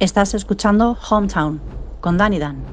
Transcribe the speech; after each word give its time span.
Estás 0.00 0.34
escuchando 0.34 0.98
Hometown 1.08 1.60
con 2.00 2.18
Danny 2.18 2.38
Dan. 2.40 2.64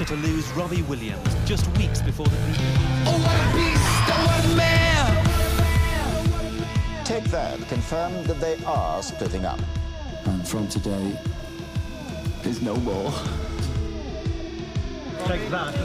Take 0.00 0.08
to 0.08 0.16
lose 0.26 0.50
Robbie 0.52 0.80
Williams 0.84 1.28
just 1.44 1.66
weeks 1.76 2.00
before 2.00 2.24
the 2.24 2.32
Oh, 3.04 3.18
what 3.20 3.36
a 3.36 3.52
beast! 3.54 3.84
Oh, 4.08 4.24
what 4.26 4.44
a 4.46 4.48
man! 4.56 5.04
Take 7.04 7.24
that 7.24 7.60
confirmed 7.68 8.24
that 8.24 8.40
they 8.40 8.56
are 8.64 9.02
splitting 9.02 9.44
up. 9.44 9.60
And 10.24 10.48
from 10.48 10.68
today, 10.68 11.18
there's 12.42 12.62
no 12.62 12.76
more. 12.76 13.12
Take 15.26 15.50
that, 15.50 15.76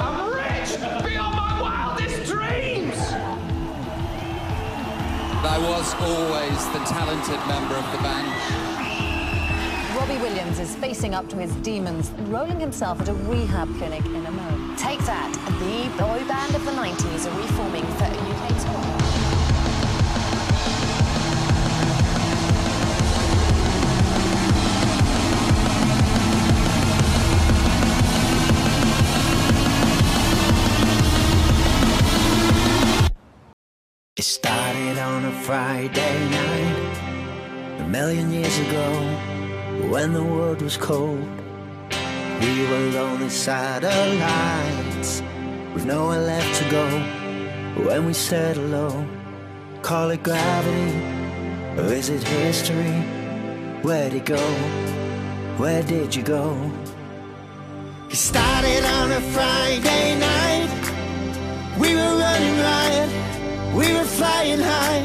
I'm 0.00 0.32
rich 0.32 0.78
beyond 1.04 1.34
my 1.34 1.60
wildest 1.60 2.30
dreams! 2.30 2.96
I 5.46 5.58
was 5.58 5.94
always 5.94 6.68
the 6.68 6.78
talented 6.94 7.40
member 7.48 7.74
of 7.74 7.90
the 7.90 7.98
band. 7.98 8.63
Robbie 10.14 10.28
Williams 10.28 10.60
is 10.60 10.76
facing 10.76 11.12
up 11.12 11.28
to 11.28 11.36
his 11.36 11.52
demons, 11.56 12.10
enrolling 12.18 12.60
himself 12.60 13.00
at 13.00 13.08
a 13.08 13.14
rehab 13.14 13.66
clinic 13.78 14.04
in 14.06 14.26
America. 14.26 14.74
Take 14.78 15.00
that. 15.00 15.32
The 15.58 15.88
boy 16.00 16.24
band 16.28 16.54
of 16.54 16.64
the 16.64 16.70
90s 16.70 17.26
are 17.26 17.36
reforming 17.36 17.84
for 17.96 18.04
a 18.04 18.10
UK 18.30 18.48
tour. 18.62 18.80
It 34.16 34.22
started 34.22 34.98
on 34.98 35.24
a 35.24 35.32
Friday 35.42 36.28
night, 36.30 37.80
a 37.80 37.88
million 37.88 38.32
years 38.32 38.58
ago, 38.60 39.33
when 39.94 40.12
the 40.12 40.24
world 40.24 40.60
was 40.60 40.76
cold. 40.76 41.24
We 42.40 42.66
were 42.68 42.86
lonely 42.98 43.28
satellites, 43.28 45.22
with 45.72 45.86
nowhere 45.86 46.20
left 46.20 46.52
to 46.60 46.64
go. 46.68 46.86
When 47.86 48.04
we 48.04 48.12
said 48.12 48.56
hello, 48.56 49.06
call 49.82 50.10
it 50.10 50.24
gravity, 50.24 50.90
or 51.78 51.92
is 51.92 52.08
it 52.08 52.24
history? 52.24 52.96
Where'd 53.86 54.14
it 54.14 54.24
go? 54.24 54.44
Where 55.62 55.84
did 55.84 56.12
you 56.16 56.24
go? 56.24 56.44
It 58.10 58.16
started 58.16 58.84
on 58.98 59.12
a 59.12 59.20
Friday 59.36 60.18
night. 60.18 60.74
We 61.78 61.94
were 61.94 62.14
running 62.24 62.56
riot, 62.70 63.10
we 63.78 63.86
were 63.96 64.10
flying 64.18 64.58
high, 64.58 65.04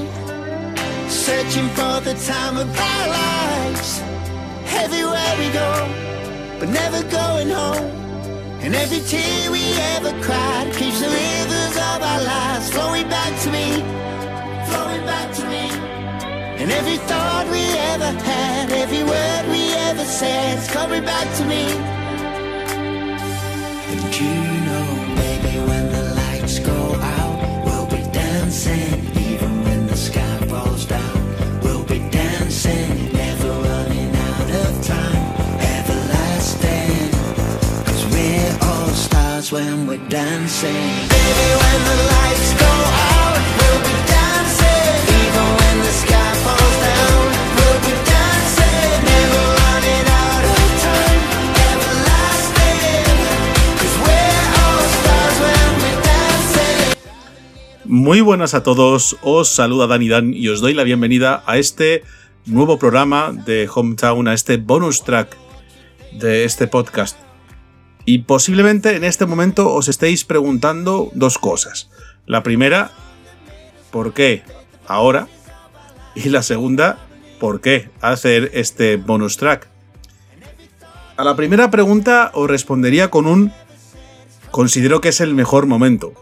searching 1.08 1.70
for 1.78 1.96
the 2.08 2.16
time 2.26 2.58
of 2.58 2.68
our 2.92 3.08
lives. 3.08 4.09
Everywhere 4.86 5.34
we 5.38 5.48
go, 5.52 5.72
but 6.60 6.70
never 6.70 7.04
going 7.10 7.50
home. 7.50 7.86
And 8.64 8.74
every 8.74 9.02
tear 9.02 9.52
we 9.52 9.64
ever 9.96 10.12
cried 10.22 10.72
keeps 10.74 11.00
the 11.02 11.10
rivers 11.10 11.76
of 11.90 12.00
our 12.12 12.22
lives 12.24 12.70
flowing 12.72 13.08
back 13.10 13.34
to 13.44 13.50
me, 13.52 13.68
flowing 14.70 15.06
back 15.06 15.36
to 15.36 15.44
me. 15.54 15.66
And 16.62 16.72
every 16.72 16.98
thought 17.10 17.46
we 17.52 17.64
ever 17.94 18.12
had, 18.24 18.72
every 18.72 19.04
word 19.04 19.44
we 19.50 19.74
ever 19.90 20.06
said 20.06 20.60
is 20.60 20.68
coming 20.70 21.04
back 21.04 21.28
to 21.40 21.46
me. 21.46 21.64
And 23.92 24.16
you 24.16 24.49
stars 39.50 39.66
when 39.66 39.88
we're 39.88 40.10
dancing. 40.10 40.74
Baby, 41.10 41.50
when 41.62 41.80
the 41.90 41.98
lights 42.14 42.54
go 42.54 42.72
out, 43.10 43.38
we'll 43.58 43.82
be 43.84 43.98
dancing. 44.06 44.98
Even 45.22 45.48
when 45.60 45.76
the 45.86 45.94
sky 46.02 46.32
falls 46.46 46.78
down, 46.82 47.24
we'll 47.56 47.82
be 47.86 47.96
dancing. 48.06 48.92
Never 49.06 49.44
running 49.62 50.06
out 50.22 50.44
of 50.54 50.62
time, 50.86 51.22
everlasting. 51.70 53.06
Cause 53.80 53.96
we're 54.06 54.46
all 54.62 54.84
stars 54.98 55.38
when 55.46 55.70
we're 55.82 56.02
dancing. 56.04 56.98
Muy 57.86 58.22
buenas 58.22 58.54
a 58.54 58.64
todos, 58.64 59.18
os 59.22 59.50
saluda 59.50 59.88
Dani 59.88 60.10
Dan 60.10 60.34
y 60.34 60.50
os 60.50 60.62
doy 60.62 60.74
la 60.74 60.84
bienvenida 60.84 61.44
a 61.46 61.58
este 61.58 62.04
nuevo 62.46 62.78
programa 62.78 63.32
de 63.32 63.68
Hometown, 63.68 64.28
a 64.28 64.34
este 64.34 64.58
bonus 64.58 65.04
track 65.04 65.36
de 66.12 66.44
este 66.46 66.68
podcast. 66.68 67.29
Y 68.10 68.24
posiblemente 68.24 68.96
en 68.96 69.04
este 69.04 69.28
momento 69.28 69.72
os 69.72 69.88
estéis 69.88 70.26
preguntando 70.26 71.12
dos 71.14 71.38
cosas. 71.38 71.92
La 72.26 72.42
primera, 72.42 72.90
¿por 73.92 74.16
qué 74.16 74.42
ahora? 74.88 75.28
Y 76.16 76.30
la 76.30 76.42
segunda, 76.42 76.98
¿por 77.40 77.62
qué 77.62 77.92
hacer 78.02 78.50
este 78.56 78.98
bonus 78.98 79.38
track? 79.38 79.68
A 81.18 81.24
la 81.24 81.36
primera 81.36 81.70
pregunta 81.70 82.32
os 82.34 82.50
respondería 82.50 83.12
con 83.12 83.28
un 83.28 83.54
considero 84.50 85.02
que 85.02 85.10
es 85.10 85.22
el 85.22 85.36
mejor 85.36 85.68
momento 85.68 86.14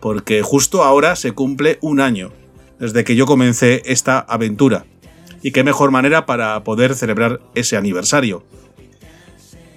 porque 0.00 0.42
justo 0.42 0.84
ahora 0.84 1.16
se 1.16 1.32
cumple 1.32 1.78
un 1.80 2.02
año 2.02 2.32
desde 2.78 3.02
que 3.02 3.16
yo 3.16 3.24
comencé 3.24 3.80
esta 3.86 4.18
aventura. 4.18 4.84
Y 5.40 5.52
qué 5.52 5.64
mejor 5.64 5.90
manera 5.90 6.26
para 6.26 6.62
poder 6.64 6.94
celebrar 6.94 7.40
ese 7.54 7.78
aniversario. 7.78 8.44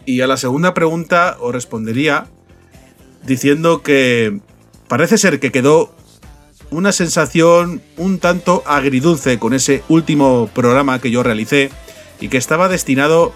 Y 0.07 0.21
a 0.21 0.27
la 0.27 0.37
segunda 0.37 0.73
pregunta 0.73 1.35
os 1.41 1.51
respondería 1.51 2.27
diciendo 3.25 3.83
que 3.83 4.39
parece 4.87 5.17
ser 5.17 5.41
que 5.41 5.51
quedó 5.51 5.93
una 6.71 6.93
sensación 6.93 7.81
un 7.97 8.17
tanto 8.17 8.63
agridulce 8.65 9.37
con 9.37 9.53
ese 9.53 9.83
último 9.89 10.49
programa 10.55 10.99
que 10.99 11.11
yo 11.11 11.23
realicé 11.23 11.71
y 12.21 12.29
que 12.29 12.37
estaba 12.37 12.69
destinado 12.69 13.33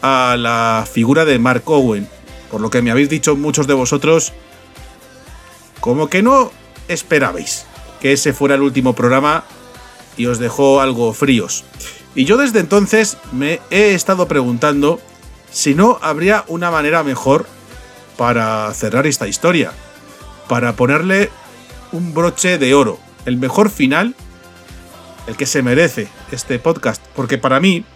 a 0.00 0.36
la 0.38 0.86
figura 0.90 1.26
de 1.26 1.38
Mark 1.38 1.64
Owen. 1.66 2.08
Por 2.50 2.62
lo 2.62 2.70
que 2.70 2.80
me 2.80 2.90
habéis 2.90 3.10
dicho 3.10 3.36
muchos 3.36 3.66
de 3.66 3.74
vosotros 3.74 4.32
como 5.80 6.08
que 6.08 6.22
no 6.22 6.50
esperabais 6.88 7.66
que 8.00 8.14
ese 8.14 8.32
fuera 8.32 8.54
el 8.54 8.62
último 8.62 8.94
programa 8.94 9.44
y 10.16 10.24
os 10.24 10.38
dejó 10.38 10.80
algo 10.80 11.12
fríos. 11.12 11.64
Y 12.14 12.24
yo 12.24 12.38
desde 12.38 12.60
entonces 12.60 13.18
me 13.32 13.60
he 13.70 13.92
estado 13.92 14.26
preguntando 14.26 14.98
si 15.56 15.74
no 15.74 15.98
habría 16.02 16.44
una 16.48 16.70
manera 16.70 17.02
mejor 17.02 17.46
para 18.18 18.70
cerrar 18.74 19.06
esta 19.06 19.26
historia, 19.26 19.72
para 20.50 20.76
ponerle 20.76 21.30
un 21.92 22.12
broche 22.12 22.58
de 22.58 22.74
oro, 22.74 22.98
el 23.24 23.38
mejor 23.38 23.70
final, 23.70 24.14
el 25.26 25.34
que 25.38 25.46
se 25.46 25.62
merece 25.62 26.08
este 26.30 26.58
podcast, 26.58 27.02
porque 27.14 27.38
para 27.38 27.58
mí 27.58 27.86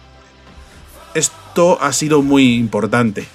esto 1.13 1.77
ha 1.81 1.93
sido 1.93 2.23
muy 2.23 2.55
importante. 2.55 3.27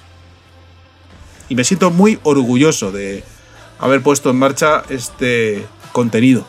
Y 1.49 1.55
me 1.55 1.63
siento 1.63 1.93
muy 1.93 2.19
orgulloso 2.25 2.91
de, 2.91 3.23
haber 3.79 4.03
puesto 4.03 4.31
en 4.31 4.41
marcha 4.41 4.83
este 4.89 5.65
contenido. 5.93 6.45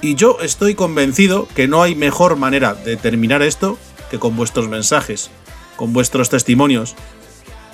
Y 0.00 0.16
yo 0.16 0.38
estoy 0.40 0.74
convencido 0.74 1.46
que 1.54 1.68
no 1.68 1.84
hay 1.84 1.94
mejor 1.94 2.34
manera 2.34 2.74
de 2.74 2.96
terminar 2.96 3.42
esto 3.42 3.78
que 4.10 4.18
con 4.18 4.34
vuestros 4.34 4.68
mensajes, 4.68 5.30
con 5.76 5.92
vuestros 5.92 6.30
testimonios, 6.30 6.94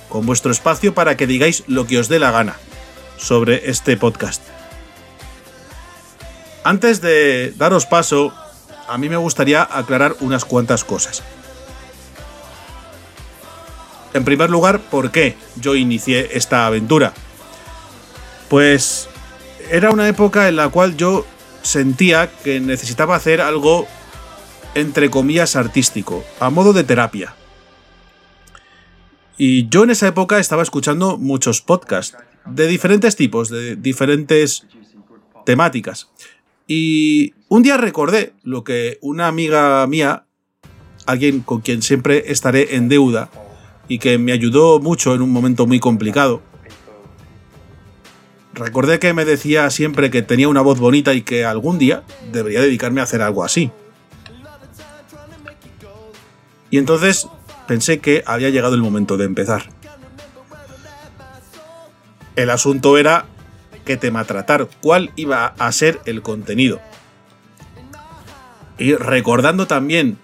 con 0.09 0.27
vuestro 0.27 0.51
espacio 0.51 0.95
para 0.95 1.17
que 1.17 1.27
digáis 1.27 1.65
lo 1.67 1.87
que 1.87 1.99
os 1.99 2.09
dé 2.09 2.19
la 2.19 2.31
gana 2.31 2.57
sobre 3.17 3.71
este 3.71 3.97
podcast. 3.97 4.43
Antes 6.65 7.01
de 7.01 7.55
daros 7.57 7.87
paso, 7.87 8.35
a 8.89 8.99
mí 8.99 9.09
me 9.09 9.17
gustaría 9.17 9.63
aclarar 9.63 10.17
unas 10.21 10.45
cuantas 10.45 10.85
cosas. 10.85 11.23
En 14.13 14.25
primer 14.25 14.51
lugar, 14.51 14.81
¿por 14.81 15.11
qué 15.11 15.37
yo 15.57 15.77
inicié 15.77 16.37
esta 16.37 16.67
aventura? 16.67 17.13
Pues 18.49 19.09
era 19.71 19.91
una 19.91 20.09
época 20.09 20.49
en 20.49 20.57
la 20.57 20.69
cual 20.69 20.97
yo 20.97 21.25
sentía 21.63 22.31
que 22.43 22.59
necesitaba 22.61 23.15
hacer 23.15 23.41
algo 23.41 23.87
entre 24.75 25.11
comillas 25.11 25.57
artístico, 25.57 26.25
a 26.41 26.51
modo 26.51 26.73
de 26.73 26.85
terapia. 26.85 27.35
Y 29.43 29.71
yo 29.71 29.85
en 29.85 29.91
esa 29.91 30.07
época 30.07 30.39
estaba 30.39 30.63
escuchando 30.63 31.17
muchos 31.17 31.63
podcasts 31.63 32.15
de 32.45 32.67
diferentes 32.67 33.17
tipos, 33.17 33.49
de 33.49 33.75
diferentes 33.75 34.67
temáticas. 35.47 36.11
Y 36.67 37.33
un 37.49 37.63
día 37.63 37.79
recordé 37.79 38.35
lo 38.43 38.65
que 38.65 38.99
una 39.01 39.29
amiga 39.29 39.87
mía, 39.87 40.27
alguien 41.07 41.41
con 41.41 41.63
quien 41.63 41.81
siempre 41.81 42.31
estaré 42.31 42.77
en 42.77 42.91
deuda 42.91 43.31
y 43.89 43.99
que 43.99 44.19
me 44.19 44.33
ayudó 44.33 44.79
mucho 44.79 45.15
en 45.15 45.23
un 45.23 45.33
momento 45.33 45.67
muy 45.67 45.81
complicado, 45.81 46.43
recordé 48.53 48.99
que 48.99 49.15
me 49.15 49.25
decía 49.25 49.71
siempre 49.71 50.11
que 50.11 50.21
tenía 50.21 50.49
una 50.49 50.61
voz 50.61 50.79
bonita 50.79 51.15
y 51.15 51.23
que 51.23 51.47
algún 51.47 51.79
día 51.79 52.03
debería 52.31 52.61
dedicarme 52.61 53.01
a 53.01 53.05
hacer 53.05 53.23
algo 53.23 53.43
así. 53.43 53.71
Y 56.71 56.77
entonces 56.77 57.27
pensé 57.71 58.01
que 58.01 58.25
había 58.27 58.51
llegado 58.51 58.75
el 58.75 58.81
momento 58.81 59.17
de 59.17 59.27
empezar. 59.27 59.63
El 62.35 62.51
asunto 62.51 62.99
era 62.99 63.27
qué 63.85 63.97
tema 63.97 64.25
tratar, 64.25 64.69
cuál 64.81 65.13
iba 65.15 65.55
a 65.57 65.71
ser 65.71 66.01
el 66.05 66.21
contenido. 66.21 66.81
Y 68.77 68.97
recordando 68.97 69.69
también 69.69 70.19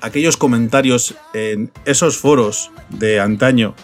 aquellos 0.00 0.36
comentarios 0.36 1.16
en 1.34 1.72
esos 1.84 2.16
foros 2.16 2.70
de 2.90 3.18
antaño 3.18 3.74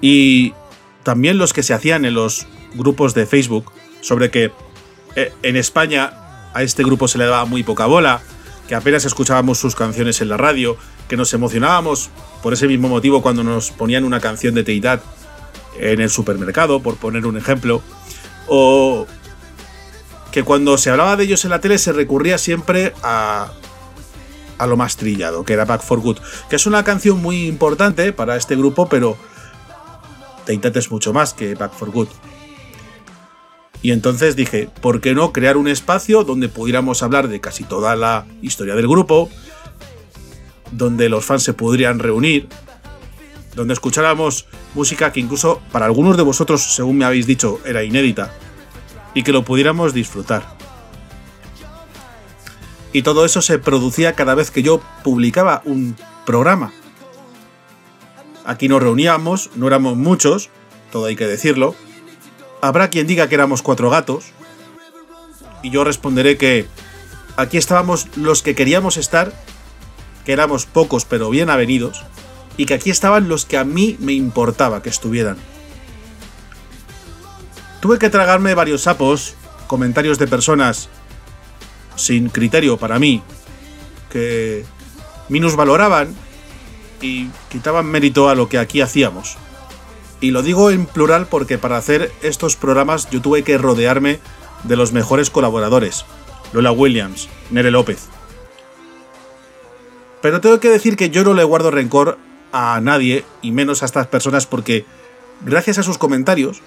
y 0.00 0.54
también 1.02 1.36
los 1.36 1.52
que 1.52 1.64
se 1.64 1.74
hacían 1.74 2.04
en 2.04 2.14
los 2.14 2.46
grupos 2.74 3.12
de 3.12 3.26
Facebook 3.26 3.72
sobre 4.02 4.30
que 4.30 4.52
eh, 5.16 5.32
en 5.42 5.56
España 5.56 6.12
a 6.54 6.62
este 6.62 6.84
grupo 6.84 7.08
se 7.08 7.18
le 7.18 7.24
daba 7.24 7.44
muy 7.44 7.64
poca 7.64 7.86
bola, 7.86 8.22
que 8.70 8.76
apenas 8.76 9.04
escuchábamos 9.04 9.58
sus 9.58 9.74
canciones 9.74 10.20
en 10.20 10.28
la 10.28 10.36
radio, 10.36 10.76
que 11.08 11.16
nos 11.16 11.34
emocionábamos 11.34 12.08
por 12.40 12.52
ese 12.52 12.68
mismo 12.68 12.88
motivo 12.88 13.20
cuando 13.20 13.42
nos 13.42 13.72
ponían 13.72 14.04
una 14.04 14.20
canción 14.20 14.54
de 14.54 14.62
Teidad 14.62 15.00
en 15.80 16.00
el 16.00 16.08
supermercado, 16.08 16.80
por 16.80 16.94
poner 16.94 17.26
un 17.26 17.36
ejemplo, 17.36 17.82
o 18.46 19.08
que 20.30 20.44
cuando 20.44 20.78
se 20.78 20.88
hablaba 20.88 21.16
de 21.16 21.24
ellos 21.24 21.44
en 21.44 21.50
la 21.50 21.60
tele 21.60 21.78
se 21.78 21.90
recurría 21.90 22.38
siempre 22.38 22.94
a, 23.02 23.50
a 24.56 24.66
lo 24.68 24.76
más 24.76 24.96
trillado, 24.96 25.44
que 25.44 25.54
era 25.54 25.64
Back 25.64 25.82
for 25.82 25.98
Good, 25.98 26.18
que 26.48 26.54
es 26.54 26.64
una 26.64 26.84
canción 26.84 27.20
muy 27.20 27.48
importante 27.48 28.12
para 28.12 28.36
este 28.36 28.54
grupo, 28.54 28.88
pero 28.88 29.16
Teidad 30.46 30.76
es 30.76 30.92
mucho 30.92 31.12
más 31.12 31.34
que 31.34 31.56
Back 31.56 31.72
for 31.72 31.90
Good. 31.90 32.08
Y 33.82 33.92
entonces 33.92 34.36
dije, 34.36 34.68
¿por 34.80 35.00
qué 35.00 35.14
no 35.14 35.32
crear 35.32 35.56
un 35.56 35.68
espacio 35.68 36.24
donde 36.24 36.48
pudiéramos 36.48 37.02
hablar 37.02 37.28
de 37.28 37.40
casi 37.40 37.64
toda 37.64 37.96
la 37.96 38.26
historia 38.42 38.74
del 38.74 38.88
grupo, 38.88 39.30
donde 40.70 41.08
los 41.08 41.24
fans 41.24 41.42
se 41.42 41.54
podrían 41.54 41.98
reunir, 41.98 42.48
donde 43.54 43.74
escucháramos 43.74 44.46
música 44.74 45.12
que 45.12 45.20
incluso 45.20 45.60
para 45.72 45.86
algunos 45.86 46.16
de 46.16 46.22
vosotros, 46.22 46.74
según 46.74 46.98
me 46.98 47.04
habéis 47.04 47.26
dicho, 47.26 47.58
era 47.64 47.82
inédita, 47.82 48.32
y 49.14 49.22
que 49.22 49.32
lo 49.32 49.44
pudiéramos 49.44 49.94
disfrutar. 49.94 50.56
Y 52.92 53.02
todo 53.02 53.24
eso 53.24 53.40
se 53.40 53.58
producía 53.58 54.14
cada 54.14 54.34
vez 54.34 54.50
que 54.50 54.62
yo 54.62 54.82
publicaba 55.02 55.62
un 55.64 55.96
programa. 56.26 56.72
Aquí 58.44 58.68
nos 58.68 58.82
reuníamos, 58.82 59.50
no 59.54 59.66
éramos 59.66 59.96
muchos, 59.96 60.50
todo 60.90 61.06
hay 61.06 61.16
que 61.16 61.26
decirlo. 61.26 61.74
Habrá 62.62 62.90
quien 62.90 63.06
diga 63.06 63.28
que 63.28 63.34
éramos 63.34 63.62
cuatro 63.62 63.90
gatos. 63.90 64.26
Y 65.62 65.70
yo 65.70 65.84
responderé 65.84 66.36
que 66.36 66.66
aquí 67.36 67.58
estábamos 67.58 68.08
los 68.16 68.42
que 68.42 68.54
queríamos 68.54 68.96
estar, 68.96 69.32
que 70.24 70.32
éramos 70.32 70.66
pocos 70.66 71.04
pero 71.04 71.30
bien 71.30 71.50
avenidos, 71.50 72.04
y 72.56 72.66
que 72.66 72.74
aquí 72.74 72.90
estaban 72.90 73.28
los 73.28 73.44
que 73.44 73.58
a 73.58 73.64
mí 73.64 73.96
me 74.00 74.12
importaba 74.12 74.82
que 74.82 74.88
estuvieran. 74.88 75.36
Tuve 77.80 77.98
que 77.98 78.10
tragarme 78.10 78.54
varios 78.54 78.82
sapos, 78.82 79.34
comentarios 79.66 80.18
de 80.18 80.26
personas 80.26 80.88
sin 81.96 82.28
criterio 82.28 82.76
para 82.76 82.98
mí, 82.98 83.22
que 84.10 84.64
minusvaloraban 85.28 86.14
y 87.00 87.28
quitaban 87.48 87.86
mérito 87.86 88.28
a 88.28 88.34
lo 88.34 88.48
que 88.48 88.58
aquí 88.58 88.80
hacíamos. 88.80 89.36
Y 90.20 90.32
lo 90.32 90.42
digo 90.42 90.70
en 90.70 90.86
plural 90.86 91.26
porque 91.26 91.58
para 91.58 91.78
hacer 91.78 92.12
estos 92.22 92.56
programas 92.56 93.08
yo 93.10 93.22
tuve 93.22 93.42
que 93.42 93.58
rodearme 93.58 94.20
de 94.64 94.76
los 94.76 94.92
mejores 94.92 95.30
colaboradores. 95.30 96.04
Lola 96.52 96.72
Williams, 96.72 97.28
Nere 97.50 97.70
López. 97.70 98.08
Pero 100.20 100.40
tengo 100.40 100.60
que 100.60 100.68
decir 100.68 100.96
que 100.96 101.10
yo 101.10 101.24
no 101.24 101.34
le 101.34 101.44
guardo 101.44 101.70
rencor 101.70 102.18
a 102.52 102.80
nadie, 102.80 103.24
y 103.42 103.52
menos 103.52 103.82
a 103.82 103.86
estas 103.86 104.08
personas, 104.08 104.46
porque 104.46 104.84
gracias 105.40 105.78
a 105.78 105.82
sus 105.82 105.98
comentarios 105.98 106.60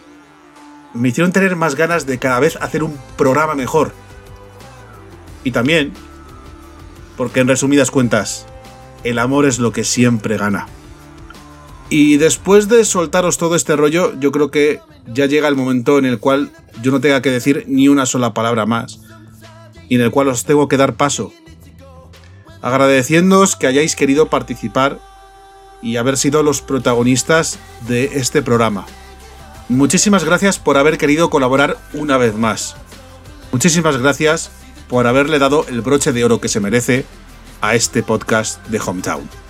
me 0.93 1.09
hicieron 1.09 1.31
tener 1.31 1.55
más 1.55 1.75
ganas 1.75 2.05
de 2.05 2.19
cada 2.19 2.39
vez 2.39 2.55
hacer 2.57 2.83
un 2.83 2.97
programa 3.17 3.55
mejor. 3.55 3.91
Y 5.43 5.51
también, 5.51 5.93
porque 7.17 7.41
en 7.41 7.47
resumidas 7.47 7.91
cuentas, 7.91 8.45
el 9.03 9.19
amor 9.19 9.45
es 9.45 9.59
lo 9.59 9.71
que 9.71 9.83
siempre 9.83 10.37
gana. 10.37 10.67
Y 11.95 12.17
después 12.17 12.69
de 12.69 12.85
soltaros 12.85 13.37
todo 13.37 13.55
este 13.55 13.75
rollo, 13.75 14.19
yo 14.19 14.31
creo 14.31 14.49
que 14.49 14.81
ya 15.05 15.27
llega 15.27 15.47
el 15.47 15.55
momento 15.55 15.99
en 15.99 16.05
el 16.05 16.17
cual 16.17 16.49
yo 16.81 16.91
no 16.91 16.99
tenga 16.99 17.21
que 17.21 17.29
decir 17.29 17.65
ni 17.67 17.87
una 17.87 18.07
sola 18.07 18.33
palabra 18.33 18.65
más, 18.65 18.99
y 19.89 19.93
en 19.93 20.01
el 20.01 20.09
cual 20.09 20.29
os 20.29 20.43
tengo 20.43 20.67
que 20.67 20.77
dar 20.77 20.95
paso. 20.95 21.31
Agradeciéndoos 22.63 23.55
que 23.55 23.67
hayáis 23.67 23.95
querido 23.95 24.27
participar 24.27 24.99
y 25.83 25.97
haber 25.97 26.17
sido 26.17 26.41
los 26.41 26.63
protagonistas 26.63 27.59
de 27.87 28.05
este 28.15 28.41
programa. 28.41 28.87
Muchísimas 29.69 30.23
gracias 30.23 30.57
por 30.57 30.77
haber 30.77 30.97
querido 30.97 31.29
colaborar 31.29 31.77
una 31.93 32.17
vez 32.17 32.33
más. 32.33 32.75
Muchísimas 33.51 33.97
gracias 33.97 34.49
por 34.87 35.05
haberle 35.05 35.37
dado 35.37 35.67
el 35.69 35.81
broche 35.81 36.11
de 36.11 36.25
oro 36.25 36.41
que 36.41 36.49
se 36.49 36.59
merece 36.59 37.05
a 37.61 37.75
este 37.75 38.01
podcast 38.01 38.65
de 38.69 38.79
Hometown. 38.79 39.42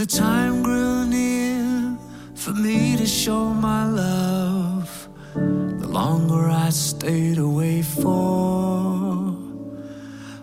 The 0.00 0.06
time 0.06 0.62
grew 0.62 1.04
near 1.06 1.94
for 2.34 2.52
me 2.52 2.96
to 2.96 3.04
show 3.04 3.52
my 3.52 3.84
love, 3.84 5.08
the 5.34 5.86
longer 5.86 6.48
I 6.48 6.70
stayed 6.70 7.36
away 7.36 7.82
for. 7.82 9.36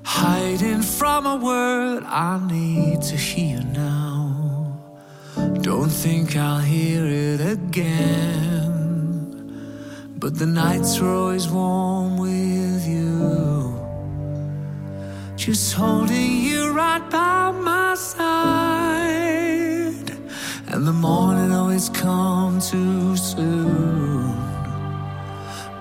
Hiding 0.04 0.84
from 0.84 1.26
a 1.26 1.38
word 1.38 2.04
I 2.04 2.40
need 2.48 3.02
to 3.10 3.16
hear 3.16 3.60
now. 3.74 4.78
Don't 5.62 5.90
think 5.90 6.36
I'll 6.36 6.60
hear 6.60 7.04
it 7.04 7.42
again. 7.42 8.70
But 10.20 10.38
the 10.38 10.46
nights 10.46 11.00
were 11.00 11.16
always 11.16 11.48
warm 11.48 12.20
with 12.20 12.88
you. 12.88 13.74
Just 15.36 15.74
holding 15.74 16.42
you 16.48 16.74
right 16.74 17.10
by 17.10 17.50
my 17.50 17.96
side. 17.96 18.37
The 20.88 20.94
morning 20.94 21.52
always 21.52 21.90
come 21.90 22.62
too 22.62 23.18
soon. 23.18 24.32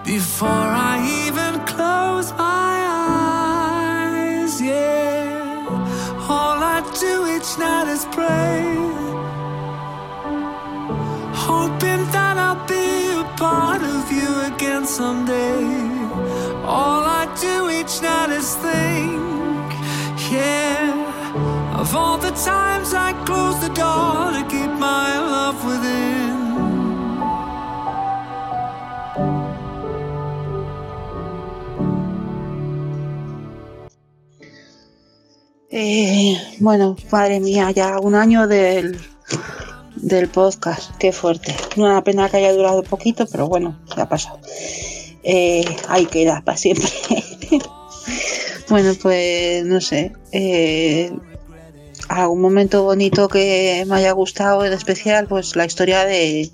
Before 0.04 0.48
I 0.48 0.94
even 1.26 1.64
close 1.64 2.32
my 2.32 2.74
eyes, 4.42 4.60
yeah. 4.60 6.26
All 6.28 6.58
I 6.76 6.80
do 6.98 7.12
each 7.36 7.56
night 7.56 7.86
is 7.86 8.04
pray. 8.16 8.66
Hoping 11.46 12.02
that 12.10 12.36
I'll 12.36 12.66
be 12.66 12.88
a 13.20 13.22
part 13.36 13.82
of 13.82 14.10
you 14.10 14.30
again 14.52 14.86
someday. 14.86 15.62
All 16.64 17.04
I 17.20 17.32
do 17.40 17.70
each 17.70 18.02
night 18.02 18.30
is 18.30 18.56
think, 18.56 19.25
all 21.96 22.18
the 22.18 22.30
times 22.32 22.92
I 22.92 23.12
close 23.24 23.58
the 23.60 23.72
door 23.82 24.30
to 24.36 24.42
keep 24.52 24.72
my 24.78 25.08
love 25.32 25.58
within. 25.64 26.36
Eh, 35.70 36.36
bueno, 36.60 36.96
madre 37.10 37.40
mía, 37.40 37.70
ya 37.70 37.98
un 37.98 38.14
año 38.14 38.46
del, 38.46 38.98
del 39.96 40.28
podcast, 40.28 40.96
qué 40.98 41.12
fuerte. 41.12 41.54
Una 41.76 42.02
pena 42.04 42.28
que 42.28 42.38
haya 42.38 42.52
durado 42.52 42.82
poquito, 42.82 43.26
pero 43.26 43.48
bueno, 43.48 43.78
ya 43.96 44.02
ha 44.02 44.08
pasado. 44.08 44.38
Eh, 45.22 45.64
ahí 45.88 46.06
queda 46.06 46.42
para 46.44 46.56
siempre. 46.56 46.88
bueno, 48.68 48.92
pues 49.02 49.64
no 49.64 49.80
sé. 49.80 50.12
Eh, 50.32 51.12
algún 52.08 52.40
momento 52.40 52.82
bonito 52.82 53.28
que 53.28 53.84
me 53.86 53.96
haya 53.96 54.12
gustado 54.12 54.64
en 54.64 54.72
especial, 54.72 55.26
pues 55.26 55.56
la 55.56 55.64
historia 55.64 56.04
de 56.04 56.50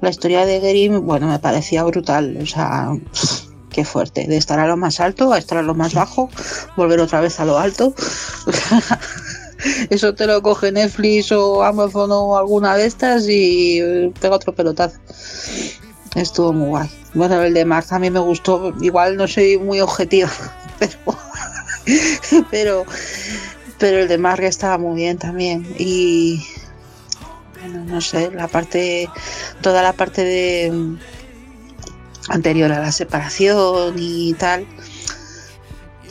la 0.00 0.10
historia 0.10 0.44
de 0.44 0.60
Grimm, 0.60 1.06
bueno, 1.06 1.28
me 1.28 1.38
parecía 1.38 1.82
brutal, 1.84 2.38
o 2.42 2.46
sea, 2.46 2.90
qué 3.70 3.84
fuerte, 3.84 4.26
de 4.26 4.36
estar 4.36 4.58
a 4.58 4.66
lo 4.66 4.76
más 4.76 5.00
alto 5.00 5.32
a 5.32 5.38
estar 5.38 5.58
a 5.58 5.62
lo 5.62 5.74
más 5.74 5.94
bajo, 5.94 6.28
volver 6.76 7.00
otra 7.00 7.20
vez 7.20 7.40
a 7.40 7.44
lo 7.44 7.58
alto. 7.58 7.94
Eso 9.90 10.14
te 10.14 10.26
lo 10.26 10.42
coge 10.42 10.72
Netflix 10.72 11.32
o 11.32 11.62
Amazon 11.62 12.10
o 12.12 12.36
alguna 12.36 12.76
de 12.76 12.86
estas 12.86 13.26
y 13.28 14.12
pega 14.20 14.36
otro 14.36 14.54
pelotazo. 14.54 14.98
Estuvo 16.14 16.52
muy 16.52 16.68
guay. 16.68 16.90
Bueno, 17.14 17.42
el 17.42 17.54
de 17.54 17.64
Mark 17.64 17.86
también 17.86 18.12
me 18.12 18.20
gustó. 18.20 18.72
Igual 18.80 19.16
no 19.16 19.26
soy 19.26 19.58
muy 19.58 19.80
objetiva, 19.80 20.30
pero, 20.78 21.16
pero, 22.50 22.84
pero 23.78 23.98
el 23.98 24.08
de 24.08 24.18
Mark 24.18 24.42
estaba 24.44 24.78
muy 24.78 24.96
bien 24.96 25.18
también. 25.18 25.74
Y 25.78 26.44
bueno, 27.60 27.84
no 27.84 28.00
sé, 28.00 28.30
la 28.30 28.48
parte, 28.48 29.08
toda 29.60 29.82
la 29.82 29.92
parte 29.92 30.24
de 30.24 30.96
anterior 32.28 32.72
a 32.72 32.80
la 32.80 32.92
separación 32.92 33.94
y 33.98 34.34
tal, 34.34 34.66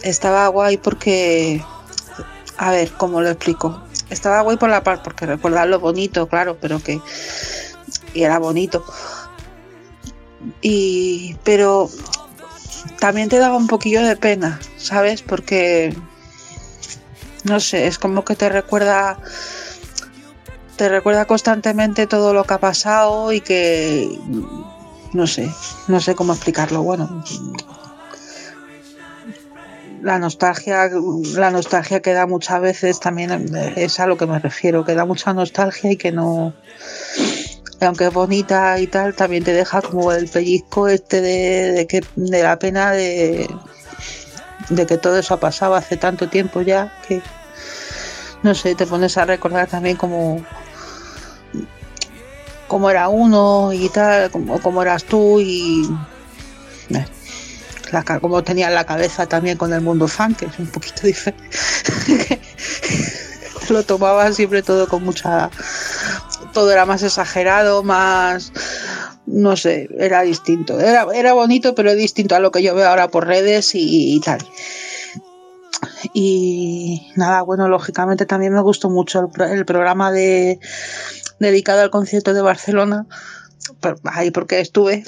estaba 0.03 0.47
guay 0.47 0.77
porque, 0.77 1.63
a 2.57 2.71
ver, 2.71 2.91
¿cómo 2.93 3.21
lo 3.21 3.29
explico? 3.29 3.81
Estaba 4.09 4.41
guay 4.41 4.57
por 4.57 4.69
la 4.69 4.83
parte, 4.83 5.03
porque 5.03 5.25
recordar 5.25 5.67
lo 5.67 5.79
bonito, 5.79 6.27
claro, 6.27 6.57
pero 6.59 6.79
que 6.79 7.01
y 8.13 8.23
era 8.23 8.39
bonito. 8.39 8.85
Y, 10.61 11.35
pero 11.43 11.89
también 12.99 13.29
te 13.29 13.37
daba 13.37 13.57
un 13.57 13.67
poquillo 13.67 14.01
de 14.03 14.15
pena, 14.15 14.59
¿sabes? 14.77 15.21
Porque, 15.21 15.95
no 17.43 17.59
sé, 17.59 17.87
es 17.87 17.97
como 17.97 18.23
que 18.23 18.35
te 18.35 18.49
recuerda 18.49 19.17
te 20.75 20.89
recuerda 20.89 21.25
constantemente 21.25 22.07
todo 22.07 22.33
lo 22.33 22.45
que 22.45 22.53
ha 22.55 22.59
pasado 22.59 23.31
y 23.31 23.41
que 23.41 24.19
no 25.13 25.27
sé, 25.27 25.49
no 25.87 25.99
sé 25.99 26.15
cómo 26.15 26.33
explicarlo. 26.33 26.81
Bueno, 26.81 27.23
la 30.01 30.19
nostalgia, 30.19 30.89
la 31.35 31.51
nostalgia 31.51 32.01
que 32.01 32.13
da 32.13 32.25
muchas 32.25 32.61
veces 32.61 32.99
también 32.99 33.55
es 33.75 33.99
a 33.99 34.07
lo 34.07 34.17
que 34.17 34.25
me 34.25 34.39
refiero, 34.39 34.83
que 34.83 34.95
da 34.95 35.05
mucha 35.05 35.33
nostalgia 35.33 35.91
y 35.91 35.97
que 35.97 36.11
no, 36.11 36.53
aunque 37.79 38.07
es 38.07 38.13
bonita 38.13 38.79
y 38.79 38.87
tal, 38.87 39.15
también 39.15 39.43
te 39.43 39.53
deja 39.53 39.81
como 39.81 40.11
el 40.11 40.27
pellizco 40.27 40.87
este 40.87 41.21
de, 41.21 41.87
que 41.87 42.01
de 42.15 42.43
la 42.43 42.57
pena 42.59 42.91
de, 42.91 43.47
de 44.69 44.85
que 44.85 44.97
todo 44.97 45.17
eso 45.17 45.33
ha 45.33 45.39
pasado 45.39 45.75
hace 45.75 45.97
tanto 45.97 46.29
tiempo 46.29 46.61
ya 46.61 46.93
que 47.07 47.21
no 48.43 48.53
sé, 48.53 48.75
te 48.75 48.85
pones 48.85 49.17
a 49.17 49.25
recordar 49.25 49.67
también 49.67 49.95
como 49.95 50.43
cómo 52.67 52.89
era 52.89 53.07
uno 53.07 53.71
y 53.71 53.87
tal, 53.89 54.31
como 54.31 54.59
cómo 54.59 54.81
eras 54.81 55.03
tú 55.05 55.39
y 55.39 55.89
eh, 56.89 57.05
la, 57.91 58.03
como 58.19 58.43
tenía 58.43 58.69
la 58.69 58.83
cabeza 58.83 59.27
también 59.27 59.57
con 59.57 59.71
el 59.73 59.81
mundo 59.81 60.07
fan, 60.07 60.35
que 60.35 60.45
es 60.45 60.59
un 60.59 60.67
poquito 60.67 61.01
diferente. 61.07 62.41
Lo 63.69 63.83
tomaba 63.83 64.31
siempre 64.33 64.61
todo 64.61 64.87
con 64.87 65.03
mucha... 65.03 65.49
Todo 66.51 66.71
era 66.71 66.85
más 66.85 67.01
exagerado, 67.01 67.81
más... 67.81 68.51
No 69.25 69.55
sé, 69.55 69.87
era 69.97 70.21
distinto. 70.21 70.79
Era, 70.79 71.07
era 71.13 71.33
bonito, 71.33 71.75
pero 71.75 71.95
distinto 71.95 72.35
a 72.35 72.39
lo 72.39 72.51
que 72.51 72.61
yo 72.61 72.75
veo 72.75 72.87
ahora 72.87 73.07
por 73.07 73.27
redes 73.27 73.71
y, 73.73 74.19
tal. 74.19 74.39
Y 76.13 77.11
nada, 77.15 77.41
bueno, 77.41 77.67
lógicamente 77.67 78.25
también 78.25 78.53
me 78.53 78.61
gustó 78.61 78.89
mucho 78.89 79.31
el, 79.39 79.65
programa 79.65 80.11
de 80.11 80.59
dedicado 81.39 81.81
al 81.81 81.89
concierto 81.89 82.33
de 82.33 82.41
Barcelona. 82.41 83.07
Ahí 84.03 84.31
porque 84.31 84.59
estuve, 84.59 85.03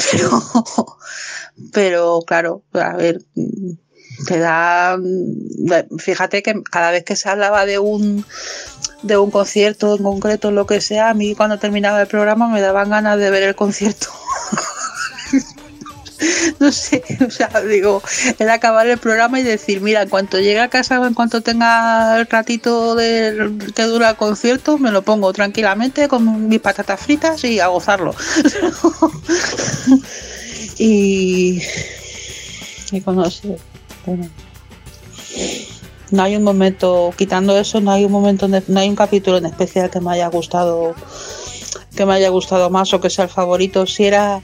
pero 1.73 2.21
claro, 2.25 2.63
a 2.71 2.95
ver, 2.95 3.21
te 4.27 4.39
da. 4.39 4.97
Fíjate 5.97 6.43
que 6.43 6.61
cada 6.69 6.91
vez 6.91 7.03
que 7.03 7.15
se 7.15 7.29
hablaba 7.29 7.65
de 7.65 7.79
un 7.79 8.25
de 9.01 9.17
un 9.17 9.29
concierto 9.29 9.95
en 9.95 10.03
concreto, 10.03 10.51
lo 10.51 10.65
que 10.65 10.81
sea, 10.81 11.09
a 11.09 11.13
mí 11.13 11.35
cuando 11.35 11.59
terminaba 11.59 12.01
el 12.01 12.07
programa 12.07 12.49
me 12.49 12.61
daban 12.61 12.89
ganas 12.89 13.19
de 13.19 13.29
ver 13.29 13.43
el 13.43 13.55
concierto. 13.55 14.07
no 16.59 16.71
sé, 16.71 17.03
o 17.25 17.29
sea, 17.29 17.49
digo, 17.61 18.01
era 18.39 18.55
acabar 18.55 18.87
el 18.87 18.97
programa 18.97 19.39
y 19.39 19.43
decir, 19.43 19.81
mira, 19.81 20.01
en 20.01 20.09
cuanto 20.09 20.39
llegue 20.39 20.59
a 20.59 20.69
casa 20.69 20.99
o 20.99 21.05
en 21.05 21.13
cuanto 21.13 21.41
tenga 21.41 22.19
el 22.19 22.27
ratito 22.27 22.95
de, 22.95 23.51
que 23.75 23.83
dura 23.83 24.11
el 24.11 24.15
concierto, 24.15 24.77
me 24.77 24.91
lo 24.91 25.03
pongo 25.03 25.31
tranquilamente 25.33 26.07
con 26.07 26.47
mis 26.47 26.59
patatas 26.59 26.99
fritas 26.99 27.43
y 27.43 27.59
a 27.59 27.67
gozarlo. 27.67 28.15
y, 30.77 31.61
y 32.91 33.01
conoce, 33.01 33.47
bueno, 33.47 33.74
no 36.11 36.23
hay 36.23 36.35
un 36.35 36.43
momento, 36.43 37.13
quitando 37.17 37.57
eso, 37.57 37.81
no 37.81 37.91
hay 37.91 38.05
un 38.05 38.11
momento, 38.11 38.47
no 38.47 38.79
hay 38.79 38.89
un 38.89 38.95
capítulo 38.95 39.37
en 39.37 39.45
especial 39.45 39.89
que 39.89 39.99
me 39.99 40.11
haya 40.13 40.27
gustado 40.27 40.95
que 41.95 42.05
me 42.05 42.13
haya 42.13 42.29
gustado 42.29 42.69
más 42.69 42.93
o 42.93 42.99
que 42.99 43.09
sea 43.09 43.25
el 43.25 43.31
favorito. 43.31 43.85
Si 43.85 44.03
era 44.03 44.41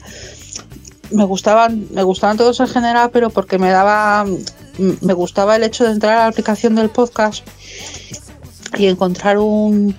me 1.10 1.24
gustaban, 1.24 1.86
me 1.92 2.02
gustaban 2.02 2.36
todos 2.36 2.58
en 2.60 2.68
general, 2.68 3.10
pero 3.12 3.30
porque 3.30 3.58
me 3.58 3.70
daba, 3.70 4.24
me 4.78 5.12
gustaba 5.12 5.56
el 5.56 5.62
hecho 5.62 5.84
de 5.84 5.92
entrar 5.92 6.16
a 6.16 6.20
la 6.22 6.26
aplicación 6.28 6.74
del 6.74 6.88
podcast 6.88 7.46
y 8.78 8.86
encontrar 8.86 9.38
un, 9.38 9.94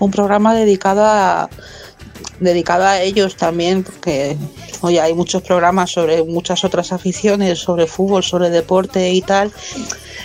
un 0.00 0.10
programa 0.10 0.54
dedicado 0.54 1.04
a 1.04 1.48
dedicado 2.40 2.84
a 2.84 3.00
ellos 3.00 3.36
también, 3.36 3.82
porque 3.82 4.36
hoy 4.80 4.98
hay 4.98 5.14
muchos 5.14 5.42
programas 5.42 5.90
sobre 5.90 6.22
muchas 6.24 6.64
otras 6.64 6.92
aficiones, 6.92 7.58
sobre 7.58 7.86
fútbol, 7.86 8.22
sobre 8.22 8.50
deporte 8.50 9.10
y 9.10 9.22
tal, 9.22 9.52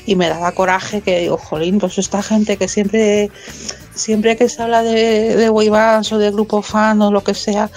y 0.06 0.16
me 0.16 0.30
daba 0.30 0.52
coraje 0.54 1.02
que 1.02 1.20
digo, 1.20 1.40
pues 1.80 1.98
esta 1.98 2.22
gente 2.24 2.58
que 2.58 2.68
siempre, 2.68 3.30
siempre 3.96 4.36
que 4.36 4.50
se 4.50 4.62
habla 4.62 4.84
de, 4.84 5.36
de 5.36 5.50
boy 5.50 5.70
bands 5.70 6.12
o 6.12 6.18
de 6.18 6.32
grupo 6.32 6.62
fan 6.62 7.02
o 7.02 7.12
lo 7.12 7.24
que 7.24 7.34
sea, 7.34 7.70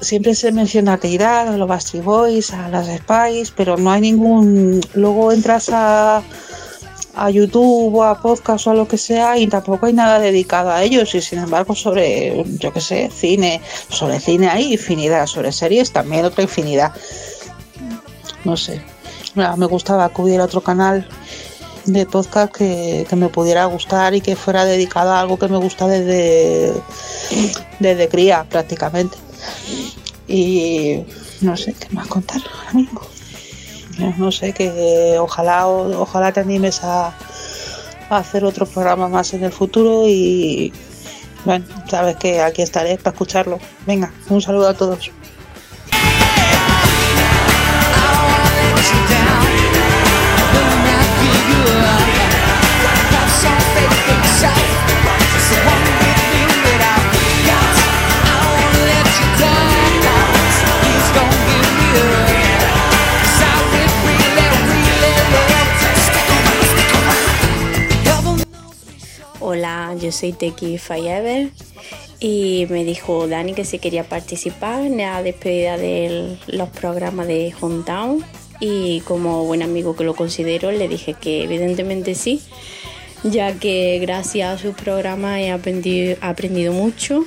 siempre 0.00 0.34
se 0.34 0.52
menciona 0.52 0.94
a 0.94 0.98
Teidal, 0.98 1.48
a 1.48 1.56
los 1.56 1.68
Bastry 1.68 2.00
Boys, 2.00 2.52
a 2.52 2.68
las 2.68 2.86
Spice, 2.86 3.52
pero 3.56 3.76
no 3.76 3.90
hay 3.90 4.00
ningún. 4.00 4.80
Luego 4.94 5.32
entras 5.32 5.68
a, 5.72 6.22
a 7.14 7.30
YouTube 7.30 7.94
o 7.94 8.04
a 8.04 8.20
podcast 8.20 8.66
o 8.66 8.70
a 8.70 8.74
lo 8.74 8.86
que 8.86 8.98
sea 8.98 9.38
y 9.38 9.46
tampoco 9.46 9.86
hay 9.86 9.92
nada 9.92 10.18
dedicado 10.18 10.70
a 10.70 10.82
ellos. 10.82 11.14
Y 11.14 11.20
sin 11.20 11.38
embargo, 11.38 11.74
sobre, 11.74 12.44
yo 12.58 12.72
qué 12.72 12.80
sé, 12.80 13.10
cine, 13.14 13.60
sobre 13.88 14.20
cine 14.20 14.48
hay 14.48 14.72
infinidad, 14.72 15.26
sobre 15.26 15.52
series 15.52 15.92
también 15.92 16.24
otra 16.24 16.42
infinidad. 16.42 16.92
No 18.44 18.56
sé. 18.56 18.80
me 19.34 19.66
gustaba 19.66 20.08
que 20.08 20.22
hubiera 20.22 20.44
otro 20.44 20.60
canal 20.60 21.06
de 21.86 22.06
podcast 22.06 22.54
que, 22.54 23.06
que, 23.08 23.16
me 23.16 23.28
pudiera 23.28 23.64
gustar 23.64 24.14
y 24.14 24.20
que 24.20 24.36
fuera 24.36 24.64
dedicado 24.64 25.12
a 25.12 25.20
algo 25.20 25.38
que 25.38 25.48
me 25.48 25.56
gusta 25.56 25.86
desde, 25.86 26.72
desde 27.78 28.08
cría 28.08 28.44
prácticamente. 28.44 29.16
Y 30.28 31.04
no 31.40 31.56
sé 31.56 31.74
qué 31.74 31.88
más 31.90 32.06
contar 32.06 32.40
ahora 32.46 32.72
mismo. 32.72 33.00
No 34.18 34.32
sé, 34.32 34.52
que 34.52 35.16
ojalá, 35.18 35.66
ojalá 35.68 36.32
te 36.32 36.40
animes 36.40 36.82
a, 36.82 37.12
hacer 38.08 38.44
otro 38.44 38.66
programa 38.66 39.08
más 39.08 39.34
en 39.34 39.44
el 39.44 39.52
futuro 39.52 40.08
y 40.08 40.72
bueno, 41.44 41.64
sabes 41.88 42.16
que 42.16 42.40
aquí 42.40 42.62
estaré 42.62 42.96
para 42.98 43.12
escucharlo. 43.12 43.60
Venga, 43.86 44.12
un 44.28 44.42
saludo 44.42 44.68
a 44.68 44.74
todos. 44.74 45.12
Soy 70.12 70.32
Teki 70.32 70.78
Fayever 70.78 71.50
y 72.18 72.66
me 72.70 72.84
dijo 72.84 73.26
Dani 73.26 73.54
que 73.54 73.64
si 73.64 73.78
quería 73.78 74.04
participar 74.04 74.84
en 74.84 74.98
la 74.98 75.22
despedida 75.22 75.76
de 75.76 76.36
los 76.46 76.68
programas 76.68 77.26
de 77.26 77.54
Hometown. 77.60 78.24
Y 78.62 79.00
como 79.00 79.46
buen 79.46 79.62
amigo 79.62 79.96
que 79.96 80.04
lo 80.04 80.14
considero 80.14 80.70
le 80.70 80.86
dije 80.86 81.14
que 81.14 81.44
evidentemente 81.44 82.14
sí 82.14 82.42
ya 83.22 83.54
que 83.54 83.98
gracias 84.00 84.54
a 84.54 84.62
su 84.62 84.72
programa 84.72 85.40
he 85.40 85.50
aprendido, 85.50 86.16
aprendido 86.20 86.72
mucho, 86.72 87.24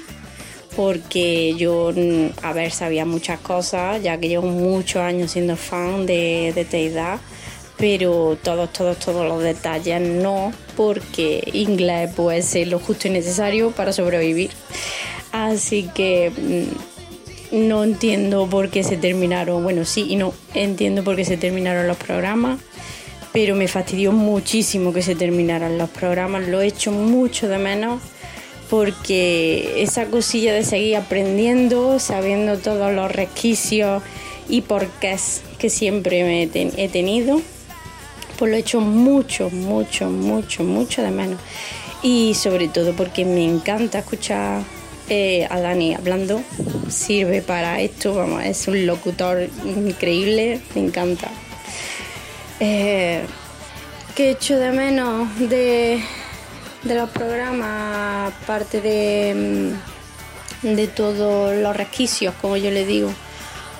porque 0.75 1.53
yo, 1.55 1.91
mm, 1.95 2.29
a 2.41 2.53
ver, 2.53 2.71
sabía 2.71 3.05
muchas 3.05 3.39
cosas, 3.39 4.01
ya 4.01 4.17
que 4.17 4.27
llevo 4.27 4.47
muchos 4.47 5.01
años 5.01 5.31
siendo 5.31 5.55
fan 5.55 6.05
de, 6.05 6.51
de 6.55 6.65
Teidad, 6.65 7.19
pero 7.83 8.37
todos, 8.41 8.71
todos, 8.71 8.97
todos 8.97 9.27
los 9.27 9.43
detalles 9.43 9.99
no, 9.99 10.53
porque 10.77 11.43
inglés 11.51 12.09
puede 12.15 12.41
ser 12.41 12.69
lo 12.69 12.79
justo 12.79 13.09
y 13.09 13.11
necesario 13.11 13.71
para 13.71 13.91
sobrevivir. 13.91 14.51
Así 15.33 15.89
que 15.93 16.31
mm, 17.51 17.67
no 17.67 17.83
entiendo 17.83 18.47
por 18.47 18.69
qué 18.69 18.85
se 18.85 18.95
terminaron, 18.95 19.63
bueno, 19.63 19.83
sí 19.83 20.05
y 20.07 20.15
no, 20.15 20.33
entiendo 20.53 21.03
por 21.03 21.17
qué 21.17 21.25
se 21.25 21.35
terminaron 21.35 21.85
los 21.85 21.97
programas, 21.97 22.57
pero 23.33 23.53
me 23.53 23.67
fastidió 23.67 24.13
muchísimo 24.13 24.93
que 24.93 25.01
se 25.01 25.15
terminaran 25.15 25.77
los 25.77 25.89
programas, 25.89 26.47
lo 26.47 26.61
he 26.61 26.67
hecho 26.67 26.93
mucho 26.93 27.49
de 27.49 27.57
menos 27.57 28.01
porque 28.69 29.83
esa 29.83 30.05
cosilla 30.05 30.53
de 30.53 30.63
seguir 30.63 30.95
aprendiendo, 30.95 31.99
sabiendo 31.99 32.57
todos 32.59 32.93
los 32.93 33.11
resquicios 33.11 34.01
y 34.47 34.61
porqués 34.61 35.41
que 35.57 35.69
siempre 35.69 36.23
me 36.23 36.43
he, 36.43 36.47
ten- 36.47 36.71
he 36.77 36.87
tenido, 36.87 37.41
pues 38.37 38.51
lo 38.51 38.57
he 38.57 38.59
hecho 38.59 38.79
mucho, 38.81 39.49
mucho, 39.49 40.09
mucho, 40.09 40.63
mucho 40.63 41.01
de 41.01 41.11
menos. 41.11 41.39
Y 42.01 42.33
sobre 42.33 42.67
todo 42.67 42.93
porque 42.93 43.25
me 43.25 43.45
encanta 43.45 43.99
escuchar 43.99 44.63
eh, 45.09 45.47
a 45.49 45.59
Dani 45.59 45.95
hablando, 45.95 46.41
sirve 46.89 47.41
para 47.41 47.81
esto, 47.81 48.15
vamos, 48.15 48.43
es 48.43 48.67
un 48.67 48.85
locutor 48.85 49.49
increíble, 49.65 50.61
me 50.75 50.81
encanta. 50.85 51.29
Eh, 52.59 53.23
¿Qué 54.15 54.31
echo 54.31 54.57
de 54.57 54.71
menos 54.71 55.27
de, 55.39 56.01
de 56.83 56.95
los 56.95 57.09
programas, 57.09 58.33
aparte 58.33 58.79
de, 58.79 59.73
mm, 60.63 60.75
de 60.75 60.87
todos 60.87 61.55
los 61.55 61.75
resquicios, 61.75 62.33
como 62.41 62.55
yo 62.57 62.71
le 62.71 62.85
digo? 62.85 63.11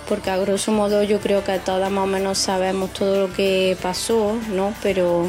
Porque 0.08 0.30
a 0.32 0.38
grosso 0.38 0.72
modo 0.72 1.02
yo 1.04 1.20
creo 1.20 1.44
que 1.44 1.58
todas 1.60 1.90
más 1.90 2.04
o 2.04 2.08
menos 2.08 2.38
sabemos 2.38 2.92
todo 2.94 3.28
lo 3.28 3.34
que 3.34 3.78
pasó, 3.82 4.36
¿no? 4.52 4.74
Pero 4.84 5.28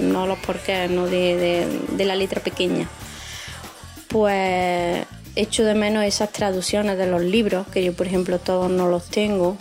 no 0.00 0.26
los 0.26 0.38
porqués, 0.38 0.90
¿no? 0.90 1.06
De, 1.06 1.68
de- 1.96 2.04
la 2.04 2.16
letra 2.16 2.40
pequeña. 2.42 2.88
Pues 4.08 5.06
echo 5.36 5.64
de 5.64 5.74
menos 5.74 6.04
esas 6.04 6.30
traducciones 6.32 6.98
de 6.98 7.06
los 7.06 7.22
libros, 7.22 7.66
que 7.68 7.84
yo 7.84 7.92
por 7.92 8.06
ejemplo 8.08 8.38
todos 8.40 8.68
no 8.70 8.88
los 8.88 9.06
tengo 9.08 9.56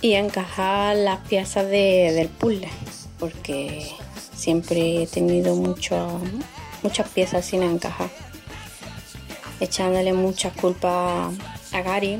y 0.00 0.14
encajar 0.14 0.96
las 0.96 1.18
piezas 1.28 1.66
de- 1.66 2.12
del 2.14 2.28
puzzle, 2.28 2.68
porque 3.18 3.86
siempre 4.34 5.02
he 5.02 5.06
tenido 5.06 5.54
mucho- 5.56 6.20
muchas 6.82 7.08
piezas 7.10 7.44
sin 7.44 7.62
encajar, 7.62 8.08
echándole 9.60 10.12
muchas 10.14 10.54
culpas 10.54 11.34
a 11.72 11.82
Gary 11.82 12.18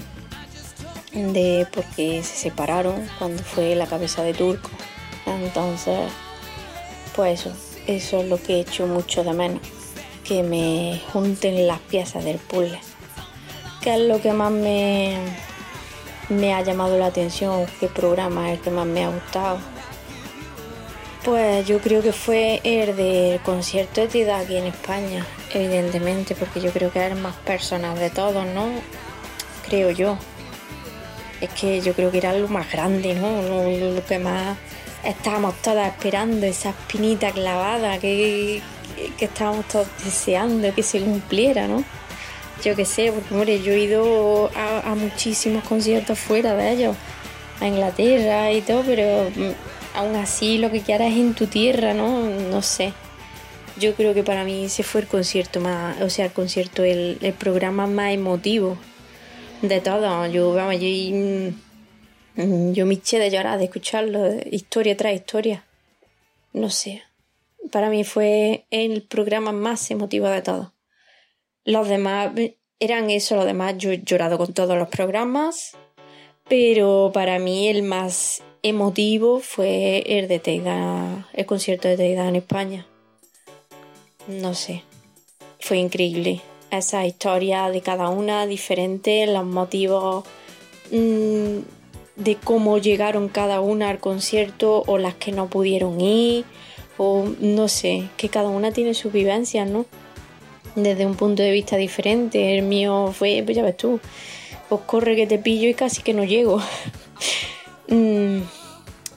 de 1.15 1.67
porque 1.73 2.23
se 2.23 2.37
separaron 2.37 3.09
cuando 3.19 3.43
fue 3.43 3.75
la 3.75 3.87
cabeza 3.87 4.23
de 4.23 4.35
turco. 4.35 4.71
Entonces, 5.27 6.11
pues 7.15 7.41
eso, 7.41 7.57
eso 7.87 8.21
es 8.21 8.29
lo 8.29 8.43
que 8.43 8.57
he 8.57 8.61
hecho 8.61 8.87
mucho 8.87 9.25
de 9.25 9.33
menos, 9.33 9.61
que 10.25 10.43
me 10.43 11.01
junten 11.13 11.67
las 11.67 11.81
piezas 11.81 12.25
del 12.25 12.39
puzzle, 12.39 12.79
que 13.81 13.95
es 13.95 14.01
lo 14.01 14.21
que 14.21 14.33
más 14.33 14.51
me, 14.51 15.17
me 16.29 16.53
ha 16.53 16.63
llamado 16.63 16.99
la 16.99 17.07
atención, 17.07 17.67
qué 17.81 17.89
programa 17.89 18.51
es 18.51 18.59
el 18.59 18.65
que 18.65 18.71
más 18.71 18.87
me 18.87 19.05
ha 19.05 19.09
gustado. 19.09 19.59
Pues 21.25 21.67
yo 21.67 21.79
creo 21.79 22.03
que 22.03 22.13
fue 22.13 22.61
el 22.65 22.97
del 22.97 23.41
concierto 23.41 24.03
de 24.03 24.09
Tida 24.09 24.41
aquí 24.41 24.57
en 24.57 24.67
España, 24.67 25.27
evidentemente, 25.55 26.35
porque 26.35 26.61
yo 26.61 26.71
creo 26.71 26.93
que 26.93 26.99
era 26.99 27.15
más 27.15 27.35
personal 27.37 27.99
de 27.99 28.11
todos, 28.11 28.45
¿no? 28.49 28.69
Creo 29.67 29.91
yo. 29.91 30.19
Es 31.45 31.51
que 31.51 31.81
yo 31.81 31.93
creo 31.93 32.11
que 32.11 32.19
era 32.19 32.33
lo 32.33 32.49
más 32.49 32.71
grande, 32.73 33.15
¿no? 33.15 33.43
Lo, 33.43 34.05
que 34.07 34.19
más 34.19 34.57
estábamos 35.05 35.55
todas 35.61 35.89
esperando, 35.89 36.47
esa 36.47 36.71
espinita 36.71 37.33
clavada 37.33 37.99
que, 37.99 38.63
que 39.19 39.25
estábamos 39.27 39.69
todos 39.69 39.87
deseando 40.03 40.75
que 40.75 40.83
se 40.83 41.01
cumpliera, 41.01 41.69
¿no? 41.69 41.85
Yo 42.65 42.75
qué 42.75 42.87
sé, 42.87 43.13
porque 43.13 43.35
hombre, 43.35 43.61
yo 43.61 43.73
he 43.73 43.81
ido 43.81 44.51
a, 44.55 44.91
a 44.91 44.95
muchísimos 44.95 45.65
conciertos 45.65 46.19
fuera 46.19 46.55
de 46.55 46.73
ellos, 46.73 46.97
a 47.61 47.67
Inglaterra 47.67 48.51
y 48.51 48.63
todo, 48.63 48.83
pero 48.87 49.29
mm, 49.29 49.99
aún 49.99 50.17
así 50.17 50.57
lo 50.57 50.71
que 50.71 50.81
quieras 50.81 51.13
es 51.13 51.19
en 51.19 51.35
tu 51.35 51.47
tierra, 51.47 51.93
¿no? 51.93 52.21
No 52.21 52.63
sé. 52.63 52.95
Yo 53.79 53.95
creo 53.95 54.15
que 54.15 54.23
para 54.23 54.45
mí 54.45 54.65
ese 54.65 54.83
fue 54.83 55.03
el 55.03 55.09
concierto 55.09 55.61
más, 55.61 56.01
o 56.01 56.09
sea, 56.09 56.25
el 56.25 56.33
concierto, 56.33 56.85
el, 56.85 57.19
el 57.21 57.35
programa 57.35 57.87
más 57.87 58.13
emotivo 58.13 58.79
de 59.69 59.81
todo. 59.81 60.27
Yo, 60.27 60.53
vamos, 60.53 60.77
yo, 60.81 60.89
mm, 60.89 62.73
yo 62.73 62.87
me 62.87 62.95
eché 62.95 63.19
de 63.19 63.31
llorar 63.31 63.59
de 63.59 63.65
escucharlo, 63.65 64.29
historia 64.51 64.97
tras 64.97 65.15
historia. 65.15 65.65
No 66.53 66.71
sé. 66.71 67.03
Para 67.71 67.91
mí 67.91 68.05
fue 68.05 68.67
el 68.71 69.03
programa 69.03 69.53
más 69.53 69.91
emotivo 69.91 70.29
de 70.29 70.43
todos. 70.43 70.69
Los 71.65 71.89
demás 71.89 72.33
eran 72.79 73.11
eso, 73.11 73.37
los 73.37 73.47
demás 73.47 73.77
yo 73.79 73.91
he 73.91 74.03
llorado 74.03 74.37
con 74.37 74.53
todos 74.53 74.77
los 74.77 74.89
programas, 74.89 75.77
pero 76.49 77.11
para 77.15 77.39
mí 77.39 77.69
el 77.69 77.83
más 77.83 78.43
emotivo 78.63 79.41
fue 79.41 80.05
el 80.07 80.29
de 80.29 80.39
Teida, 80.39 81.29
el 81.33 81.47
concierto 81.47 81.89
de 81.89 81.97
Teida 81.97 82.29
en 82.29 82.37
España. 82.37 82.87
No 84.29 84.55
sé, 84.55 84.83
fue 85.61 85.79
increíble. 85.79 86.43
Esa 86.79 87.07
historia 87.07 87.71
de 87.71 87.81
cada 87.81 88.09
una 88.09 88.47
diferente, 88.47 89.27
los 89.27 89.45
motivos 89.45 90.25
mm, 90.91 91.59
de 92.17 92.37
cómo 92.43 92.79
llegaron 92.79 93.29
cada 93.29 93.61
una 93.61 93.91
al 93.91 94.01
concierto 94.01 94.83
o 94.87 94.99
las 94.99 95.15
que 95.15 95.33
no 95.33 95.49
pudieron 95.49 96.01
ir, 96.01 96.45
o 96.97 97.27
no 97.41 97.69
sé, 97.69 98.09
que 98.17 98.29
cada 98.29 98.49
una 98.49 98.73
tiene 98.73 98.95
sus 98.95 99.13
vivencias, 99.13 99.69
¿no? 99.69 99.87
desde 100.75 101.07
un 101.07 101.15
punto 101.15 101.43
de 101.43 101.51
vista 101.51 101.77
diferente. 101.77 102.57
El 102.57 102.65
mío 102.65 103.13
fue, 103.13 103.43
pues 103.45 103.57
ya 103.57 103.63
ves 103.63 103.77
tú, 103.77 104.01
pues 104.69 104.81
corre 104.87 105.17
que 105.17 105.27
te 105.27 105.39
pillo 105.39 105.69
y 105.69 105.75
casi 105.75 106.03
que 106.03 106.15
no 106.15 106.25
llego. 106.25 106.61
Mm, 107.87 108.41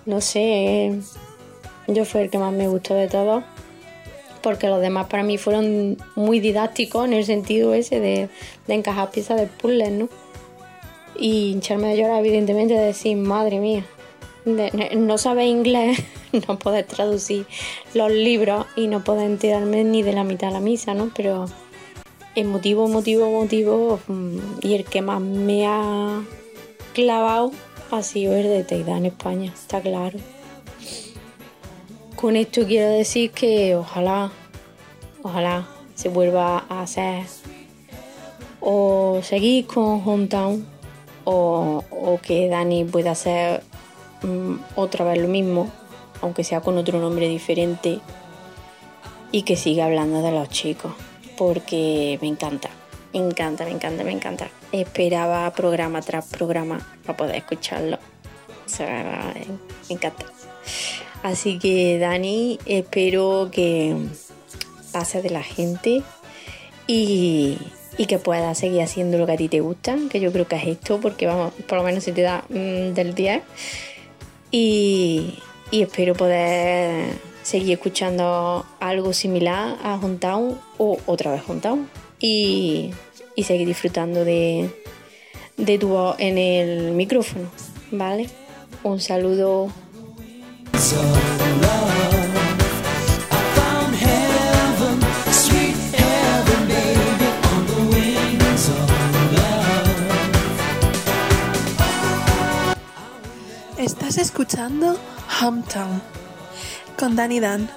no 0.06 0.20
sé, 0.20 1.00
yo 1.88 2.04
fue 2.04 2.24
el 2.24 2.30
que 2.30 2.38
más 2.38 2.52
me 2.52 2.68
gustó 2.68 2.96
de 2.96 3.08
todos, 3.08 3.46
porque 4.48 4.70
los 4.70 4.80
demás 4.80 5.08
para 5.08 5.24
mí 5.24 5.38
fueron 5.38 5.98
muy 6.16 6.40
didácticos 6.40 7.06
en 7.06 7.12
el 7.12 7.26
sentido 7.26 7.74
ese 7.74 8.00
de, 8.00 8.30
de 8.66 8.74
encajar 8.74 9.12
piezas 9.12 9.38
del 9.38 9.50
puzzle, 9.50 9.92
¿no? 9.92 10.08
Y 11.20 11.52
hincharme 11.52 11.90
de 11.90 11.98
llorar, 11.98 12.20
evidentemente, 12.22 12.74
de 12.74 12.80
decir, 12.80 13.18
madre 13.18 13.60
mía, 13.60 13.86
no 14.96 15.18
sabes 15.18 15.48
inglés, 15.48 16.02
no 16.48 16.58
puedes 16.58 16.88
traducir 16.88 17.46
los 17.94 18.10
libros 18.10 18.66
y 18.78 18.88
no 18.88 19.04
puedes 19.04 19.26
enterarme 19.26 19.84
ni 19.84 20.02
de 20.02 20.14
la 20.14 20.24
mitad 20.24 20.48
de 20.48 20.54
la 20.54 20.62
misa, 20.62 20.94
¿no? 20.94 21.12
Pero 21.14 21.48
el 22.36 22.46
motivo, 22.46 22.88
motivo, 22.88 24.00
mm, 24.08 24.38
y 24.62 24.76
el 24.76 24.86
que 24.86 25.02
más 25.02 25.20
me 25.20 25.68
ha 25.68 26.24
clavado 26.94 27.52
ha 27.92 28.02
sido 28.02 28.34
el 28.34 28.44
de 28.44 28.64
Teidá 28.64 28.96
en 28.96 29.08
España, 29.08 29.52
está 29.54 29.82
claro. 29.82 30.18
Con 32.18 32.36
esto 32.36 32.66
quiero 32.66 32.90
decir 32.90 33.30
que 33.30 33.76
ojalá, 33.76 34.32
ojalá 35.22 35.68
se 35.94 36.10
vuelva 36.10 36.66
a 36.68 36.82
hacer 36.82 37.26
o 38.60 39.20
seguir 39.22 39.68
con 39.68 40.02
Hometown 40.04 40.66
o, 41.26 41.84
que 42.24 42.50
Dani 42.50 42.86
pueda 42.86 43.12
hacer 43.12 43.62
mm, 44.24 44.56
otra 44.76 45.06
vez 45.06 45.20
lo 45.20 45.28
mismo, 45.28 45.72
aunque 46.22 46.44
sea 46.44 46.60
con 46.62 46.80
otro 46.80 47.00
nombre 47.00 47.30
diferente, 47.30 48.00
y 49.32 49.44
que 49.44 49.56
siga 49.56 49.86
hablando 49.86 50.24
de 50.24 50.32
los 50.32 50.50
chicos, 50.50 50.94
porque 51.38 52.18
me 52.20 52.30
encanta, 52.30 52.72
me 53.14 53.20
encanta, 53.20 53.64
me 53.64 53.72
encanta, 53.72 54.04
me 54.04 54.12
encanta. 54.12 54.50
Esperaba 54.72 55.54
programa 55.54 56.02
tras 56.02 56.26
programa 56.26 56.80
para 57.06 57.16
poder 57.16 57.36
escucharlo. 57.36 58.00
O 58.66 58.70
sea, 58.70 59.36
me 59.88 59.94
encanta. 59.94 60.26
Así 61.24 61.60
que 61.60 62.00
Dani, 62.00 62.60
espero 62.66 63.50
que 63.52 63.96
pase 64.92 65.22
de 65.22 65.30
la 65.30 65.44
gente 65.44 66.04
y, 66.88 67.58
que 68.08 68.20
puedas 68.20 68.58
seguir 68.58 68.82
haciendo 68.82 69.18
lo 69.18 69.26
que 69.26 69.34
a 69.34 69.38
ti 69.38 69.50
te 69.50 69.60
gusta, 69.60 69.98
que 70.10 70.20
yo 70.20 70.32
creo 70.32 70.48
que 70.48 70.56
es 70.56 70.68
esto, 70.68 71.00
porque 71.02 71.26
vamos, 71.26 71.54
por 71.68 71.78
lo 71.80 71.84
menos 71.84 72.04
se 72.04 72.14
te 72.14 72.22
da 72.22 72.46
mm, 72.50 72.94
del 72.94 73.14
10. 73.14 73.42
Y, 74.52 75.40
espero 75.72 76.16
poder 76.16 77.06
seguir 77.44 77.74
escuchando 77.74 78.66
algo 78.80 79.14
similar 79.14 79.78
a 79.84 79.96
Hometown 79.96 80.58
o 80.78 80.98
otra 81.06 81.32
vez 81.32 81.42
Hometown 81.48 81.90
y, 82.20 82.92
y 83.36 83.44
seguir 83.44 83.68
disfrutando 83.68 84.24
de, 84.24 84.70
de 85.58 85.78
tu 85.78 85.90
voz 85.90 86.16
en 86.20 86.38
el 86.38 86.92
micrófono, 86.94 87.50
¿vale? 87.92 88.30
Un 88.84 89.00
saludo. 89.00 89.72
Estás 103.80 104.20
escuchando 104.20 105.00
Hometown 105.42 106.00
con 107.00 107.16
Dani 107.16 107.40
Dan 107.40 107.72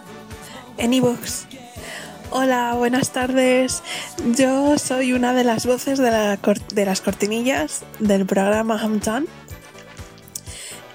en 0.76 0.92
Evox. 0.92 1.46
Hola, 2.30 2.74
buenas 2.74 3.12
tardes. 3.12 3.82
Yo 4.36 4.78
soy 4.78 5.14
una 5.14 5.32
de 5.32 5.44
las 5.44 5.64
voces 5.64 5.98
de, 5.98 6.38
de 6.74 6.84
las 6.84 7.00
cortinillas 7.00 7.82
del 7.98 8.26
programa 8.26 8.74
Hometown 8.84 9.26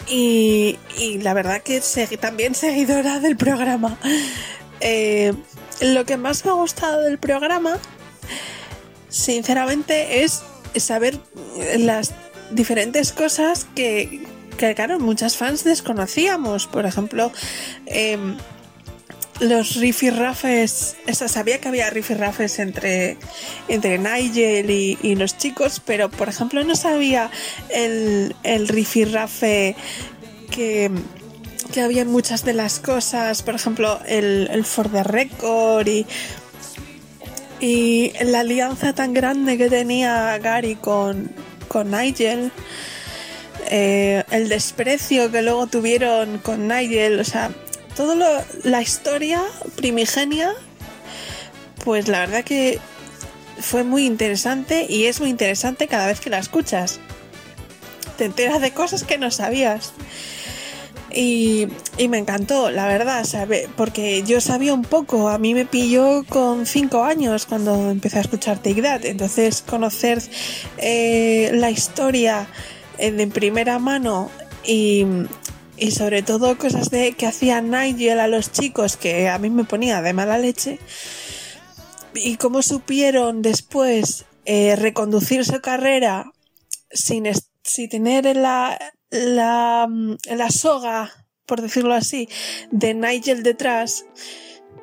y, 0.08 0.78
la 1.22 1.34
verdad 1.34 1.62
que 1.62 1.80
segui- 1.82 2.20
también 2.20 2.54
seguidora 2.56 3.20
del 3.20 3.36
programa. 3.38 3.98
Eh, 4.82 5.34
lo 5.82 6.06
que 6.06 6.18
más 6.18 6.46
me 6.46 6.52
ha 6.52 6.56
gustado 6.56 7.02
del 7.02 7.18
programa, 7.18 7.78
sinceramente, 9.10 10.24
es 10.24 10.44
saber 10.78 11.20
las 11.78 12.14
diferentes 12.52 13.12
cosas 13.14 13.66
que, 13.76 14.24
que 14.58 14.76
claro, 14.76 15.00
muchas 15.00 15.38
fans 15.38 15.64
desconocíamos. 15.64 16.68
Por 16.68 16.86
ejemplo, 16.86 17.32
em, 17.86 18.38
los 19.40 19.76
rifirrafes, 19.76 20.96
o 21.10 21.14
sea, 21.14 21.28
sabía 21.28 21.60
que 21.60 21.68
había 21.68 21.90
rifirrafes 21.90 22.60
entre, 22.60 23.18
entre 23.68 23.98
Nigel 23.98 24.70
y, 24.70 25.16
los 25.16 25.38
chicos, 25.38 25.82
pero 25.86 26.10
por 26.10 26.30
ejemplo 26.30 26.64
no 26.64 26.76
sabía 26.76 27.30
el, 27.70 28.36
el 28.44 28.68
rifirrafe 28.68 29.76
que, 30.52 30.90
que 31.74 31.82
había 31.82 32.04
en 32.04 32.12
muchas 32.12 32.46
de 32.46 32.54
las 32.54 32.80
cosas, 32.80 33.44
por 33.44 33.56
ejemplo 33.56 34.00
el, 34.08 34.50
el 34.52 34.66
For 34.66 34.90
the 34.90 35.04
Record 35.04 35.88
y, 35.88 36.06
y 37.60 38.14
la 38.24 38.42
alianza 38.42 38.94
tan 38.94 39.14
grande 39.14 39.58
que 39.58 39.70
tenía 39.70 40.38
Gary 40.40 40.76
con, 40.76 41.32
con 41.68 41.92
Nigel. 41.92 42.52
eh, 43.68 44.24
el 44.32 44.48
desprecio 44.48 45.32
que 45.32 45.42
luego 45.42 45.68
tuvieron 45.68 46.38
con 46.38 46.68
Nigel, 46.68 47.20
o 47.20 47.24
sea, 47.24 47.52
toda 47.96 48.46
la 48.64 48.82
historia 48.82 49.42
primigenia, 49.76 50.54
pues 51.84 52.08
la 52.08 52.20
verdad 52.20 52.44
que 52.44 52.80
fue 53.60 53.84
muy 53.84 54.06
interesante 54.06 54.86
y 54.88 55.06
es 55.06 55.20
muy 55.20 55.30
interesante 55.30 55.88
cada 55.88 56.08
vez 56.08 56.20
que 56.20 56.30
la 56.30 56.40
escuchas. 56.40 57.00
Te 58.18 58.26
enteras 58.26 58.62
de 58.62 58.72
cosas 58.72 59.04
que 59.04 59.18
no 59.18 59.32
sabías. 59.32 59.94
Y, 61.14 61.68
y 61.98 62.10
me 62.10 62.18
encantó, 62.18 62.72
la 62.72 62.88
verdad, 62.88 63.24
sabe, 63.24 63.70
porque 63.78 64.24
yo 64.24 64.42
sabía 64.42 64.74
un 64.74 64.82
poco, 64.82 65.30
a 65.30 65.38
mí 65.38 65.54
me 65.54 65.66
pilló 65.66 66.26
con 66.28 66.66
cinco 66.66 67.06
años 67.06 67.46
cuando 67.46 67.90
empecé 67.90 68.18
a 68.18 68.22
escuchar 68.22 68.58
Take 68.58 68.82
That, 68.82 69.06
entonces 69.06 69.62
conocer 69.62 70.22
eh, 70.78 71.52
la 71.54 71.72
historia 71.72 72.48
eh, 72.98 73.12
de 73.12 73.28
primera 73.28 73.80
mano 73.80 74.30
y, 74.66 75.06
y 75.78 75.92
sobre 75.92 76.22
todo 76.24 76.58
cosas 76.58 76.90
de 76.90 77.14
que 77.14 77.26
hacía 77.28 77.62
Nigel 77.62 78.20
a 78.20 78.28
los 78.28 78.52
chicos 78.52 78.98
que 78.98 79.28
a 79.30 79.38
mí 79.40 79.50
me 79.50 79.64
ponía 79.66 80.02
de 80.02 80.14
mala 80.14 80.38
leche 80.38 80.80
y 82.14 82.38
cómo 82.38 82.62
supieron 82.62 83.42
después 83.42 84.26
eh, 84.46 84.76
reconducir 84.76 85.44
su 85.46 85.60
carrera 85.62 86.32
sin, 86.92 87.26
sin 87.64 87.90
tener 87.90 88.36
la, 88.36 88.78
la, 89.10 89.88
mm, 89.90 90.16
la 90.36 90.50
soga, 90.50 91.12
por 91.46 91.62
decirlo 91.62 91.94
así, 91.94 92.30
de 92.72 92.94
Nigel 92.94 93.44
detrás. 93.44 94.06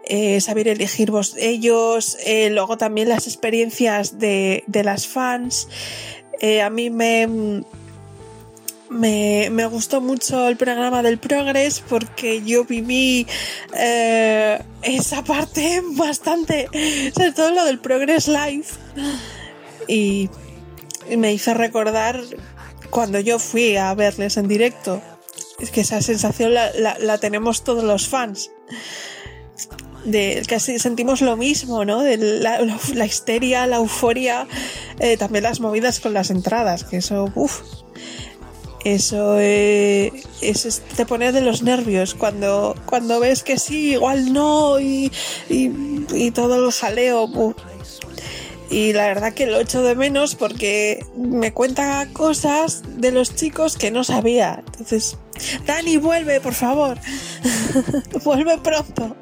eh, 0.04 0.40
saber 0.40 0.66
elegir 0.68 1.10
vos 1.10 1.36
ellos, 1.38 2.16
eh, 2.26 2.50
luego 2.50 2.76
también 2.76 3.08
las 3.08 3.26
experiencias 3.26 4.18
de, 4.18 4.64
de 4.66 4.82
las 4.84 5.06
fans. 5.06 5.68
Eh, 6.40 6.60
a 6.60 6.70
mí 6.70 6.90
me, 6.90 7.26
mm, 7.26 7.64
me, 8.92 9.48
me 9.50 9.66
gustó 9.66 10.00
mucho 10.00 10.46
el 10.48 10.56
programa 10.56 11.02
del 11.02 11.18
Progress 11.18 11.80
porque 11.88 12.42
yo 12.42 12.64
viví 12.64 13.26
eh, 13.76 14.60
esa 14.82 15.24
parte 15.24 15.82
bastante, 15.92 16.68
sobre 17.14 17.32
todo 17.32 17.50
lo 17.52 17.64
del 17.64 17.78
Progress 17.78 18.28
Live. 18.28 18.66
Y, 19.88 20.30
me 21.16 21.32
hizo 21.32 21.52
recordar 21.52 22.20
cuando 22.90 23.18
yo 23.18 23.38
fui 23.40 23.76
a 23.76 23.92
verles 23.94 24.36
en 24.36 24.46
directo. 24.46 25.02
Es 25.58 25.70
que 25.70 25.80
esa 25.80 26.00
sensación 26.00 26.54
la, 26.54 26.70
la- 26.98 27.18
tenemos 27.18 27.64
todos 27.64 27.82
los 27.84 28.06
fans. 28.08 28.50
De 30.04 30.42
así 30.54 30.78
sentimos 30.78 31.20
lo 31.20 31.36
mismo, 31.36 31.84
¿no? 31.84 32.02
De 32.02 32.16
la, 32.16 32.60
la- 32.60 32.78
la 32.94 33.04
histeria, 33.06 33.66
la 33.66 33.76
euforia, 33.76 34.46
eh, 35.00 35.16
también 35.16 35.42
las 35.44 35.60
movidas 35.60 36.00
con 36.00 36.12
las 36.14 36.30
entradas, 36.30 36.84
que 36.84 36.98
eso, 36.98 37.30
uff. 37.34 37.60
Eso, 38.84 39.36
eh, 39.38 40.12
eso 40.40 40.68
es- 40.68 40.80
te 40.96 41.06
pone 41.06 41.30
de 41.30 41.40
los 41.40 41.62
nervios 41.62 42.14
cuando, 42.14 42.74
cuando 42.86 43.20
ves 43.20 43.42
que 43.44 43.58
sí, 43.58 43.92
igual 43.92 44.32
no, 44.32 44.80
y, 44.80 45.12
y, 45.48 46.30
todo 46.32 46.66
el 46.66 46.72
jaleo. 46.72 47.24
uf. 47.24 47.54
Y 48.70 48.94
la 48.94 49.06
verdad 49.06 49.34
que 49.34 49.46
lo 49.46 49.60
echo 49.60 49.82
de 49.82 49.94
menos 49.94 50.34
porque 50.34 51.04
me 51.14 51.52
cuenta 51.52 52.08
cosas 52.14 52.82
de 52.96 53.12
los 53.12 53.36
chicos 53.36 53.76
que 53.76 53.90
no 53.90 54.02
sabía. 54.02 54.62
Entonces, 54.66 55.18
Dani, 55.66 55.98
vuelve, 55.98 56.40
por 56.40 56.54
favor. 56.54 56.98
vuelve 58.24 58.58
pronto. 58.58 59.14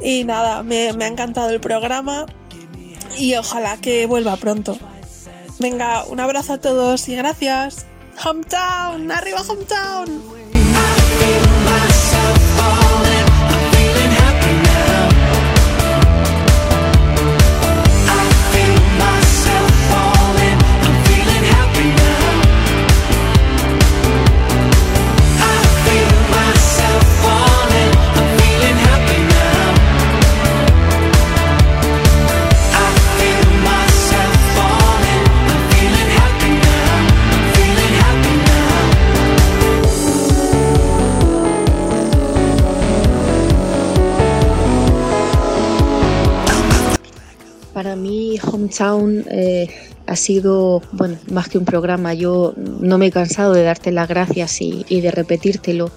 Y 0.00 0.24
nada, 0.24 0.62
me, 0.62 0.92
me 0.92 1.04
ha 1.04 1.08
encantado 1.08 1.50
el 1.50 1.60
programa 1.60 2.26
y 3.18 3.34
ojalá 3.34 3.76
que 3.78 4.06
vuelva 4.06 4.36
pronto. 4.36 4.78
Venga, 5.58 6.04
un 6.04 6.20
abrazo 6.20 6.54
a 6.54 6.58
todos 6.58 7.08
y 7.08 7.16
gracias. 7.16 7.86
Hometown, 8.18 9.10
arriba 9.10 9.42
Hometown. 9.42 11.53
Hometown 48.64 49.24
eh, 49.30 49.68
ha 50.06 50.16
sido, 50.16 50.82
bueno, 50.92 51.16
más 51.30 51.48
que 51.48 51.58
un 51.58 51.64
programa. 51.64 52.14
Yo 52.14 52.54
no 52.56 52.98
me 52.98 53.06
he 53.06 53.10
cansado 53.10 53.52
de 53.52 53.62
darte 53.62 53.92
las 53.92 54.08
gracias 54.08 54.60
y, 54.60 54.84
y 54.88 55.00
de 55.00 55.10
repetírtelo 55.10 55.90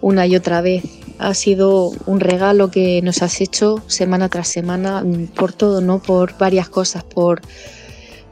una 0.00 0.26
y 0.26 0.36
otra 0.36 0.60
vez. 0.60 0.84
Ha 1.18 1.32
sido 1.34 1.92
un 2.06 2.20
regalo 2.20 2.70
que 2.70 3.00
nos 3.02 3.22
has 3.22 3.40
hecho 3.40 3.82
semana 3.86 4.28
tras 4.28 4.48
semana 4.48 5.02
mm, 5.02 5.28
por 5.28 5.52
todo, 5.52 5.80
¿no? 5.80 6.00
Por 6.00 6.36
varias 6.38 6.68
cosas, 6.68 7.04
por 7.04 7.40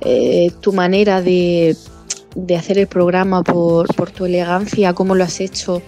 eh, 0.03 0.53
tu 0.61 0.73
manera 0.73 1.23
de, 1.23 1.77
de 2.35 2.57
hacer 2.57 2.79
el 2.79 2.87
programa, 2.87 3.43
por, 3.43 3.95
por 3.95 4.11
tu 4.11 4.27
elegancia, 4.27 4.93
cómo 4.93 5.15
lo 5.15 5.25
has 5.25 5.41
hecho, 5.41 5.81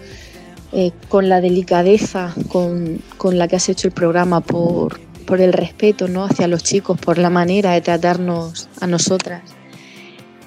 eh, 0.73 0.91
con 1.07 1.29
la 1.29 1.39
delicadeza 1.39 2.33
con, 2.49 3.01
con 3.17 3.37
la 3.37 3.47
que 3.47 3.55
has 3.55 3.69
hecho 3.69 3.87
el 3.87 3.93
programa, 3.93 4.41
por, 4.41 4.99
por 5.27 5.41
el 5.41 5.53
respeto 5.53 6.07
¿no? 6.07 6.23
hacia 6.23 6.47
los 6.47 6.63
chicos, 6.63 6.99
por 6.99 7.19
la 7.19 7.29
manera 7.29 7.73
de 7.73 7.81
tratarnos 7.81 8.69
a 8.79 8.87
nosotras. 8.87 9.43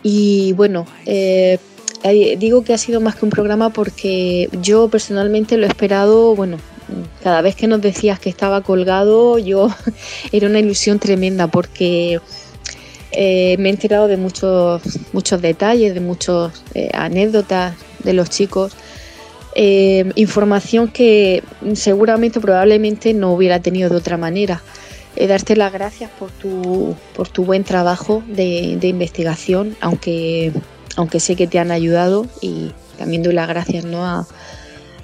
Y 0.03 0.55
bueno, 0.55 0.87
eh, 1.05 1.59
eh, 2.03 2.37
digo 2.38 2.64
que 2.64 2.73
ha 2.73 2.79
sido 2.79 3.01
más 3.01 3.14
que 3.14 3.27
un 3.27 3.31
programa 3.31 3.71
porque 3.71 4.49
yo 4.62 4.88
personalmente 4.88 5.59
lo 5.59 5.66
he 5.66 5.69
esperado, 5.69 6.35
bueno, 6.35 6.57
cada 7.23 7.43
vez 7.43 7.55
que 7.55 7.66
nos 7.66 7.83
decías 7.83 8.19
que 8.19 8.31
estaba 8.31 8.62
colgado, 8.62 9.38
yo 9.38 9.69
era 10.33 10.49
una 10.49 10.59
ilusión 10.59 10.99
tremenda 10.99 11.47
porque 11.47 12.19
eh, 13.12 13.57
me 13.59 13.69
he 13.69 13.73
enterado 13.73 14.09
de 14.09 14.16
muchos, 14.16 14.83
muchos 15.12 15.43
detalles, 15.43 15.93
de 15.93 16.01
muchas 16.01 16.53
anécdotas 16.95 17.75
de 18.03 18.14
los 18.14 18.31
chicos. 18.31 18.73
Eh, 19.55 20.11
información 20.15 20.89
que 20.89 21.43
seguramente, 21.75 22.41
probablemente 22.41 23.15
no 23.15 23.33
hubiera 23.33 23.61
tenido 23.61 23.91
de 23.91 23.97
otra 23.97 24.17
manera. 24.17 24.63
Eh, 25.17 25.27
darte 25.27 25.57
las 25.57 25.73
gracias 25.73 26.11
por 26.19 26.31
tu, 26.31 26.95
por 27.17 27.29
tu 27.29 27.45
buen 27.45 27.65
trabajo 27.65 28.23
de, 28.29 28.77
de 28.81 28.89
investigación, 28.89 29.77
aunque, 29.81 30.53
aunque 30.97 31.19
sé 31.19 31.35
que 31.35 31.49
te 31.49 31.59
han 31.59 31.73
ayudado 31.73 32.27
y 32.41 32.71
también 32.97 33.23
doy 33.23 33.35
las 33.35 33.49
gracias 33.49 33.85
¿no? 33.85 34.05
a, 34.05 34.27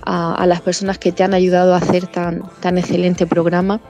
a, 0.03 0.35
a 0.35 0.47
las 0.47 0.61
personas 0.61 0.99
que 0.99 1.11
te 1.11 1.25
han 1.25 1.35
ayudado 1.35 1.75
a 1.75 1.79
hacer 1.79 2.07
tan, 2.07 2.43
tan 2.61 2.79
excelente 2.79 3.27
programa. 3.27 3.81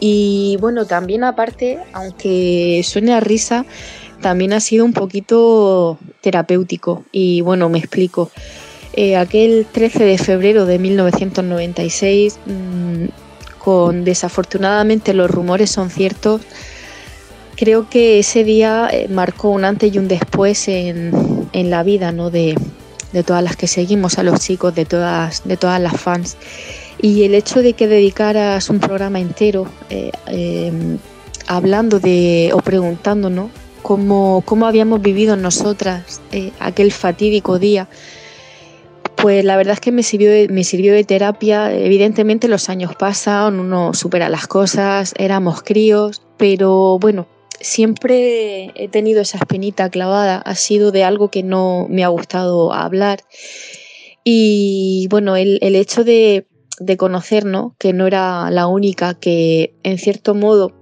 Y 0.00 0.56
bueno, 0.60 0.86
también 0.86 1.24
aparte, 1.24 1.78
aunque 1.92 2.80
suene 2.84 3.12
a 3.12 3.20
risa, 3.20 3.66
también 4.22 4.54
ha 4.54 4.60
sido 4.60 4.86
un 4.86 4.94
poquito 4.94 5.98
terapéutico. 6.22 7.04
Y 7.12 7.42
bueno, 7.42 7.68
me 7.68 7.78
explico. 7.78 8.30
Eh, 8.92 9.16
aquel 9.16 9.66
13 9.70 10.04
de 10.04 10.18
febrero 10.18 10.66
de 10.66 10.78
1996, 10.78 12.38
mm, 12.46 13.04
con 13.58 14.04
desafortunadamente 14.04 15.14
los 15.14 15.30
rumores 15.30 15.70
son 15.70 15.90
ciertos, 15.90 16.40
creo 17.60 17.90
que 17.90 18.18
ese 18.18 18.42
día 18.42 18.88
eh, 18.90 19.06
marcó 19.10 19.50
un 19.50 19.66
antes 19.66 19.94
y 19.94 19.98
un 19.98 20.08
después 20.08 20.66
en, 20.66 21.46
en 21.52 21.68
la 21.68 21.82
vida 21.82 22.10
¿no? 22.10 22.30
de, 22.30 22.56
de, 23.12 23.22
todas 23.22 23.44
las 23.44 23.54
que 23.54 23.66
seguimos, 23.66 24.18
a 24.18 24.22
los 24.22 24.40
chicos, 24.40 24.74
de 24.74 24.86
todas, 24.86 25.42
de 25.44 25.58
todas 25.58 25.78
las 25.78 26.00
fans. 26.00 26.38
Y 27.02 27.24
el 27.24 27.34
hecho 27.34 27.60
de 27.60 27.74
que 27.74 27.86
dedicaras 27.86 28.70
un 28.70 28.80
programa 28.80 29.20
entero 29.20 29.66
eh, 29.90 30.10
eh, 30.28 30.72
hablando 31.46 32.00
de 32.00 32.50
o 32.54 32.60
preguntándonos 32.60 33.50
cómo, 33.82 34.42
cómo 34.46 34.66
habíamos 34.66 35.02
vivido 35.02 35.36
nosotras 35.36 36.22
aquel 36.60 36.92
fatídico 36.92 37.58
día, 37.58 37.88
pues 39.22 39.44
la 39.44 39.56
verdad 39.56 39.74
es 39.74 39.80
que 39.80 39.92
me 39.92 40.02
sirvió, 40.02 40.30
de, 40.30 40.48
me 40.48 40.64
sirvió 40.64 40.92
de 40.92 41.04
terapia. 41.04 41.72
Evidentemente 41.72 42.48
los 42.48 42.68
años 42.68 42.94
pasan, 42.96 43.60
uno 43.60 43.92
supera 43.94 44.28
las 44.28 44.46
cosas, 44.46 45.14
éramos 45.18 45.62
críos, 45.62 46.22
pero 46.36 46.98
bueno, 46.98 47.28
siempre 47.60 48.72
he 48.74 48.88
tenido 48.88 49.20
esa 49.20 49.38
espinita 49.38 49.90
clavada, 49.90 50.38
ha 50.38 50.54
sido 50.54 50.92
de 50.92 51.04
algo 51.04 51.30
que 51.30 51.42
no 51.42 51.86
me 51.90 52.04
ha 52.04 52.08
gustado 52.08 52.72
hablar. 52.72 53.20
Y 54.24 55.06
bueno, 55.10 55.36
el, 55.36 55.58
hecho 55.62 56.04
de, 56.04 56.46
de 56.78 56.96
conocer 56.96 57.44
¿no? 57.44 57.74
que 57.78 57.92
no 57.92 58.06
era 58.06 58.50
la 58.50 58.66
única, 58.66 59.14
que 59.14 59.74
en 59.82 59.98
cierto 59.98 60.34
modo 60.34 60.72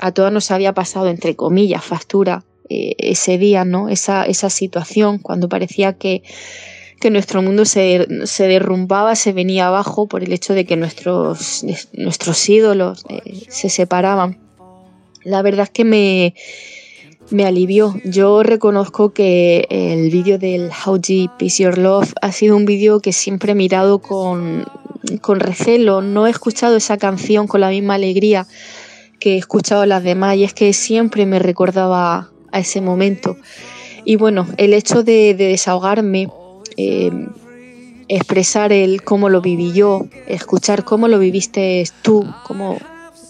a 0.00 0.12
todas 0.12 0.32
nos 0.32 0.50
había 0.50 0.74
pasado, 0.74 1.08
entre 1.08 1.36
comillas, 1.36 1.84
factura 1.84 2.44
eh, 2.68 2.94
ese 2.98 3.38
día, 3.38 3.64
¿no? 3.64 3.88
Esa 3.88 4.24
situación 4.50 5.18
cuando 5.18 5.48
parecía 5.48 5.94
que, 5.94 6.22
que 7.04 7.10
nuestro 7.10 7.42
mundo 7.42 7.66
se, 7.66 8.08
se, 8.24 8.48
derrumbaba, 8.48 9.14
se 9.14 9.34
venía 9.34 9.66
abajo 9.66 10.06
por 10.06 10.24
el 10.24 10.32
hecho 10.32 10.54
de 10.54 10.64
que 10.64 10.78
nuestros, 10.78 11.62
nuestros 11.92 12.48
ídolos 12.48 13.04
eh, 13.10 13.42
se 13.50 13.68
separaban. 13.68 14.38
La 15.22 15.42
verdad 15.42 15.64
es 15.64 15.70
que 15.70 15.84
me, 15.84 16.34
me 17.28 17.44
alivió. 17.44 17.94
Yo 18.06 18.42
reconozco 18.42 19.12
que 19.12 19.66
el 19.68 20.08
vídeo 20.08 20.38
del 20.38 20.70
How 20.70 20.96
Deep 20.96 21.42
Is 21.42 21.58
Your 21.58 21.76
Love 21.76 22.14
ha 22.22 22.32
sido 22.32 22.56
un 22.56 22.64
vídeo 22.64 23.00
que 23.00 23.12
siempre 23.12 23.52
he 23.52 23.54
mirado 23.54 23.98
con, 23.98 24.64
con 25.20 25.40
recelo. 25.40 26.00
No 26.00 26.26
he 26.26 26.30
escuchado 26.30 26.74
esa 26.74 26.96
canción 26.96 27.46
con 27.46 27.60
la 27.60 27.68
misma 27.68 27.96
alegría 27.96 28.46
que 29.20 29.34
he 29.34 29.36
escuchado 29.36 29.84
las 29.84 30.02
demás 30.02 30.36
y 30.36 30.44
es 30.44 30.54
que 30.54 30.72
siempre 30.72 31.26
me 31.26 31.38
recordaba 31.38 32.30
a 32.50 32.60
ese 32.60 32.80
momento. 32.80 33.36
Y 34.06 34.16
bueno, 34.16 34.46
el 34.56 34.72
hecho 34.72 35.02
de, 35.02 35.34
de 35.34 35.48
desahogarme, 35.48 36.28
eh, 36.76 37.10
expresar 38.08 38.72
el 38.72 39.02
cómo 39.02 39.28
lo 39.28 39.40
viví 39.40 39.72
yo, 39.72 40.06
escuchar 40.26 40.84
cómo 40.84 41.08
lo 41.08 41.18
viviste 41.18 41.84
tú, 42.02 42.26
cómo 42.44 42.78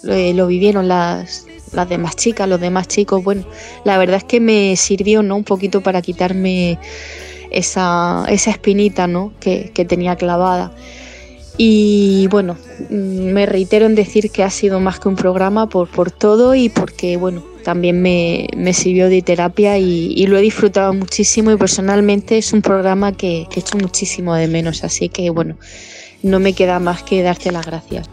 eh, 0.09 0.35
lo 0.35 0.47
vivieron 0.47 0.89
las, 0.89 1.47
las 1.73 1.89
demás 1.89 2.17
chicas, 2.17 2.49
los 2.49 2.61
demás 2.61 2.89
chicos, 2.89 3.23
bueno, 3.23 3.45
la 3.85 3.99
verdad 3.99 4.17
es 4.17 4.25
que 4.25 4.41
me 4.41 4.77
sirvió 4.77 5.23
¿no? 5.23 5.37
un 5.37 5.45
poquito 5.45 5.83
para 5.83 6.03
quitarme 6.03 6.79
esa, 7.51 8.25
esa 8.29 8.51
espinita 8.51 9.07
¿no? 9.07 9.33
que, 9.41 9.71
que 9.73 9.85
tenía 9.85 10.17
clavada. 10.17 10.73
Y 11.57 12.27
bueno, 12.33 12.57
me 12.91 13.47
reitero 13.47 13.87
en 13.87 13.95
decir 13.95 14.31
que 14.33 14.43
ha 14.43 14.51
sido 14.51 14.81
más 14.81 14.99
que 14.99 15.09
un 15.09 15.15
programa 15.15 15.69
por, 15.69 15.89
por 15.89 16.11
todo 16.11 16.57
y 16.57 16.69
porque 16.69 17.17
bueno, 17.17 17.45
también 17.65 18.01
me, 18.01 18.47
me 18.57 18.73
sirvió 18.73 19.09
de 19.09 19.23
terapia 19.23 19.79
y, 19.79 20.13
y, 20.17 20.27
lo 20.29 20.39
he 20.39 20.43
disfrutado 20.43 20.95
muchísimo 20.95 21.51
y 21.51 21.57
personalmente 21.57 22.39
es 22.39 22.53
un 22.53 22.63
programa 22.63 23.13
que, 23.13 23.47
que 23.51 23.59
he 23.59 23.63
hecho 23.63 23.77
muchísimo 23.79 24.35
de 24.35 24.47
menos, 24.47 24.85
así 24.85 25.09
que 25.09 25.31
bueno, 25.31 25.57
no 26.23 26.39
me 26.39 26.53
queda 26.53 26.79
más 26.79 27.03
que 27.03 27.23
darte 27.23 27.51
las 27.51 27.67
gracias. 27.67 28.09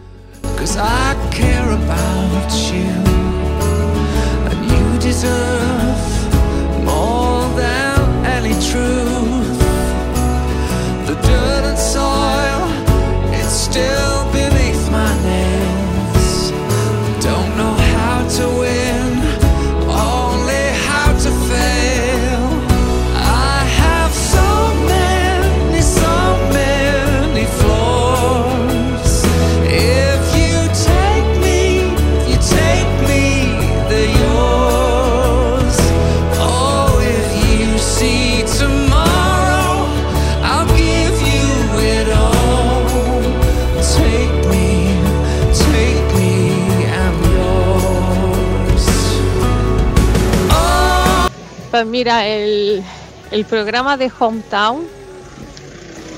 Pues 51.72 51.86
mira, 51.86 52.28
el, 52.28 52.84
el, 53.30 53.44
programa 53.46 53.96
de 53.96 54.12
Hometown 54.20 54.86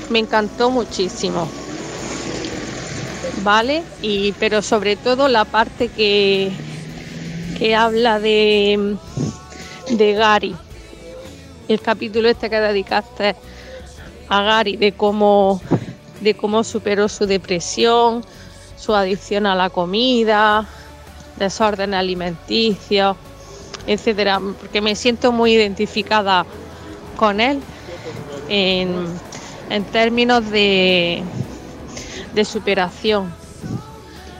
me 0.09 0.19
encantó 0.19 0.69
muchísimo. 0.69 1.47
¿Vale? 3.41 3.85
Y, 4.01 4.33
pero 4.33 4.61
sobre 4.61 4.97
todo 4.97 5.29
la 5.29 5.45
parte 5.45 5.87
que, 5.87 6.51
que 7.57 7.73
habla 7.73 8.19
de, 8.19 8.97
de 9.91 10.13
Gary. 10.13 10.53
El 11.69 11.79
capítulo 11.79 12.27
este 12.27 12.49
que 12.49 12.59
dedicaste 12.59 13.37
a 14.27 14.41
Gary, 14.41 14.75
de 14.75 14.91
cómo 14.91 15.61
de 16.19 16.35
cómo 16.35 16.65
superó 16.65 17.07
su 17.07 17.27
depresión, 17.27 18.25
su 18.77 18.93
adicción 18.93 19.45
a 19.45 19.55
la 19.55 19.69
comida, 19.69 20.67
desorden 21.37 21.93
alimenticio, 21.93 23.15
etcétera, 23.87 24.39
porque 24.59 24.81
me 24.81 24.95
siento 24.95 25.31
muy 25.31 25.53
identificada 25.53 26.45
con 27.17 27.39
él 27.39 27.61
en, 28.49 29.05
términos 29.91 30.49
de, 30.49 31.23
de 32.33 32.45
superación. 32.45 33.33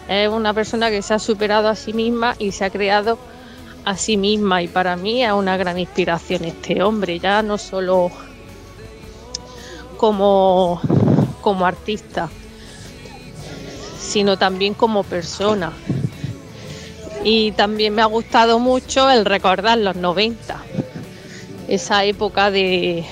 Es 0.07 0.29
una 0.29 0.53
persona 0.53 0.89
que 0.89 1.01
se 1.01 1.13
ha 1.13 1.19
superado 1.19 1.67
a 1.67 1.75
sí 1.75 1.93
misma 1.93 2.35
y 2.37 2.51
se 2.51 2.65
ha 2.65 2.69
creado 2.69 3.17
a 3.85 3.97
sí 3.97 4.17
misma 4.17 4.61
y 4.61 4.67
para 4.67 4.95
mí 4.95 5.23
es 5.23 5.31
una 5.31 5.57
gran 5.57 5.77
inspiración 5.77 6.45
este 6.45 6.81
hombre, 6.81 7.19
ya 7.19 7.41
no 7.41 7.57
solo 7.57 8.11
como 9.97 10.81
como 11.45 11.67
artista, 11.67 12.27
sino 13.99 14.35
también 14.35 14.73
como 14.73 15.03
persona. 15.03 15.71
Y 17.25 17.51
también 17.53 17.93
me 17.93 18.01
ha 18.01 18.05
gustado 18.05 18.59
mucho 18.59 19.09
el 19.09 19.25
recordar 19.25 19.79
los 19.79 19.95
90, 19.95 20.63
esa 21.67 22.05
época 22.05 22.51
de, 22.51 23.03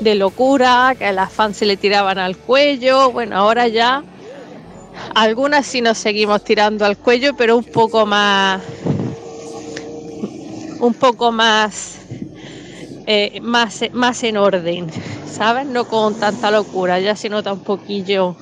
de 0.00 0.14
locura, 0.16 0.94
que 0.98 1.06
a 1.06 1.12
las 1.12 1.32
fans 1.32 1.56
se 1.56 1.64
le 1.64 1.76
tiraban 1.76 2.18
al 2.18 2.36
cuello. 2.36 3.12
Bueno, 3.12 3.36
ahora 3.36 3.68
ya 3.68 4.02
algunas 5.14 5.64
sí 5.66 5.80
nos 5.80 5.96
seguimos 5.96 6.42
tirando 6.42 6.84
al 6.84 6.98
cuello, 6.98 7.34
pero 7.36 7.56
un 7.56 7.64
poco 7.64 8.04
más, 8.04 8.60
un 10.80 10.92
poco 10.92 11.30
más, 11.30 12.00
eh, 13.06 13.40
más, 13.40 13.80
más 13.92 14.22
en 14.24 14.36
orden. 14.36 14.90
¿sabes? 15.32 15.66
No 15.66 15.88
con 15.88 16.14
tanta 16.20 16.50
locura, 16.50 17.00
ya 17.00 17.16
se 17.16 17.28
nota 17.28 17.52
un 17.52 17.64
poquillo 17.64 18.36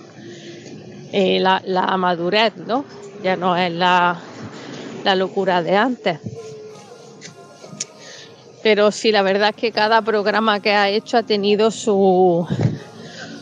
eh, 1.13 1.39
la, 1.39 1.63
la, 1.65 1.97
madurez, 1.97 2.57
¿no? 2.57 2.85
Ya 3.23 3.37
no 3.37 3.57
es 3.57 3.73
la, 3.73 4.19
la, 5.05 5.15
locura 5.15 5.63
de 5.63 5.77
antes. 5.77 6.19
Pero 8.63 8.93
sí, 8.93 9.11
la 9.13 9.23
verdad 9.23 9.51
es 9.51 9.57
que 9.57 9.73
cada 9.73 10.03
programa 10.03 10.61
que 10.61 10.73
ha 10.73 10.89
hecho 10.89 11.17
ha 11.17 11.23
tenido 11.23 11.71
su, 11.71 12.47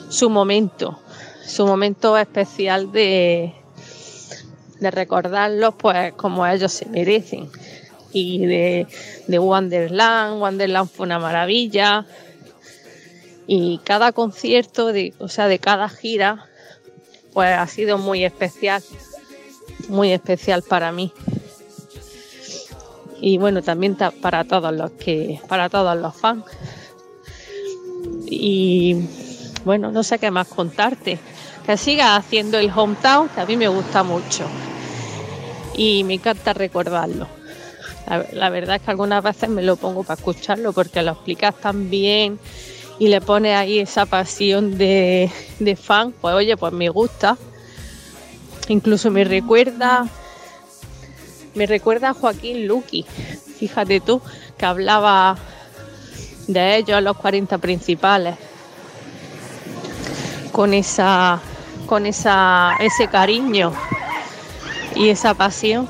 su 0.09 0.31
momento, 0.31 0.99
su 1.45 1.67
momento 1.67 2.17
especial 2.17 2.93
de, 2.93 3.53
de 4.79 4.91
recordarlos 4.91 5.75
pues 5.77 6.13
como 6.15 6.47
ellos 6.47 6.73
se 6.73 6.87
merecen. 6.87 7.51
Y 8.13 8.47
de, 8.47 8.87
de 9.27 9.39
Wonderland, 9.39 10.41
Wonderland 10.41 10.89
fue 10.89 11.07
una 11.07 11.19
maravilla, 11.19 12.07
y 13.51 13.81
cada 13.83 14.13
concierto, 14.13 14.93
o 15.19 15.29
sea, 15.29 15.49
de 15.49 15.59
cada 15.59 15.89
gira, 15.89 16.47
pues 17.33 17.49
ha 17.49 17.67
sido 17.67 17.97
muy 17.97 18.23
especial, 18.23 18.83
muy 19.89 20.13
especial 20.13 20.63
para 20.63 20.93
mí. 20.93 21.15
Y 23.21 23.39
bueno, 23.39 23.63
también 23.63 23.97
para 24.21 24.45
todos 24.45 24.73
los 24.73 24.93
que, 24.93 25.41
para 25.49 25.69
todos 25.69 25.97
los 25.97 26.15
fans. 26.15 26.45
Y 28.27 28.97
bueno, 29.65 29.91
no 29.91 30.03
sé 30.03 30.19
qué 30.19 30.31
más 30.31 30.49
contarte. 30.49 31.19
Que 31.67 31.77
sigas 31.77 32.19
haciendo 32.19 32.59
el 32.59 32.71
hometown, 32.71 33.29
que 33.29 33.41
a 33.41 33.47
mí 33.47 33.57
me 33.57 33.69
gusta 33.69 34.03
mucho. 34.03 34.47
Y 35.75 36.05
me 36.05 36.15
encanta 36.15 36.53
recordarlo. 36.53 37.27
La, 38.07 38.25
la 38.33 38.51
verdad 38.51 38.77
es 38.77 38.83
que 38.83 38.91
algunas 38.91 39.23
veces 39.23 39.49
me 39.49 39.63
lo 39.63 39.77
pongo 39.77 40.03
para 40.03 40.19
escucharlo 40.19 40.73
porque 40.73 41.03
lo 41.03 41.13
explicas 41.13 41.55
tan 41.57 41.91
bien 41.91 42.39
y 42.99 43.09
le 43.09 43.21
pones 43.21 43.55
ahí 43.55 43.79
esa 43.81 44.07
pasión 44.07 44.79
de, 44.79 45.31
de 45.59 45.77
fan. 45.77 46.13
Pues 46.13 46.35
oye, 46.35 46.57
pues 46.57 46.73
me 46.73 46.89
gusta. 46.89 47.37
Incluso 48.69 49.11
me 49.11 49.25
recuerda 49.25 50.07
me 51.59 51.67
recuerda 51.67 52.11
a 52.11 52.15
Joaquín 52.15 52.69
Luqui, 52.69 53.05
fíjate 53.59 53.99
tú, 54.01 54.23
que 54.57 54.65
hablaba 54.65 55.37
de 56.47 56.77
ellos 56.77 57.03
los 57.03 57.17
40 57.17 57.59
principales, 57.59 58.37
con 60.53 60.73
esa, 60.73 61.41
con 61.87 62.07
esa, 62.07 62.77
ese 62.79 63.09
cariño 63.09 63.73
y 64.95 65.09
esa 65.09 65.35
pasión. 65.35 65.89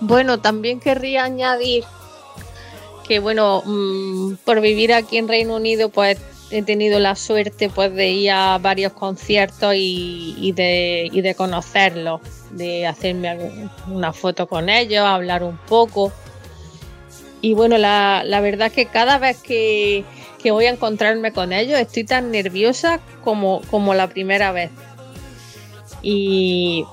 Bueno, 0.00 0.40
también 0.40 0.80
querría 0.80 1.24
añadir 1.24 1.84
que 3.06 3.20
bueno, 3.20 3.62
mmm, 3.66 4.36
por 4.46 4.62
vivir 4.62 4.94
aquí 4.94 5.18
en 5.18 5.28
Reino 5.28 5.56
Unido, 5.56 5.90
pues 5.90 6.18
he 6.50 6.62
tenido 6.62 6.98
la 6.98 7.16
suerte 7.16 7.68
pues 7.68 7.92
de 7.94 8.08
ir 8.08 8.30
a 8.30 8.58
varios 8.58 8.92
conciertos 8.92 9.74
y, 9.76 10.52
de, 10.54 11.08
y 11.10 11.20
de 11.20 11.34
conocerlos, 11.34 12.20
de 12.52 12.86
hacerme 12.86 13.68
una 13.88 14.12
foto 14.12 14.46
con 14.46 14.68
ellos, 14.68 15.04
hablar 15.04 15.42
un 15.42 15.56
poco. 15.56 16.12
Y 17.40 17.54
bueno, 17.54 17.78
la, 17.78 18.22
la 18.24 18.40
verdad 18.40 18.68
es 18.68 18.72
que 18.72 18.86
cada 18.86 19.18
vez 19.18 19.38
que, 19.42 20.04
que, 20.42 20.50
voy 20.50 20.66
a 20.66 20.70
encontrarme 20.70 21.32
con 21.32 21.52
ellos 21.52 21.78
estoy 21.78 22.04
tan 22.04 22.30
nerviosa 22.30 23.00
como, 23.24 23.60
como 23.70 23.94
la 23.94 24.08
primera 24.08 24.52
vez. 24.52 24.70
Y, 26.02 26.84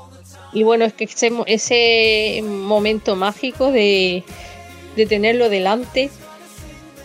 y 0.51 0.63
bueno, 0.63 0.85
es 0.85 0.93
que 0.93 1.05
ese, 1.05 1.31
ese 1.45 2.41
momento 2.43 3.15
mágico 3.15 3.71
de, 3.71 4.23
de 4.95 5.05
tenerlo 5.05 5.49
delante 5.49 6.09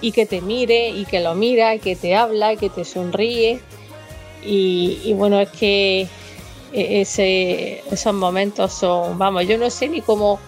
y 0.01 0.13
que 0.13 0.27
te 0.27 0.41
mire 0.41 0.91
y 0.91 1.05
que 1.05 1.21
lo 1.21 1.35
mira 1.35 1.75
y 1.75 1.79
que 1.79 1.97
te 1.97 2.15
habla 2.15 2.53
y 2.53 2.57
que 2.57 2.71
te 2.71 2.85
sonríe. 2.85 3.61
Y, 4.43 5.13
bueno, 5.15 5.41
es 5.41 5.49
que 5.51 6.09
ese, 6.73 7.83
esos 7.91 8.15
momentos 8.15 8.73
son, 8.73 9.19
vamos, 9.19 9.47
yo 9.47 9.59
no 9.59 9.69
sé 9.69 9.89
ni 9.89 10.01
cómo 10.01 10.39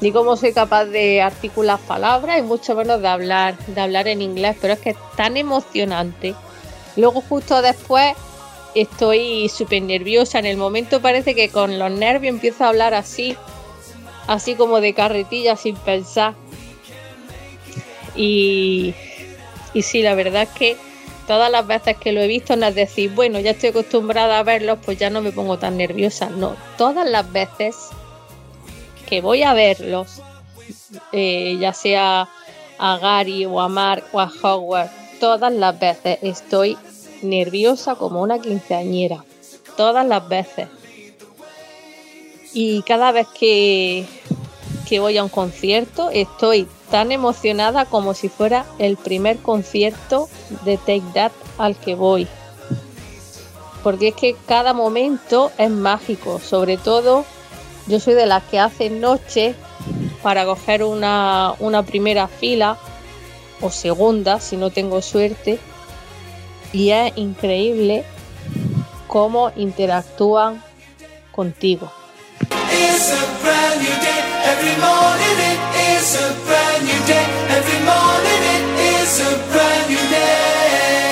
ni 0.00 0.12
cómo 0.12 0.36
soy 0.36 0.52
capaz 0.52 0.84
de 0.84 1.22
articular 1.22 1.78
palabras 1.78 2.38
y 2.38 2.42
mucho 2.42 2.74
menos 2.74 3.00
de 3.00 3.08
hablar, 3.08 3.56
de 3.66 3.80
hablar 3.80 4.08
en 4.08 4.20
inglés, 4.20 4.56
pero 4.60 4.74
es 4.74 4.80
que 4.80 4.90
es 4.90 4.96
tan 5.16 5.36
emocionante. 5.36 6.34
Luego 6.96 7.22
justo 7.22 7.62
después 7.62 8.14
estoy 8.74 9.48
súper 9.48 9.82
nerviosa. 9.82 10.38
En 10.38 10.46
el 10.46 10.56
momento 10.56 11.00
parece 11.00 11.34
que 11.34 11.48
con 11.48 11.78
los 11.78 11.90
nervios 11.90 12.34
empiezo 12.34 12.64
a 12.64 12.68
hablar 12.68 12.94
así, 12.94 13.36
así 14.26 14.54
como 14.54 14.80
de 14.80 14.94
carretilla 14.94 15.56
sin 15.56 15.76
pensar. 15.76 16.34
Y, 18.16 18.94
sí, 19.82 20.02
la 20.02 20.14
verdad 20.14 20.42
es 20.42 20.48
que 20.50 20.76
todas 21.26 21.50
las 21.50 21.66
veces 21.66 21.96
que 21.96 22.12
lo 22.12 22.20
he 22.20 22.26
visto 22.26 22.56
no 22.56 22.66
es 22.66 22.74
decir, 22.74 23.10
bueno, 23.10 23.38
ya 23.40 23.50
estoy 23.50 23.70
acostumbrada 23.70 24.38
a 24.38 24.42
verlos, 24.42 24.78
pues 24.84 24.98
ya 24.98 25.10
no 25.10 25.20
me 25.20 25.32
pongo 25.32 25.58
tan 25.58 25.76
nerviosa. 25.76 26.30
No, 26.30 26.56
todas 26.78 27.08
las 27.08 27.30
veces 27.32 27.76
que 29.06 29.20
voy 29.20 29.42
a 29.42 29.54
verlos, 29.54 30.22
eh, 31.12 31.56
ya 31.60 31.72
sea 31.72 32.28
a 32.78 32.98
Gary 32.98 33.46
o 33.46 33.60
a 33.60 33.68
Mark 33.68 34.04
o 34.12 34.20
a 34.20 34.30
Howard, 34.42 34.90
todas 35.20 35.52
las 35.52 35.78
veces 35.78 36.18
estoy 36.22 36.76
nerviosa 37.22 37.94
como 37.94 38.22
una 38.22 38.38
quinceañera. 38.38 39.24
Todas 39.76 40.06
las 40.06 40.26
veces. 40.28 40.68
Y 42.52 42.82
cada 42.82 43.12
vez 43.12 43.26
que, 43.38 44.06
que 44.88 45.00
voy 45.00 45.18
a 45.18 45.24
un 45.24 45.28
concierto 45.28 46.08
estoy 46.10 46.66
tan 46.90 47.12
emocionada 47.12 47.84
como 47.84 48.14
si 48.14 48.28
fuera 48.28 48.64
el 48.78 48.96
primer 48.96 49.38
concierto 49.38 50.28
de 50.64 50.76
Take 50.76 51.02
That 51.14 51.32
al 51.58 51.76
que 51.76 51.94
voy. 51.94 52.26
Porque 53.82 54.08
es 54.08 54.14
que 54.14 54.36
cada 54.46 54.72
momento 54.72 55.52
es 55.58 55.70
mágico, 55.70 56.40
sobre 56.40 56.76
todo 56.76 57.24
yo 57.86 58.00
soy 58.00 58.14
de 58.14 58.26
las 58.26 58.42
que 58.44 58.58
hacen 58.58 59.00
noche 59.00 59.54
para 60.22 60.44
coger 60.44 60.82
una, 60.82 61.54
una 61.60 61.84
primera 61.84 62.26
fila 62.26 62.78
o 63.60 63.70
segunda 63.70 64.40
si 64.40 64.56
no 64.56 64.70
tengo 64.70 65.00
suerte 65.02 65.58
y 66.72 66.90
es 66.90 67.12
increíble 67.16 68.04
cómo 69.06 69.52
interactúan 69.56 70.62
contigo. 71.32 71.90
Every 74.44 74.76
morning 74.76 75.36
it 75.52 75.60
is 75.96 76.14
a 76.20 76.28
brand 76.44 76.84
new 76.84 77.00
day. 77.06 77.26
Every 77.56 77.80
morning 77.88 78.42
it 78.56 78.64
is 79.00 79.20
a 79.20 79.32
brand 79.52 79.88
new 79.88 80.04
day. 80.10 81.05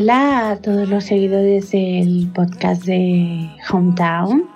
Hola 0.00 0.50
a 0.50 0.56
todos 0.58 0.88
los 0.88 1.02
seguidores 1.02 1.72
del 1.72 2.30
podcast 2.32 2.84
de 2.84 3.50
Hometown. 3.68 4.48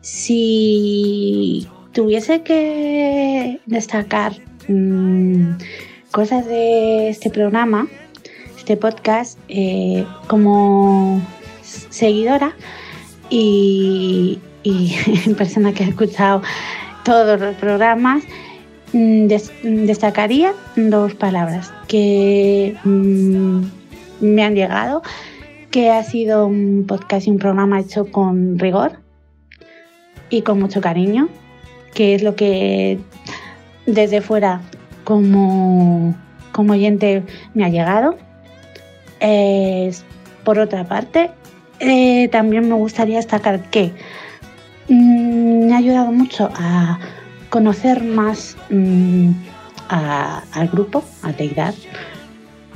Si 0.00 1.68
tuviese 1.92 2.40
que 2.40 3.60
destacar 3.66 4.32
mmm, 4.66 5.58
cosas 6.12 6.46
de 6.46 7.10
este 7.10 7.28
programa, 7.28 7.88
este 8.56 8.78
podcast, 8.78 9.38
eh, 9.48 10.06
como 10.28 11.20
seguidora 11.60 12.56
y, 13.28 14.38
persona 15.36 15.74
que 15.74 15.84
ha 15.84 15.88
escuchado 15.88 16.40
todos 17.04 17.38
los 17.38 17.54
programas, 17.56 18.24
des, 18.94 19.52
destacaría 19.62 20.54
dos 20.74 21.14
palabras 21.14 21.70
que 21.86 22.78
mmm, 22.82 23.64
me 24.24 24.42
han 24.42 24.54
llegado, 24.54 25.02
que 25.70 25.90
ha 25.90 26.02
sido 26.02 26.46
un 26.46 26.84
podcast 26.86 27.26
y 27.26 27.30
un 27.30 27.38
programa 27.38 27.80
hecho 27.80 28.10
con 28.10 28.58
rigor 28.58 28.98
y 30.30 30.42
con 30.42 30.58
mucho 30.60 30.80
cariño, 30.80 31.28
que 31.94 32.14
es 32.14 32.22
lo 32.22 32.34
que 32.34 32.98
desde 33.86 34.20
fuera 34.20 34.60
como, 35.04 36.14
como 36.52 36.72
oyente 36.72 37.22
me 37.54 37.64
ha 37.64 37.68
llegado. 37.68 38.16
Por 40.44 40.58
otra 40.58 40.84
parte, 40.84 41.30
eh, 41.80 42.28
también 42.28 42.68
me 42.68 42.74
gustaría 42.74 43.16
destacar 43.16 43.70
que 43.70 43.92
mmm, 44.88 45.66
me 45.66 45.74
ha 45.74 45.78
ayudado 45.78 46.12
mucho 46.12 46.50
a 46.54 46.98
conocer 47.48 48.02
más 48.02 48.56
a, 49.88 50.42
al 50.52 50.68
grupo, 50.68 51.02
a 51.22 51.32
That. 51.32 51.74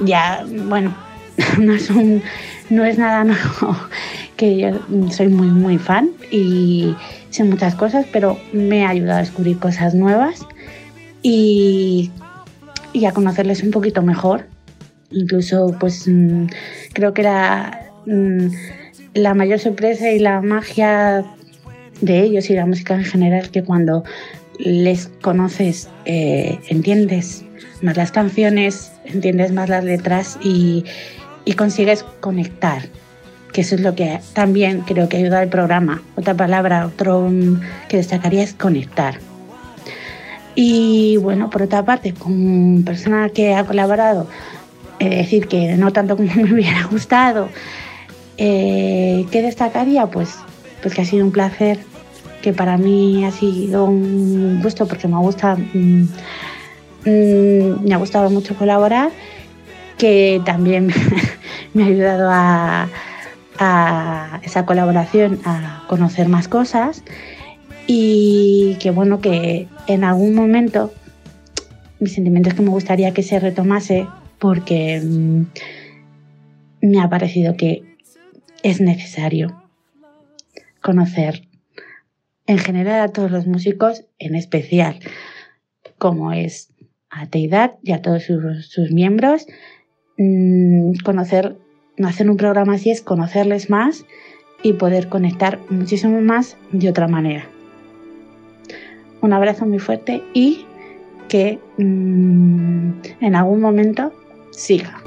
Ya, 0.00 0.44
bueno, 0.66 0.94
no 1.58 1.74
es, 1.74 1.88
no 2.70 2.84
es 2.84 2.98
nada 2.98 3.24
nuevo, 3.24 3.76
que 4.36 4.58
yo 4.58 4.70
soy 5.10 5.28
muy, 5.28 5.48
muy 5.48 5.78
fan 5.78 6.10
y 6.30 6.94
sé 7.30 7.44
muchas 7.44 7.74
cosas, 7.74 8.06
pero 8.12 8.38
me 8.52 8.84
ha 8.84 8.90
ayudado 8.90 9.18
a 9.18 9.22
descubrir 9.22 9.58
cosas 9.58 9.94
nuevas 9.94 10.46
y, 11.22 12.10
y 12.92 13.04
a 13.04 13.12
conocerles 13.12 13.62
un 13.62 13.70
poquito 13.70 14.02
mejor. 14.02 14.46
Incluso, 15.10 15.74
pues 15.78 16.06
mmm, 16.06 16.46
creo 16.92 17.14
que 17.14 17.22
la, 17.22 17.90
mmm, 18.06 18.48
la 19.14 19.34
mayor 19.34 19.58
sorpresa 19.58 20.10
y 20.10 20.18
la 20.18 20.40
magia 20.40 21.24
de 22.00 22.20
ellos 22.20 22.50
y 22.50 22.54
la 22.54 22.66
música 22.66 22.94
en 22.94 23.04
general 23.04 23.50
que 23.50 23.64
cuando 23.64 24.04
les 24.58 25.08
conoces, 25.22 25.88
eh, 26.04 26.58
entiendes 26.68 27.44
más 27.80 27.96
las 27.96 28.10
canciones, 28.10 28.92
entiendes 29.04 29.52
más 29.52 29.68
las 29.68 29.84
letras 29.84 30.38
y, 30.42 30.84
y 31.48 31.54
consigues 31.54 32.04
conectar 32.20 32.82
que 33.54 33.62
eso 33.62 33.74
es 33.74 33.80
lo 33.80 33.94
que 33.94 34.20
también 34.34 34.82
creo 34.82 35.08
que 35.08 35.16
ayuda 35.16 35.40
al 35.40 35.48
programa. 35.48 36.02
Otra 36.14 36.34
palabra, 36.34 36.84
otro 36.84 37.22
mm, 37.22 37.62
que 37.88 37.96
destacaría 37.96 38.42
es 38.42 38.52
conectar. 38.52 39.14
Y 40.54 41.16
bueno, 41.16 41.48
por 41.48 41.62
otra 41.62 41.86
parte, 41.86 42.12
con 42.12 42.82
persona 42.84 43.30
que 43.30 43.54
ha 43.54 43.64
colaborado, 43.64 44.26
es 44.98 45.08
decir, 45.08 45.48
que 45.48 45.74
no 45.78 45.90
tanto 45.90 46.18
como 46.18 46.30
me 46.36 46.52
hubiera 46.52 46.84
gustado, 46.84 47.48
eh, 48.36 49.24
¿qué 49.30 49.40
destacaría? 49.40 50.04
Pues, 50.04 50.34
pues 50.82 50.92
que 50.92 51.00
ha 51.00 51.06
sido 51.06 51.24
un 51.24 51.32
placer, 51.32 51.78
que 52.42 52.52
para 52.52 52.76
mí 52.76 53.24
ha 53.24 53.30
sido 53.30 53.86
un 53.86 54.60
gusto 54.62 54.86
porque 54.86 55.08
me 55.08 55.16
gusta, 55.16 55.56
mm, 55.56 56.08
mm, 57.06 57.88
me 57.88 57.94
ha 57.94 57.96
gustado 57.96 58.28
mucho 58.28 58.54
colaborar, 58.54 59.10
que 59.96 60.42
también 60.44 60.92
me 61.74 61.84
ha 61.84 61.86
ayudado 61.86 62.28
a, 62.30 62.88
esa 64.44 64.64
colaboración 64.64 65.40
a 65.44 65.84
conocer 65.88 66.28
más 66.28 66.46
cosas 66.46 67.02
y 67.88 68.76
que 68.78 68.92
bueno 68.92 69.20
que 69.20 69.66
en 69.88 70.04
algún 70.04 70.32
momento 70.32 70.92
mi 71.98 72.06
sentimiento 72.08 72.50
es 72.50 72.54
que 72.54 72.62
me 72.62 72.70
gustaría 72.70 73.12
que 73.12 73.24
se 73.24 73.40
retomase 73.40 74.06
porque 74.38 75.00
mm, 75.04 75.42
me 76.82 77.00
ha 77.00 77.08
parecido 77.08 77.56
que 77.56 77.82
es 78.62 78.80
necesario 78.80 79.60
conocer 80.80 81.48
en 82.46 82.58
general 82.58 83.00
a 83.00 83.12
todos 83.12 83.30
los 83.30 83.46
músicos, 83.46 84.04
en 84.18 84.34
especial 84.34 85.00
como 85.98 86.32
es 86.32 86.72
a 87.10 87.26
Teidad 87.26 87.74
y 87.82 87.92
a 87.92 88.02
todos 88.02 88.24
sus, 88.24 88.90
miembros, 88.90 89.46
mm, 90.18 90.98
conocer 91.04 91.56
hacer 92.04 92.30
un 92.30 92.36
programa 92.36 92.74
así 92.74 92.90
es 92.90 93.00
conocerles 93.00 93.70
más 93.70 94.04
y 94.62 94.74
poder 94.74 95.08
conectar 95.08 95.58
muchísimo 95.70 96.20
más 96.20 96.56
de 96.72 96.88
otra 96.88 97.08
manera. 97.08 97.46
Un 99.20 99.32
abrazo 99.32 99.66
muy 99.66 99.78
fuerte 99.78 100.22
y 100.32 100.64
que 101.28 101.58
mmm, 101.76 102.90
en 103.20 103.34
algún 103.34 103.60
momento 103.60 104.12
siga. 104.50 105.00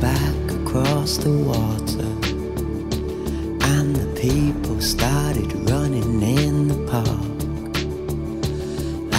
Back 0.00 0.52
across 0.52 1.16
the 1.16 1.30
water. 1.30 2.15
People 4.28 4.80
started 4.80 5.52
running 5.70 6.20
in 6.20 6.66
the 6.66 6.78
park. 6.90 7.76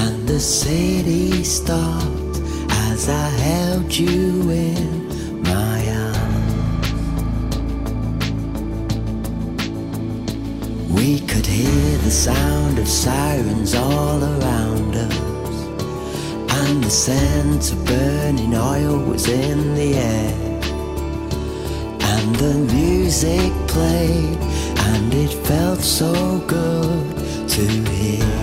And 0.04 0.28
the 0.28 0.40
city 0.40 1.44
stopped 1.46 2.42
as 2.90 3.08
I 3.08 3.30
held 3.48 3.96
you 3.96 4.50
in 4.52 5.42
my 5.44 5.80
arms. 6.10 6.92
We 10.92 11.22
could 11.22 11.46
hear 11.46 11.98
the 12.00 12.12
sound 12.12 12.78
of 12.78 12.88
sirens 12.88 13.76
all 13.76 14.22
around 14.22 14.94
us. 14.96 15.18
And 16.60 16.84
the 16.84 16.90
scent 16.90 17.72
of 17.72 17.86
burning 17.86 18.54
oil 18.56 18.98
was 19.06 19.30
in 19.30 19.74
the 19.76 19.94
air 19.96 20.48
and 22.28 22.36
the 22.36 22.56
music 22.74 23.52
played, 23.68 24.38
and 24.94 25.14
it 25.14 25.34
felt 25.48 25.82
so 25.82 26.14
good 26.48 27.06
to 27.54 27.64
hear. 27.92 28.38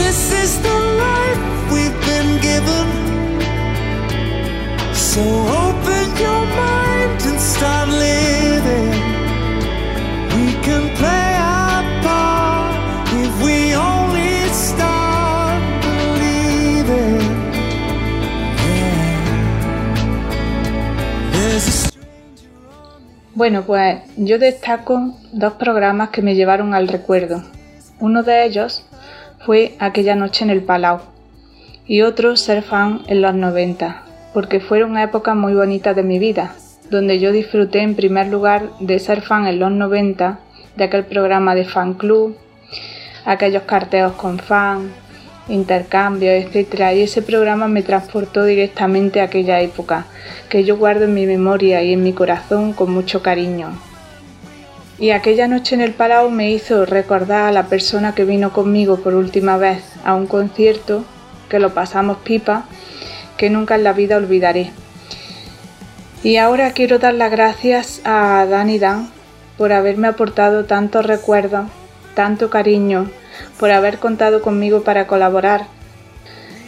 This 0.00 0.20
is 0.42 0.50
the 0.66 0.78
life 1.06 1.44
we've 1.74 2.00
been 2.10 2.30
given. 2.48 2.88
So 5.10 5.22
open 5.64 6.06
your 6.24 6.42
mind 6.62 7.20
and 7.30 7.40
start 7.52 7.88
living. 8.06 8.92
We 10.34 10.46
can 10.66 10.84
play 10.98 11.19
Bueno, 23.40 23.62
pues 23.62 24.02
yo 24.18 24.38
destaco 24.38 25.14
dos 25.32 25.54
programas 25.54 26.10
que 26.10 26.20
me 26.20 26.34
llevaron 26.34 26.74
al 26.74 26.88
recuerdo. 26.88 27.42
Uno 27.98 28.22
de 28.22 28.44
ellos 28.44 28.84
fue 29.46 29.76
Aquella 29.78 30.14
noche 30.14 30.44
en 30.44 30.50
el 30.50 30.62
Palau 30.62 31.00
y 31.86 32.02
otro 32.02 32.36
Ser 32.36 32.62
fan 32.62 33.00
en 33.06 33.22
los 33.22 33.34
90, 33.34 34.02
porque 34.34 34.60
fueron 34.60 34.98
épocas 34.98 35.34
muy 35.36 35.54
bonitas 35.54 35.96
de 35.96 36.02
mi 36.02 36.18
vida, 36.18 36.52
donde 36.90 37.18
yo 37.18 37.32
disfruté 37.32 37.80
en 37.80 37.96
primer 37.96 38.26
lugar 38.26 38.72
de 38.78 38.98
ser 38.98 39.22
fan 39.22 39.46
en 39.46 39.58
los 39.58 39.72
90, 39.72 40.38
de 40.76 40.84
aquel 40.84 41.06
programa 41.06 41.54
de 41.54 41.64
fan 41.64 41.94
club, 41.94 42.36
aquellos 43.24 43.62
carteos 43.62 44.12
con 44.16 44.38
fan, 44.38 44.92
intercambios, 45.48 46.44
etc. 46.44 46.92
Y 46.94 47.02
ese 47.02 47.22
programa 47.22 47.68
me 47.68 47.82
transportó 47.82 48.44
directamente 48.44 49.20
a 49.20 49.24
aquella 49.24 49.60
época, 49.60 50.06
que 50.48 50.64
yo 50.64 50.76
guardo 50.76 51.04
en 51.04 51.14
mi 51.14 51.26
memoria 51.26 51.82
y 51.82 51.92
en 51.92 52.02
mi 52.02 52.12
corazón 52.12 52.72
con 52.72 52.92
mucho 52.92 53.22
cariño. 53.22 53.70
Y 54.98 55.10
aquella 55.10 55.48
noche 55.48 55.74
en 55.74 55.80
el 55.80 55.92
Palau 55.92 56.30
me 56.30 56.50
hizo 56.50 56.84
recordar 56.84 57.48
a 57.48 57.52
la 57.52 57.66
persona 57.66 58.14
que 58.14 58.24
vino 58.24 58.52
conmigo 58.52 58.98
por 58.98 59.14
última 59.14 59.56
vez 59.56 59.82
a 60.04 60.14
un 60.14 60.26
concierto, 60.26 61.04
que 61.48 61.58
lo 61.58 61.72
pasamos 61.72 62.18
pipa, 62.18 62.64
que 63.38 63.48
nunca 63.48 63.76
en 63.76 63.84
la 63.84 63.94
vida 63.94 64.18
olvidaré. 64.18 64.72
Y 66.22 66.36
ahora 66.36 66.72
quiero 66.72 66.98
dar 66.98 67.14
las 67.14 67.30
gracias 67.30 68.02
a 68.04 68.46
Dan 68.48 68.78
Dan 68.78 69.08
por 69.56 69.72
haberme 69.72 70.08
aportado 70.08 70.66
tantos 70.66 71.06
recuerdos, 71.06 71.66
tanto 72.14 72.50
cariño, 72.50 73.10
por 73.58 73.70
haber 73.70 73.98
contado 73.98 74.42
conmigo 74.42 74.82
para 74.82 75.06
colaborar 75.06 75.66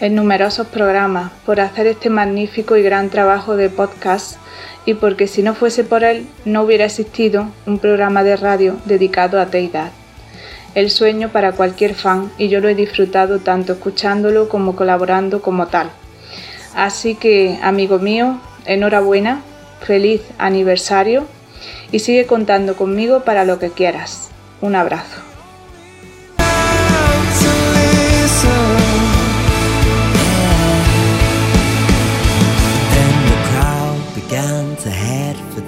en 0.01 0.15
numerosos 0.17 0.67
programas, 0.67 1.31
por 1.47 1.61
hacer 1.61 1.87
este 1.87 2.11
magnífico 2.11 2.77
y 2.77 2.83
gran 2.83 3.09
trabajo 3.09 3.57
de 3.57 3.71
podcast 3.71 4.37
y 4.85 4.95
porque 4.95 5.29
si 5.29 5.43
no 5.43 5.55
fuese 5.55 5.85
por 5.85 6.03
él 6.03 6.27
no 6.45 6.63
hubiera 6.63 6.85
existido 6.85 7.49
un 7.67 7.79
programa 7.79 8.25
de 8.25 8.37
radio 8.37 8.77
dedicado 8.85 9.41
a 9.41 9.47
Teidad. 9.47 9.93
El 10.75 10.91
sueño 10.91 11.29
para 11.29 11.53
cualquier 11.53 11.95
fan 11.95 12.33
y 12.39 12.49
yo 12.49 12.61
lo 12.61 12.69
he 12.69 12.75
disfrutado 12.75 13.39
tanto 13.39 13.75
escuchándolo 13.75 14.49
como 14.49 14.75
colaborando 14.75 15.41
como 15.41 15.69
tal. 15.69 15.91
Así 16.75 17.15
que, 17.15 17.59
amigo 17.63 17.99
mío, 17.99 18.41
enhorabuena, 18.65 19.43
feliz 19.83 20.23
aniversario 20.39 21.27
y 21.93 21.99
sigue 21.99 22.27
contando 22.27 22.75
conmigo 22.75 23.21
para 23.21 23.45
lo 23.45 23.59
que 23.59 23.71
quieras. 23.71 24.31
Un 24.61 24.75
abrazo. 24.75 25.32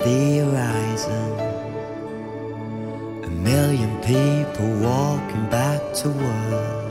The 0.04 0.38
horizon. 0.38 1.30
A 3.24 3.30
million 3.30 3.92
people 4.02 4.68
walking 4.80 5.48
back 5.48 5.80
to 6.00 6.08
work. 6.10 6.90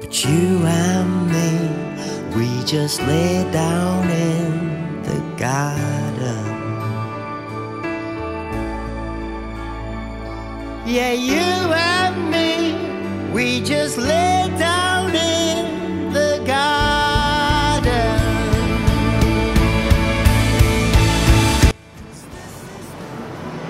But 0.00 0.12
you 0.24 0.48
and 0.66 1.12
me, 1.32 1.52
we 2.36 2.64
just 2.64 3.00
lay 3.02 3.50
down 3.50 4.10
in 4.10 5.02
the 5.02 5.18
garden. 5.38 6.44
Yeah, 10.84 11.12
you 11.12 11.48
and 11.94 12.30
me, 12.30 13.32
we 13.32 13.62
just 13.62 13.96
lay 13.96 14.52
down 14.58 14.91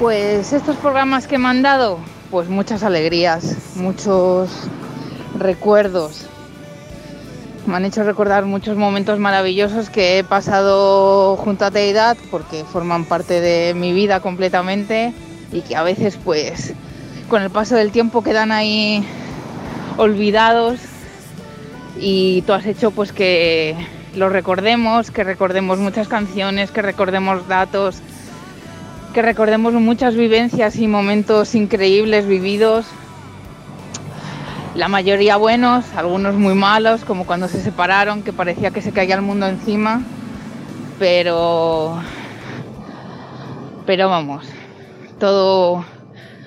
Pues 0.03 0.53
estos 0.53 0.75
programas 0.79 1.29
que 1.29 1.39
me 1.39 1.47
han 1.47 1.63
dado, 1.63 2.01
pues 2.33 2.49
muchas 2.49 2.83
alegrías, 2.83 3.77
muchos 3.77 4.51
recuerdos. 5.39 6.27
Me 7.67 7.77
han 7.77 7.85
hecho 7.85 8.03
recordar 8.03 8.45
muchos 8.45 8.77
momentos 8.77 9.21
maravillosos 9.21 9.91
que 9.91 10.19
he 10.19 10.25
pasado 10.25 11.37
junto 11.37 11.67
a 11.67 11.71
Teidad 11.71 12.17
porque 12.33 12.65
forman 12.65 13.05
parte 13.05 13.41
de 13.41 13.75
mi 13.75 13.93
vida 13.93 14.19
completamente 14.19 15.15
y 15.53 15.61
que 15.61 15.77
a 15.77 15.85
veces 15.85 16.19
pues 16.25 16.75
con 17.31 17.41
el 17.41 17.51
paso 17.51 17.77
del 17.77 17.93
tiempo 17.93 18.25
quedan 18.25 18.51
ahí 18.51 19.07
olvidados 19.99 20.81
y 22.01 22.43
tú 22.43 22.55
has 22.55 22.67
hecho 22.67 22.91
pues 22.91 23.13
que 23.13 23.77
los 24.17 24.33
recordemos, 24.33 25.13
que 25.13 25.23
recordemos 25.23 25.79
muchas 25.79 26.09
canciones, 26.09 26.73
que 26.73 26.83
recordemos 26.83 27.47
datos, 27.47 28.03
que 29.13 29.23
recordemos 29.23 29.75
muchas 29.75 30.15
vivencias 30.15 30.77
y 30.77 30.89
momentos 30.89 31.55
increíbles 31.55 32.27
vividos. 32.27 32.87
La 34.75 34.89
mayoría 34.89 35.37
buenos, 35.37 35.85
algunos 35.95 36.35
muy 36.35 36.55
malos, 36.55 37.05
como 37.05 37.27
cuando 37.27 37.47
se 37.49 37.61
separaron, 37.61 38.23
que 38.23 38.33
parecía 38.33 38.71
que 38.71 38.81
se 38.81 38.93
caía 38.93 39.17
el 39.17 39.23
mundo 39.23 39.47
encima. 39.47 40.03
Pero. 40.99 42.01
Pero 43.85 44.09
vamos, 44.09 44.47
todo 45.19 45.85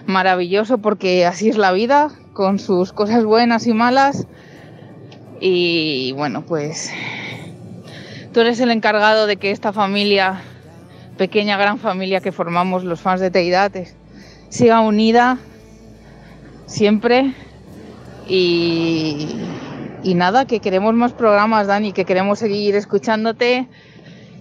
maravilloso 0.08 0.78
porque 0.78 1.26
así 1.26 1.50
es 1.50 1.58
la 1.58 1.72
vida, 1.72 2.10
con 2.34 2.60
sus 2.60 2.94
cosas 2.94 3.26
buenas 3.26 3.68
y 3.68 3.74
malas. 3.74 4.26
Y 5.40 6.14
bueno, 6.14 6.44
pues 6.44 6.92
tú 8.34 8.40
eres 8.40 8.60
el 8.60 8.72
encargado 8.72 9.28
de 9.28 9.38
que 9.38 9.52
esta 9.52 9.74
familia, 9.74 10.42
pequeña 11.18 11.58
gran 11.58 11.80
familia 11.80 12.22
que 12.22 12.32
formamos 12.32 12.84
los 12.84 13.02
fans 13.02 13.22
de 13.22 13.32
Teidates, 13.32 13.96
siga 14.50 14.82
unida 14.82 15.38
siempre. 16.66 17.34
Y, 18.28 19.28
y 20.04 20.16
nada, 20.16 20.46
que 20.46 20.60
queremos 20.60 20.94
más 20.96 21.14
programas, 21.14 21.68
Dani, 21.68 21.92
que 21.92 22.06
queremos 22.06 22.40
seguir 22.40 22.76
escuchándote, 22.76 23.68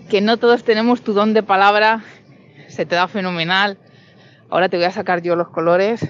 que 0.09 0.21
no 0.21 0.39
todos 0.39 0.65
tenemos 0.65 1.03
tu 1.03 1.13
don 1.13 1.35
de 1.35 1.43
palabra, 1.43 2.03
se 2.69 2.87
te 2.87 2.95
da 2.95 3.09
fenomenal. 3.09 3.79
Ahora 4.51 4.69
te 4.69 4.77
voy 4.77 4.87
a 4.87 4.91
sacar 4.91 5.23
yo 5.23 5.37
los 5.37 5.49
colores. 5.49 6.07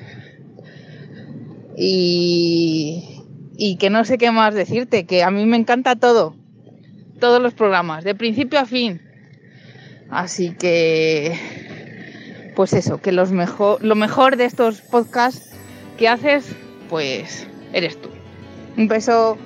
Y, 1.76 3.22
y 3.56 3.76
que 3.76 3.90
no 3.90 4.04
sé 4.04 4.18
qué 4.18 4.30
más 4.30 4.54
decirte, 4.54 5.06
que 5.06 5.24
a 5.24 5.30
mí 5.30 5.44
me 5.46 5.56
encanta 5.56 5.96
todo, 5.96 6.36
todos 7.18 7.42
los 7.42 7.54
programas, 7.54 8.04
de 8.04 8.14
principio 8.14 8.60
a 8.60 8.66
fin. 8.66 9.00
Así 10.10 10.50
que, 10.50 11.38
pues 12.54 12.72
eso, 12.72 13.00
que 13.00 13.12
los 13.12 13.32
mejor, 13.32 13.82
lo 13.82 13.94
mejor 13.94 14.36
de 14.36 14.44
estos 14.44 14.80
podcasts 14.80 15.50
que 15.98 16.08
haces, 16.08 16.46
pues 16.88 17.46
eres 17.72 18.00
tú. 18.00 18.10
Un 18.76 18.88
beso. 18.88 19.38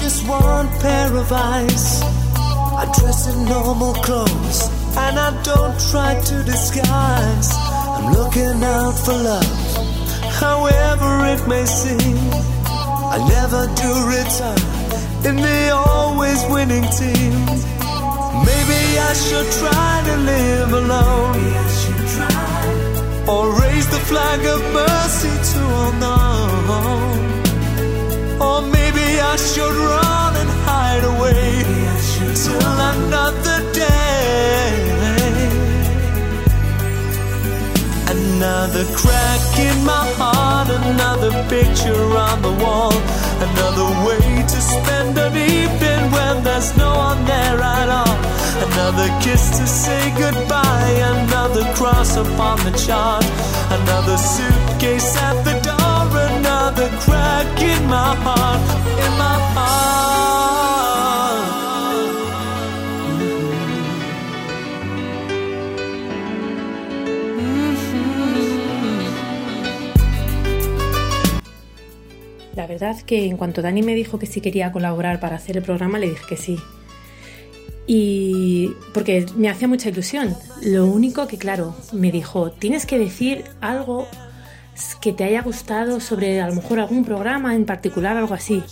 Just 0.00 0.26
one 0.26 0.68
pair 0.80 1.14
of 1.14 1.30
eyes. 1.32 2.02
I 2.82 2.84
dress 2.98 3.28
in 3.32 3.44
normal 3.44 3.94
clothes 3.94 4.58
and 4.96 5.18
I 5.18 5.30
don't 5.42 5.78
try 5.90 6.12
to 6.30 6.36
disguise. 6.44 7.50
I'm 7.96 8.12
looking 8.12 8.62
out 8.62 8.96
for 9.04 9.12
love, 9.12 9.56
however 10.42 11.10
it 11.34 11.46
may 11.46 11.64
seem. 11.64 12.18
I 13.14 13.18
never 13.36 13.62
do 13.82 13.90
return 14.16 14.62
in 15.28 15.36
the 15.36 15.60
always 15.86 16.40
winning 16.54 16.86
team. 17.00 17.34
Maybe 18.48 18.80
I 19.08 19.12
should 19.24 19.48
try 19.60 19.92
to 20.08 20.16
live 20.32 20.72
alone. 20.82 21.40
Or 23.28 23.44
raise 23.62 23.88
the 23.88 24.02
flag 24.10 24.40
of 24.54 24.60
mercy 24.72 25.34
to. 25.52 25.60
Or 25.82 25.92
maybe 26.00 27.13
I 29.34 29.36
should 29.36 29.74
run 29.74 30.36
and 30.36 30.50
hide 30.62 31.02
away 31.02 31.64
till 32.38 32.74
another 32.94 33.58
day. 33.72 34.70
Another 38.14 38.84
crack 38.94 39.58
in 39.58 39.84
my 39.84 40.06
heart, 40.20 40.68
another 40.70 41.32
picture 41.50 42.06
on 42.14 42.42
the 42.42 42.52
wall, 42.62 42.94
another 43.48 43.90
way 44.06 44.22
to 44.52 44.60
spend 44.72 45.18
an 45.18 45.34
evening 45.36 46.12
when 46.12 46.44
there's 46.44 46.76
no 46.76 46.94
one 46.94 47.24
there 47.24 47.60
at 47.60 47.88
all. 47.88 48.16
Another 48.70 49.08
kiss 49.20 49.58
to 49.58 49.66
say 49.66 50.14
goodbye, 50.16 50.94
another 51.18 51.64
cross 51.74 52.14
upon 52.14 52.58
the 52.58 52.70
chart, 52.86 53.24
another 53.82 54.16
suitcase 54.16 55.16
at 55.16 55.42
the 55.42 55.63
crack 56.72 57.60
in 57.60 57.86
my 57.86 58.14
heart, 58.24 58.60
in 59.04 59.12
my 59.18 59.36
heart. 59.54 60.04
La 72.56 72.66
verdad 72.66 72.96
que 73.02 73.26
en 73.26 73.36
cuanto 73.36 73.60
Dani 73.60 73.82
me 73.82 73.94
dijo 73.94 74.18
que 74.18 74.26
sí 74.26 74.40
quería 74.40 74.72
colaborar 74.72 75.20
para 75.20 75.36
hacer 75.36 75.56
el 75.56 75.62
programa, 75.62 75.98
le 75.98 76.08
dije 76.08 76.24
que 76.28 76.36
sí. 76.36 76.58
Y 77.86 78.70
porque 78.94 79.26
me 79.36 79.50
hacía 79.50 79.68
mucha 79.68 79.90
ilusión. 79.90 80.34
Lo 80.62 80.86
único 80.86 81.26
que, 81.26 81.36
claro, 81.36 81.74
me 81.92 82.10
dijo, 82.10 82.52
tienes 82.52 82.86
que 82.86 82.98
decir 82.98 83.44
algo 83.60 84.08
que 85.00 85.12
te 85.12 85.24
haya 85.24 85.42
gustado 85.42 86.00
sobre 86.00 86.40
a 86.40 86.48
lo 86.48 86.54
mejor 86.54 86.80
algún 86.80 87.04
programa 87.04 87.54
en 87.54 87.64
particular, 87.64 88.16
algo 88.16 88.34
así. 88.34 88.62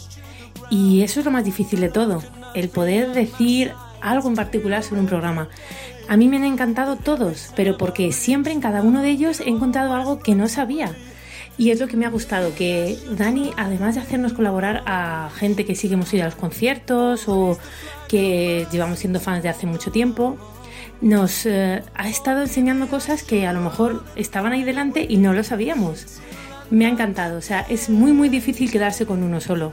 Y 0.70 1.03
eso 1.03 1.20
es 1.20 1.26
lo 1.26 1.32
más 1.32 1.44
difícil 1.44 1.80
de 1.80 1.88
todo, 1.88 2.22
el 2.55 2.68
poder 2.68 3.12
decir 3.12 3.72
algo 4.00 4.28
en 4.28 4.34
particular 4.34 4.82
sobre 4.82 5.00
un 5.00 5.07
programa. 5.07 5.48
A 6.09 6.16
mí 6.16 6.28
me 6.28 6.36
han 6.36 6.44
encantado 6.44 6.96
todos, 6.96 7.53
pero 7.57 7.78
porque 7.78 8.12
siempre 8.12 8.53
en 8.53 8.61
cada 8.61 8.82
uno 8.82 9.03
de 9.03 9.11
ellos 9.11 9.40
he 9.40 9.48
encontrado 9.48 9.94
algo 9.94 10.18
que 10.18 10.34
no 10.34 10.48
sabía. 10.48 10.94
Y 11.59 11.70
es 11.70 11.80
lo 11.80 11.86
que 11.86 11.96
me 11.96 12.07
ha 12.07 12.11
gustado, 12.11 12.55
que 12.55 12.98
Dani, 13.11 13.53
además 13.57 13.94
de 13.94 14.00
hacernos 14.00 14.32
colaborar 14.32 14.82
a 14.86 15.30
gente 15.36 15.64
que 15.64 15.74
sí 15.74 15.88
que 15.88 15.94
hemos 15.94 16.12
ido 16.12 16.22
a 16.22 16.26
los 16.26 16.34
conciertos 16.34 17.28
o 17.28 17.59
que 18.09 18.66
llevamos 18.72 18.98
siendo 18.98 19.20
fans 19.20 19.42
de 19.42 19.50
hace 19.50 19.66
mucho 19.66 19.90
tiempo, 19.90 20.38
nos 21.03 21.44
eh, 21.46 21.82
ha 21.94 22.09
estado 22.09 22.42
enseñando 22.42 22.86
cosas 22.86 23.24
que 23.24 23.46
a 23.46 23.53
lo 23.53 23.61
mejor 23.61 24.05
estaban 24.16 24.53
ahí 24.53 24.62
delante 24.62 25.05
y 25.07 25.18
no 25.18 25.32
lo 25.34 25.42
sabíamos. 25.42 26.20
Me 26.70 26.86
ha 26.86 26.88
encantado, 26.88 27.36
o 27.36 27.42
sea, 27.42 27.66
es 27.68 27.90
muy 27.90 28.12
muy 28.12 28.28
difícil 28.30 28.70
quedarse 28.70 29.05
con 29.05 29.22
uno 29.22 29.40
solo. 29.40 29.72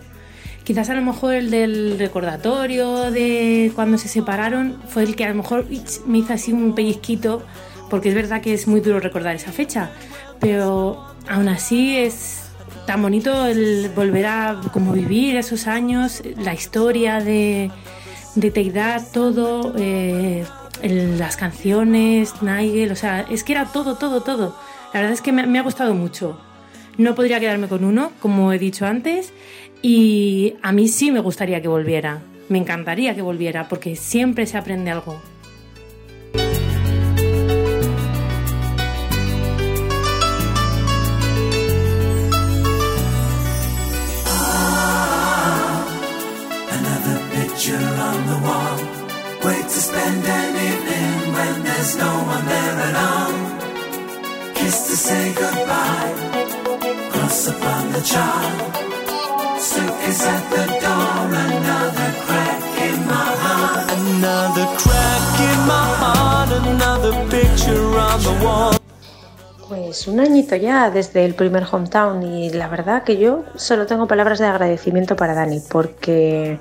Quizás 0.64 0.90
a 0.90 0.96
lo 0.96 1.02
mejor 1.02 1.36
el 1.36 1.50
del 1.50 1.98
recordatorio 1.98 3.10
de 3.12 3.72
cuando 3.74 3.98
se 3.98 4.08
separaron 4.08 4.82
fue 4.90 5.04
el 5.04 5.16
que 5.16 5.24
a 5.24 5.30
lo 5.30 5.36
mejor 5.36 5.68
me 6.06 6.18
hizo 6.18 6.34
así 6.34 6.52
un 6.52 6.76
pellizquito, 6.76 7.44
porque 7.90 8.10
es 8.10 8.16
verdad 8.16 8.42
que 8.42 8.54
es 8.54 8.68
muy 8.68 8.82
duro 8.82 9.00
recordar 9.00 9.36
esa 9.36 9.52
fecha, 9.52 9.92
pero 10.40 11.08
aún 11.28 11.48
así 11.48 11.96
es 11.96 12.50
tan 12.86 13.02
bonito 13.02 13.46
el 13.46 13.90
volver 13.96 14.26
a 14.26 14.62
como 14.74 14.94
vivir 14.94 15.38
esos 15.38 15.68
años, 15.68 16.22
la 16.38 16.54
historia 16.54 17.20
de, 17.20 17.72
de 18.36 18.52
Teidad, 18.52 19.08
todo, 19.12 19.74
eh, 19.78 20.44
las 20.82 21.38
canciones, 21.38 22.42
Nigel, 22.42 22.92
o 22.92 22.96
sea, 22.96 23.22
es 23.30 23.44
que 23.44 23.54
era 23.54 23.66
todo, 23.66 23.96
todo, 23.96 24.22
todo. 24.22 24.56
La 24.94 25.02
verdad 25.02 25.14
es 25.14 25.22
que 25.22 25.32
me, 25.32 25.60
ha 25.60 25.64
gustado 25.64 25.94
mucho. 25.94 26.40
No 26.98 27.16
podría 27.16 27.40
quedarme 27.40 27.68
con 27.68 27.84
uno, 27.84 28.12
como 28.20 28.52
he 28.52 28.60
dicho 28.60 28.86
antes, 28.86 29.34
y 29.82 30.56
a 30.62 30.72
mí 30.72 30.88
sí 30.88 31.12
me 31.12 31.20
gustaría 31.20 31.62
que 31.62 31.68
volviera. 31.68 32.22
Me 32.50 32.58
encantaría 32.58 33.16
que 33.16 33.22
volviera, 33.22 33.68
porque 33.68 33.96
siempre 33.96 34.46
se 34.46 34.58
aprende 34.58 34.92
algo. 34.92 35.22
Another 46.72 47.20
there's 51.80 51.96
no 51.96 52.14
one 52.36 52.46
there 52.54 52.78
at 52.88 52.96
all. 53.08 53.34
Kiss 54.54 54.78
to 54.88 54.96
say 55.08 55.24
goodbye. 55.42 56.12
Cross 57.12 57.48
upon 57.54 57.84
the 57.96 58.04
chart. 58.12 58.54
Suitcase 59.70 60.26
at 60.36 60.44
the 60.54 60.66
door. 60.84 61.24
Another 61.48 62.10
crack 62.26 62.62
in 62.88 62.98
my 63.14 63.30
heart. 63.44 63.88
Another 63.96 64.68
crack 64.82 65.26
in 65.50 65.60
my 65.74 65.88
heart. 66.02 66.50
Another 66.68 67.14
picture 67.32 67.86
on 68.08 68.20
the 68.28 68.36
wall. 68.44 68.76
Pues 69.70 70.08
un 70.08 70.20
añito 70.20 70.56
ya 70.58 70.90
desde 70.90 71.24
el 71.24 71.34
primer 71.34 71.64
hometown 71.64 72.24
y 72.24 72.50
la 72.50 72.68
verdad 72.68 73.04
que 73.04 73.18
yo 73.18 73.46
solo 73.56 73.86
tengo 73.86 74.08
palabras 74.08 74.40
de 74.40 74.48
agradecimiento 74.48 75.16
para 75.16 75.34
Dani 75.34 75.62
porque 75.62 76.60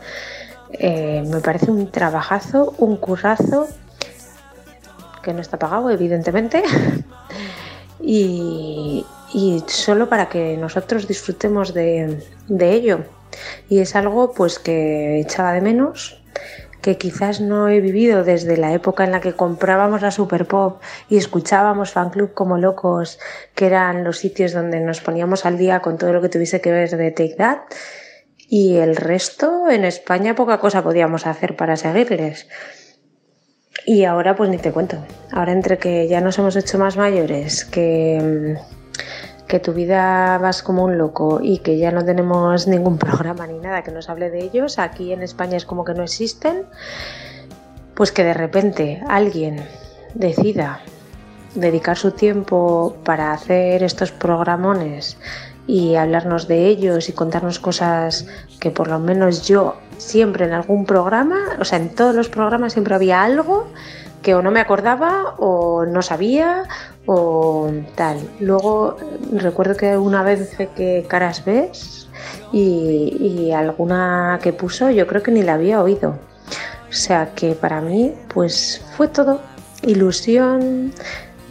eh, 0.73 1.25
me 1.27 1.41
parece 1.41 1.71
un 1.71 1.91
trabajazo, 1.91 2.75
un 2.79 2.97
currazo 2.99 3.67
no 5.33 5.41
está 5.41 5.59
pagado, 5.59 5.91
evidentemente. 5.91 6.63
y, 8.01 9.05
y 9.33 9.63
solo 9.67 10.09
para 10.09 10.29
que 10.29 10.57
nosotros 10.57 11.07
disfrutemos 11.07 11.75
de, 11.75 12.23
de 12.49 12.73
ello. 12.73 13.01
Y 13.69 13.81
es 13.81 13.95
algo 13.95 14.33
pues 14.33 14.59
que 14.59 15.21
echaba 15.21 15.53
de 15.53 15.61
menos, 15.61 16.23
que 16.81 16.97
quizás 16.97 17.41
no 17.41 17.69
he 17.69 17.81
vivido 17.81 18.25
desde 18.25 18.57
la 18.57 18.73
época 18.73 19.05
en 19.05 19.13
la 19.13 19.21
que 19.21 19.35
comprábamos 19.35 20.03
la 20.03 20.11
Super 20.11 20.47
Pop 20.47 20.81
y 21.09 21.17
escuchábamos 21.17 21.91
Fan 21.91 22.11
Club 22.11 22.33
como 22.35 22.57
locos, 22.59 23.19
que 23.55 23.67
eran 23.67 24.05
los 24.05 24.19
sitios 24.19 24.53
donde 24.53 24.81
nos 24.81 25.01
poníamos 25.01 25.45
al 25.45 25.59
día 25.59 25.81
con 25.81 25.99
todo 25.99 26.13
lo 26.13 26.23
que 26.23 26.29
tuviese 26.29 26.61
que 26.61 26.71
ver 26.71 26.91
de 26.91 27.11
Take 27.11 27.35
That. 27.37 27.59
Y 28.51 28.77
el 28.77 28.97
resto, 28.97 29.69
en 29.69 29.85
España, 29.85 30.35
poca 30.35 30.59
cosa 30.59 30.83
podíamos 30.83 31.27
hacer 31.27 31.57
para 31.57 31.77
seguirles. 31.77 32.49
Y 33.91 34.05
ahora, 34.05 34.37
pues 34.37 34.51
ni 34.51 34.59
te 34.59 34.71
cuento. 34.71 34.99
Ahora, 35.33 35.53
entre 35.53 35.79
que 35.79 36.07
ya 36.09 36.21
nos 36.21 36.39
hemos 36.39 36.55
hecho 36.57 36.77
más 36.79 36.99
mayores, 36.99 37.65
que 37.65 38.59
que 39.47 39.61
tu 39.61 39.73
vida 39.73 40.37
vas 40.37 40.63
como 40.63 40.85
un 40.85 40.99
loco 40.99 41.41
y 41.43 41.61
que 41.61 41.79
ya 41.79 41.91
no 41.91 42.05
tenemos 42.05 42.69
ningún 42.69 42.99
programa 43.07 43.47
ni 43.47 43.59
nada 43.59 43.83
que 43.83 43.91
nos 43.91 44.11
hable 44.11 44.29
de 44.29 44.45
ellos, 44.45 44.79
aquí 44.79 45.15
en 45.15 45.23
España 45.23 45.57
es 45.57 45.65
como 45.65 45.87
que 45.87 45.95
no 45.95 46.03
existen, 46.03 46.67
pues 47.95 48.13
que 48.13 48.25
de 48.25 48.35
repente 48.35 49.03
alguien 49.09 49.67
decida 50.13 50.81
dedicar 51.55 51.97
su 51.97 52.11
tiempo 52.11 52.95
para 53.05 53.33
hacer 53.33 53.83
estos 53.83 54.13
programones 54.13 55.17
y 55.69 55.95
hablarnos 55.95 56.49
de 56.49 56.67
ellos 56.67 57.09
y 57.09 57.13
contarnos 57.13 57.61
cosas 57.61 58.27
que 58.59 58.71
por 58.71 58.89
lo 58.89 58.99
menos 58.99 59.47
yo 59.47 59.77
siempre 59.99 60.47
en 60.47 60.53
algún 60.53 60.87
programa, 60.87 61.57
o 61.61 61.65
sea, 61.65 61.79
en 61.79 61.95
todos 61.95 62.15
los 62.15 62.29
programas 62.29 62.73
siempre 62.73 62.95
había 62.95 63.23
algo 63.23 63.69
que 64.23 64.35
o 64.35 64.43
no 64.43 64.51
me 64.51 64.61
acordaba 64.61 65.35
o 65.39 65.85
no 65.85 66.03
sabía 66.03 66.65
o 67.07 67.71
tal. 67.95 68.19
Luego 68.41 68.97
recuerdo 69.33 69.77
que 69.77 69.97
una 69.97 70.23
vez 70.23 70.57
que 70.75 71.05
caras 71.07 71.45
ves 71.45 72.09
y, 72.51 73.17
y 73.21 73.53
alguna 73.53 74.41
que 74.43 74.53
puso 74.53 74.91
yo 74.91 75.07
creo 75.07 75.23
que 75.23 75.31
ni 75.31 75.43
la 75.43 75.55
había 75.55 75.83
oído. 75.83 76.19
O 76.89 76.93
sea 76.93 77.35
que 77.35 77.53
para 77.53 77.83
mí 77.83 78.15
pues 78.33 78.83
fue 78.97 79.09
todo 79.09 79.41
ilusión. 79.83 80.93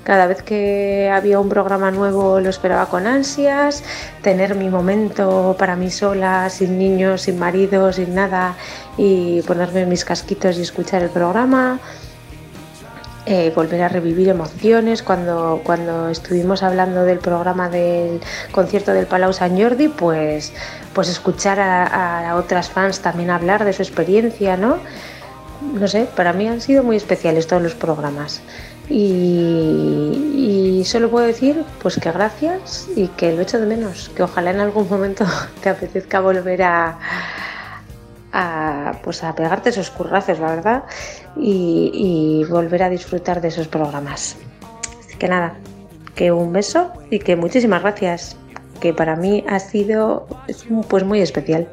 Cada 0.08 0.26
vez 0.26 0.41
que 0.41 1.12
había 1.14 1.38
un 1.38 1.49
programa 1.49 1.91
nuevo 1.91 2.39
lo 2.39 2.49
esperaba 2.49 2.86
con 2.86 3.08
ansias, 3.08 3.84
tener 4.22 4.55
mi 4.55 4.70
momento 4.70 5.53
para 5.60 5.76
mí 5.76 5.91
sola, 5.91 6.49
sin 6.49 6.80
niños, 6.80 7.24
sin 7.24 7.38
marido, 7.38 7.91
sin 7.91 8.16
nada, 8.16 8.55
y 8.95 9.41
ponerme 9.41 9.86
mis 9.86 10.05
casquitos 10.05 10.58
y 10.60 10.62
escuchar 10.62 11.03
el 11.03 11.10
programa. 11.10 11.82
Eh, 13.26 13.51
volver 13.53 13.82
a 13.82 13.89
revivir 13.89 14.30
emociones. 14.30 15.03
Cuando, 15.03 15.60
cuando 15.66 16.08
estuvimos 16.08 16.64
hablando 16.64 17.03
del 17.03 17.20
programa 17.20 17.68
del 17.68 18.22
concierto 18.53 18.93
del 18.93 19.08
Palau 19.08 19.34
San 19.34 19.62
Jordi, 19.62 19.89
pues, 19.89 20.53
pues 20.93 21.10
escuchar 21.10 21.60
a, 21.60 22.30
a 22.30 22.36
otras 22.38 22.70
fans 22.70 23.01
también 23.01 23.30
hablar 23.30 23.66
de 23.66 23.74
su 23.74 23.82
experiencia, 23.82 24.55
¿no? 24.55 24.78
No 25.74 25.86
sé, 25.89 26.08
para 26.16 26.32
mí 26.32 26.47
han 26.47 26.62
sido 26.62 26.82
muy 26.82 26.95
especiales 26.95 27.45
todos 27.45 27.62
los 27.62 27.76
programas. 27.76 28.41
Y, 28.89 30.83
solo 30.85 31.09
puedo 31.09 31.25
decir 31.25 31.65
pues 31.81 31.99
que 31.99 32.09
gracias 32.11 32.88
y 32.95 33.07
que 33.09 33.33
lo 33.33 33.41
echo 33.41 33.59
de 33.59 33.65
menos, 33.65 34.09
que 34.15 34.23
ojalá 34.23 34.51
en 34.51 34.61
algún 34.61 34.88
momento 34.88 35.25
te 35.61 35.69
apetezca 35.69 36.21
volver 36.21 36.63
a, 36.63 36.97
pues 39.03 39.23
a 39.23 39.35
pegarte 39.35 39.71
esos 39.71 39.89
currazos, 39.89 40.39
la 40.39 40.55
verdad, 40.55 40.83
y, 41.35 41.91
y 41.93 42.49
volver 42.49 42.83
a 42.83 42.89
disfrutar 42.89 43.41
de 43.41 43.49
esos 43.49 43.67
programas. 43.67 44.38
Así 44.99 45.17
que 45.17 45.27
nada, 45.27 45.55
que 46.15 46.31
un 46.31 46.53
beso 46.53 46.91
y 47.11 47.19
que 47.19 47.35
muchísimas 47.35 47.81
gracias, 47.81 48.38
que 48.79 48.93
para 48.93 49.15
mí 49.15 49.43
ha 49.47 49.59
sido 49.59 50.27
pues 50.89 51.03
muy 51.03 51.21
especial. 51.21 51.67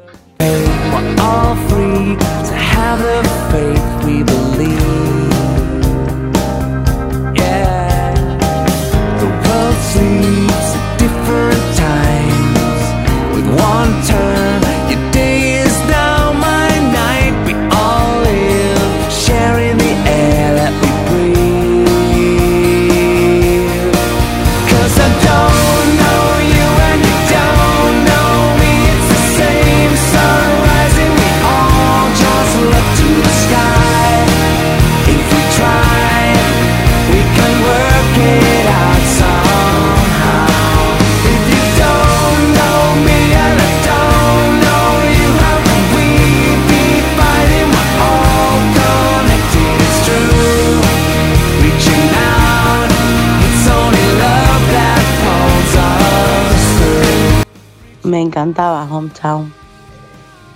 Hometown. 59.15 59.53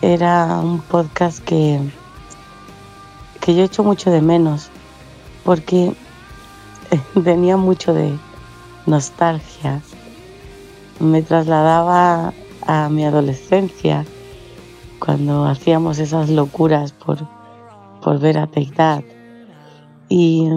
Era 0.01 0.59
un 0.59 0.79
podcast 0.79 1.43
que, 1.43 1.79
que 3.41 3.55
yo 3.55 3.63
echo 3.63 3.83
mucho 3.83 4.11
de 4.11 4.21
menos 4.21 4.69
porque 5.43 5.93
tenía 7.23 7.57
mucho 7.57 7.93
de 7.93 8.17
nostalgia. 8.85 9.81
Me 10.99 11.21
trasladaba 11.21 12.33
a 12.65 12.89
mi 12.89 13.05
adolescencia 13.05 14.05
cuando 14.99 15.45
hacíamos 15.45 15.99
esas 15.99 16.29
locuras 16.29 16.91
por, 16.91 17.19
por 18.01 18.19
ver 18.19 18.37
a 18.37 18.47
Take 18.47 18.71
That. 18.75 19.03
Y, 20.09 20.49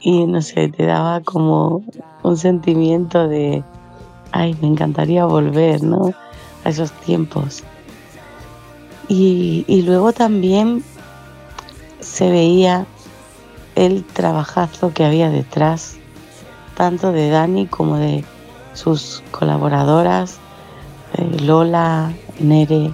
y 0.00 0.26
no 0.26 0.42
sé, 0.42 0.68
te 0.68 0.86
daba 0.86 1.20
como 1.20 1.84
un 2.22 2.36
sentimiento 2.36 3.28
de, 3.28 3.62
ay, 4.36 4.56
me 4.60 4.68
encantaría 4.68 5.24
volver, 5.24 5.82
¿no? 5.82 6.12
A 6.64 6.68
esos 6.68 6.92
tiempos. 6.92 7.64
Y, 9.08 9.82
luego 9.86 10.12
también 10.12 10.82
se 12.00 12.30
veía 12.30 12.86
el 13.76 14.04
trabajazo 14.04 14.92
que 14.92 15.04
había 15.04 15.30
detrás, 15.30 15.96
tanto 16.76 17.12
de 17.12 17.30
Dani 17.30 17.66
como 17.66 17.96
de 17.96 18.24
sus 18.74 19.22
colaboradoras, 19.30 20.38
eh, 21.14 21.40
Lola, 21.42 22.12
Nere 22.40 22.92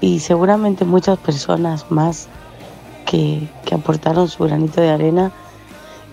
y 0.00 0.20
seguramente 0.20 0.84
muchas 0.84 1.18
personas 1.18 1.86
más 1.90 2.28
que, 3.06 3.48
que 3.64 3.74
aportaron 3.74 4.28
su 4.28 4.44
granito 4.44 4.80
de 4.80 4.90
arena 4.90 5.32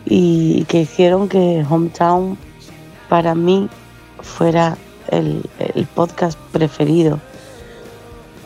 y 0.06 0.64
que 0.66 0.82
hicieron 0.82 1.28
que 1.30 1.66
Hometown 1.70 2.38
para 3.10 3.36
mí 3.36 3.70
fuera 4.22 4.78
el, 5.10 5.50
podcast 5.96 6.38
preferido. 6.52 7.20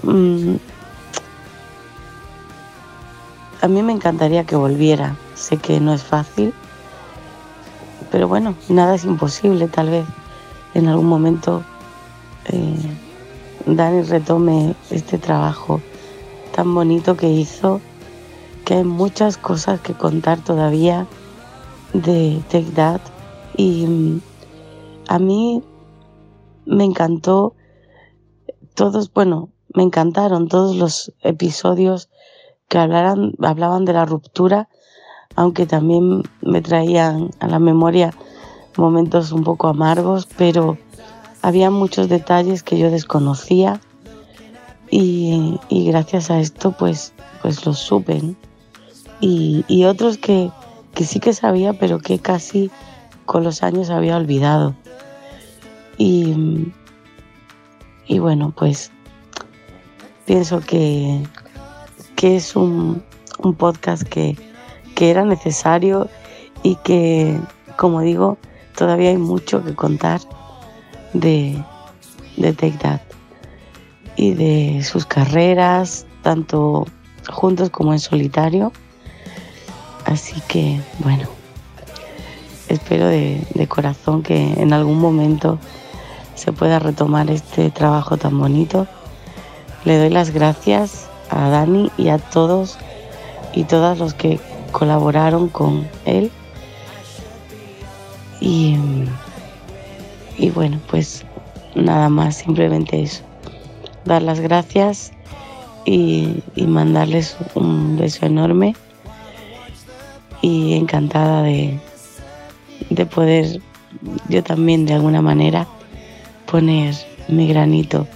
Mm, 0.03 0.55
a 3.61 3.67
mí 3.67 3.83
me 3.83 3.93
encantaría 3.93 4.45
que 4.45 4.55
volviera. 4.55 5.15
Sé 5.35 5.57
que 5.57 5.79
no 5.79 5.93
es 5.93 6.03
fácil, 6.03 6.53
pero 8.11 8.27
bueno, 8.27 8.55
nada 8.69 8.95
es 8.95 9.05
imposible. 9.05 9.67
Tal 9.67 9.89
vez 9.89 10.05
en 10.73 10.87
algún 10.87 11.07
momento 11.07 11.63
eh, 12.45 12.75
Dani 13.65 14.03
retome 14.03 14.75
este 14.89 15.17
trabajo 15.17 15.81
tan 16.55 16.73
bonito 16.73 17.17
que 17.17 17.29
hizo, 17.29 17.81
que 18.65 18.75
hay 18.75 18.83
muchas 18.83 19.37
cosas 19.37 19.79
que 19.81 19.93
contar 19.93 20.39
todavía 20.39 21.05
de 21.93 22.41
Take 22.49 22.71
That. 22.75 23.01
Y 23.55 23.85
mm, 23.85 24.21
a 25.07 25.19
mí 25.19 25.63
me 26.65 26.83
encantó 26.83 27.55
todos, 28.75 29.11
bueno, 29.11 29.49
me 29.73 29.83
encantaron 29.83 30.47
todos 30.47 30.75
los 30.75 31.13
episodios 31.21 32.09
que 32.67 32.77
hablaran, 32.77 33.33
hablaban 33.41 33.85
de 33.85 33.93
la 33.93 34.05
ruptura, 34.05 34.69
aunque 35.35 35.65
también 35.65 36.23
me 36.41 36.61
traían 36.61 37.31
a 37.39 37.47
la 37.47 37.59
memoria 37.59 38.13
momentos 38.77 39.31
un 39.31 39.43
poco 39.43 39.67
amargos, 39.67 40.27
pero 40.37 40.77
había 41.41 41.71
muchos 41.71 42.09
detalles 42.09 42.63
que 42.63 42.77
yo 42.77 42.91
desconocía 42.91 43.79
y, 44.89 45.59
gracias 45.69 46.29
a 46.31 46.39
esto 46.39 46.71
pues, 46.71 47.13
pues 47.41 47.65
los 47.65 47.79
supe. 47.79 48.21
y, 49.19 49.65
y 49.67 49.85
otros 49.85 50.17
que 50.17 50.51
sí 51.03 51.19
que 51.19 51.33
sabía, 51.33 51.73
pero 51.73 51.99
que 51.99 52.19
casi 52.19 52.71
con 53.25 53.43
los 53.43 53.63
años 53.63 53.89
había 53.89 54.17
olvidado. 54.17 54.75
Y, 55.97 56.71
y 58.07 58.19
bueno, 58.19 58.53
pues 58.55 58.91
pienso 60.25 60.59
que, 60.59 61.23
que 62.15 62.35
es 62.35 62.55
un, 62.55 63.03
un 63.39 63.55
podcast 63.55 64.03
que, 64.03 64.37
que 64.95 65.09
era 65.09 65.23
necesario 65.23 66.09
y 66.63 66.75
que, 66.77 67.39
como 67.77 68.01
digo, 68.01 68.37
todavía 68.75 69.09
hay 69.09 69.17
mucho 69.17 69.63
que 69.63 69.73
contar 69.75 70.21
de, 71.13 71.63
de 72.35 72.53
Take 72.53 72.77
That 72.79 73.01
y 74.15 74.33
de 74.33 74.83
sus 74.83 75.05
carreras, 75.05 76.05
tanto 76.23 76.85
juntos 77.29 77.69
como 77.69 77.93
en 77.93 77.99
solitario. 77.99 78.71
Así 80.05 80.41
que, 80.47 80.81
bueno, 80.99 81.27
espero 82.69 83.07
de, 83.07 83.45
de 83.53 83.67
corazón 83.67 84.23
que 84.23 84.53
en 84.53 84.73
algún 84.73 84.99
momento 84.99 85.59
se 86.37 86.53
pueda 86.53 86.77
retomar 86.77 87.29
este 87.31 87.71
trabajo 87.71 88.15
tan 88.15 88.39
bonito. 88.39 88.87
Le 89.85 89.97
doy 89.97 90.09
las 90.09 90.29
gracias 90.29 91.09
a 91.31 91.49
Dani 91.49 91.91
y 91.97 92.09
a 92.09 92.19
todos 92.19 92.77
y 93.53 93.63
todas 93.63 93.97
los 93.97 94.13
que 94.13 94.39
colaboraron 94.71 95.49
con 95.49 95.87
él. 96.05 96.31
Y, 98.39 98.77
y 100.37 100.51
bueno, 100.51 100.79
pues 100.89 101.25
nada 101.73 102.07
más, 102.07 102.37
simplemente 102.37 103.01
eso. 103.01 103.23
Dar 104.05 104.21
las 104.21 104.39
gracias 104.39 105.11
y, 105.85 106.43
mandarles 106.55 107.35
un 107.55 107.97
beso 107.97 108.27
enorme. 108.27 108.75
Y 110.43 110.75
encantada 110.75 111.41
de, 111.41 111.79
de 112.91 113.05
poder 113.07 113.59
yo 114.29 114.43
también 114.43 114.85
de 114.85 114.93
alguna 114.93 115.23
manera 115.23 115.67
poner 116.47 116.95
mi 117.27 117.47
granito 117.47 118.07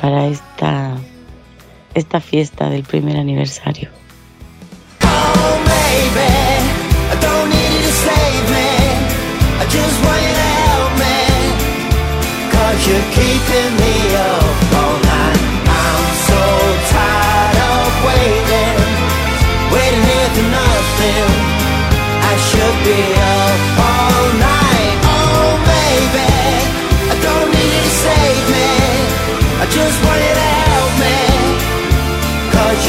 para 0.00 0.26
esta, 0.26 0.96
esta 1.94 2.20
fiesta 2.20 2.68
del 2.68 2.82
primer 2.82 3.16
aniversario. 3.16 3.88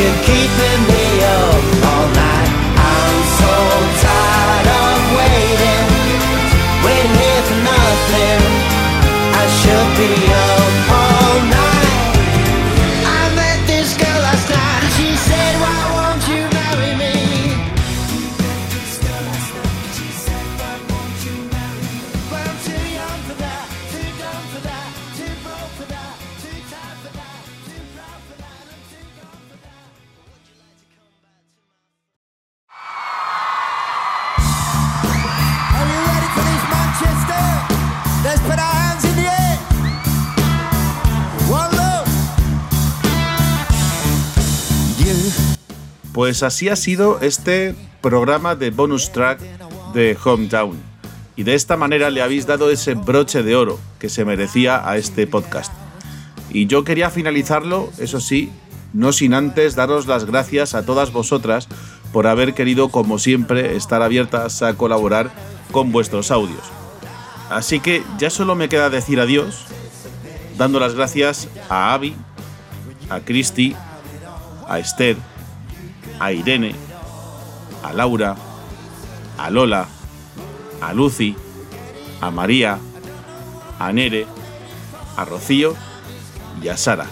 Keeping 0.03 0.92
Pues 46.23 46.41
así 46.41 46.69
ha 46.69 46.77
sido 46.77 47.19
este 47.19 47.75
programa 47.99 48.55
de 48.55 48.71
bonus 48.71 49.11
track 49.11 49.41
de 49.91 50.17
Hometown. 50.23 50.81
Y 51.35 51.43
de 51.43 51.53
esta 51.53 51.75
manera 51.75 52.09
le 52.11 52.21
habéis 52.21 52.47
dado 52.47 52.71
ese 52.71 52.93
broche 52.93 53.43
de 53.43 53.57
oro 53.57 53.77
que 53.99 54.07
se 54.07 54.23
merecía 54.23 54.89
a 54.89 54.95
este 54.95 55.27
podcast. 55.27 55.73
Y 56.49 56.67
yo 56.67 56.85
quería 56.85 57.09
finalizarlo, 57.09 57.91
eso 57.97 58.21
sí, 58.21 58.53
no 58.93 59.11
sin 59.11 59.33
antes 59.33 59.75
daros 59.75 60.07
las 60.07 60.23
gracias 60.23 60.75
a 60.75 60.85
todas 60.85 61.11
vosotras 61.11 61.67
por 62.13 62.25
haber 62.25 62.53
querido, 62.53 62.87
como 62.87 63.19
siempre, 63.19 63.75
estar 63.75 64.01
abiertas 64.01 64.61
a 64.61 64.75
colaborar 64.75 65.29
con 65.73 65.91
vuestros 65.91 66.31
audios. 66.31 66.63
Así 67.49 67.81
que 67.81 68.01
ya 68.17 68.29
solo 68.29 68.55
me 68.55 68.69
queda 68.69 68.89
decir 68.89 69.19
adiós, 69.19 69.65
dando 70.57 70.79
las 70.79 70.95
gracias 70.95 71.49
a 71.67 71.93
Avi, 71.93 72.15
a 73.09 73.19
Cristi, 73.19 73.75
a 74.69 74.79
Esther, 74.79 75.17
a 76.23 76.31
Irene, 76.31 76.73
a 77.83 77.91
Laura, 77.91 78.37
a 79.37 79.49
Lola, 79.49 79.89
a 80.79 80.93
Lucy, 80.93 81.35
a 82.21 82.31
María, 82.31 82.79
a 83.77 83.91
Nere, 83.91 84.25
a 85.17 85.25
Rocío 85.25 85.75
y 86.61 86.69
a 86.69 86.77
Sara. 86.77 87.07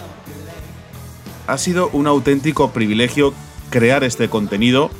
Ha 1.46 1.58
sido 1.58 1.90
un 1.92 2.06
auténtico 2.06 2.70
privilegio 2.70 3.34
crear 3.68 4.02
este 4.02 4.30
contenido 4.30 4.90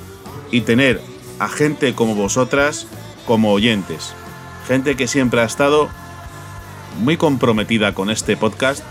y 0.51 0.61
tener 0.61 1.01
a 1.39 1.49
gente 1.49 1.95
como 1.95 2.15
vosotras 2.15 2.87
como 3.27 3.51
oyentes. 3.53 4.13
Gente 4.69 4.95
que 4.95 5.09
siempre 5.09 5.41
ha 5.41 5.45
estado 5.45 5.89
muy 7.01 7.17
comprometida 7.17 7.95
con 7.95 8.11
este 8.11 8.37
podcast 8.37 8.85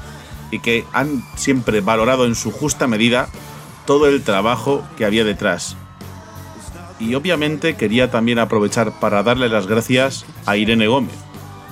y 0.49 0.61
que 0.61 0.83
han 0.93 1.23
siempre 1.35 1.81
valorado 1.81 2.25
en 2.25 2.33
su 2.33 2.49
justa 2.49 2.87
medida 2.87 3.29
todo 3.91 4.07
el 4.07 4.23
trabajo 4.23 4.81
que 4.95 5.03
había 5.03 5.25
detrás. 5.25 5.75
Y 6.97 7.13
obviamente 7.15 7.75
quería 7.75 8.09
también 8.09 8.39
aprovechar 8.39 8.97
para 9.01 9.21
darle 9.21 9.49
las 9.49 9.67
gracias 9.67 10.25
a 10.45 10.55
Irene 10.55 10.87
Gómez, 10.87 11.17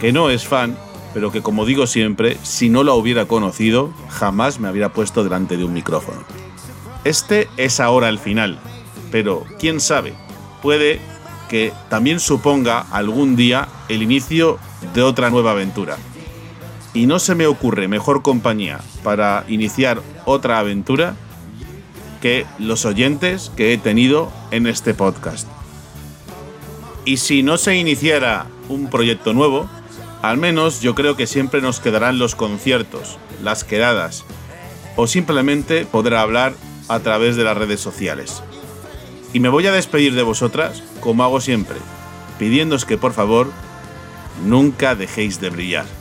que 0.01 0.11
no 0.11 0.29
es 0.29 0.45
fan, 0.45 0.77
pero 1.13 1.31
que 1.31 1.41
como 1.41 1.65
digo 1.65 1.87
siempre, 1.87 2.37
si 2.43 2.67
no 2.67 2.83
la 2.83 2.91
hubiera 2.91 3.25
conocido, 3.25 3.93
jamás 4.09 4.59
me 4.59 4.67
habría 4.67 4.91
puesto 4.91 5.23
delante 5.23 5.55
de 5.55 5.63
un 5.63 5.71
micrófono. 5.71 6.25
Este 7.05 7.47
es 7.55 7.79
ahora 7.79 8.09
el 8.09 8.19
final, 8.19 8.59
pero 9.13 9.45
quién 9.57 9.79
sabe, 9.79 10.13
puede 10.61 10.99
que 11.47 11.71
también 11.87 12.19
suponga 12.19 12.81
algún 12.91 13.37
día 13.37 13.69
el 13.87 14.03
inicio 14.03 14.59
de 14.93 15.03
otra 15.03 15.29
nueva 15.29 15.51
aventura. 15.51 15.95
Y 16.93 17.05
no 17.05 17.17
se 17.19 17.33
me 17.33 17.47
ocurre 17.47 17.87
mejor 17.87 18.23
compañía 18.23 18.81
para 19.05 19.45
iniciar 19.47 20.01
otra 20.25 20.59
aventura 20.59 21.15
que 22.21 22.45
los 22.57 22.85
oyentes 22.85 23.51
que 23.55 23.73
he 23.73 23.77
tenido 23.77 24.31
en 24.51 24.67
este 24.67 24.93
podcast. 24.93 25.47
Y 27.05 27.17
si 27.17 27.43
no 27.43 27.57
se 27.57 27.75
iniciara 27.75 28.47
un 28.67 28.89
proyecto 28.89 29.33
nuevo, 29.33 29.69
al 30.21 30.37
menos 30.37 30.81
yo 30.81 30.95
creo 30.95 31.15
que 31.15 31.27
siempre 31.27 31.61
nos 31.61 31.79
quedarán 31.79 32.19
los 32.19 32.35
conciertos, 32.35 33.17
las 33.41 33.63
quedadas, 33.63 34.25
o 34.95 35.07
simplemente 35.07 35.85
poder 35.85 36.15
hablar 36.15 36.53
a 36.87 36.99
través 36.99 37.35
de 37.35 37.43
las 37.43 37.57
redes 37.57 37.79
sociales. 37.79 38.43
Y 39.31 39.39
me 39.39 39.49
voy 39.49 39.65
a 39.67 39.71
despedir 39.71 40.13
de 40.15 40.23
vosotras, 40.23 40.83
como 40.99 41.23
hago 41.23 41.39
siempre, 41.39 41.77
pidiéndoos 42.37 42.85
que 42.85 42.97
por 42.97 43.13
favor 43.13 43.51
nunca 44.45 44.95
dejéis 44.95 45.39
de 45.39 45.49
brillar. 45.49 45.98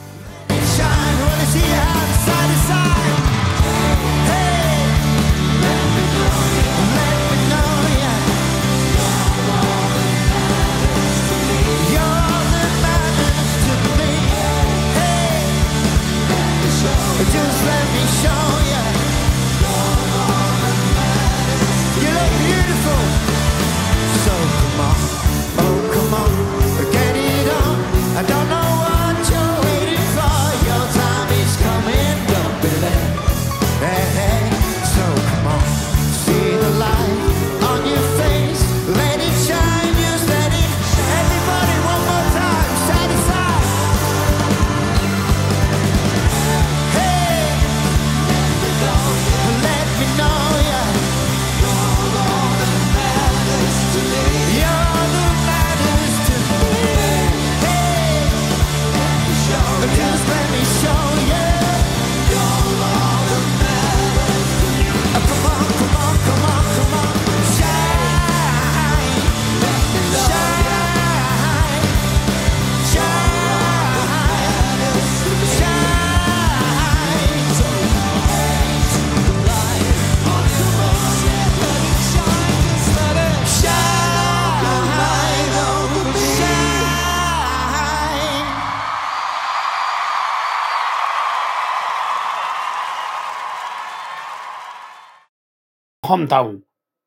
Hometown, 96.29 96.67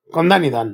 con 0.09 0.29
Danny 0.29 0.49
Dan. 0.49 0.69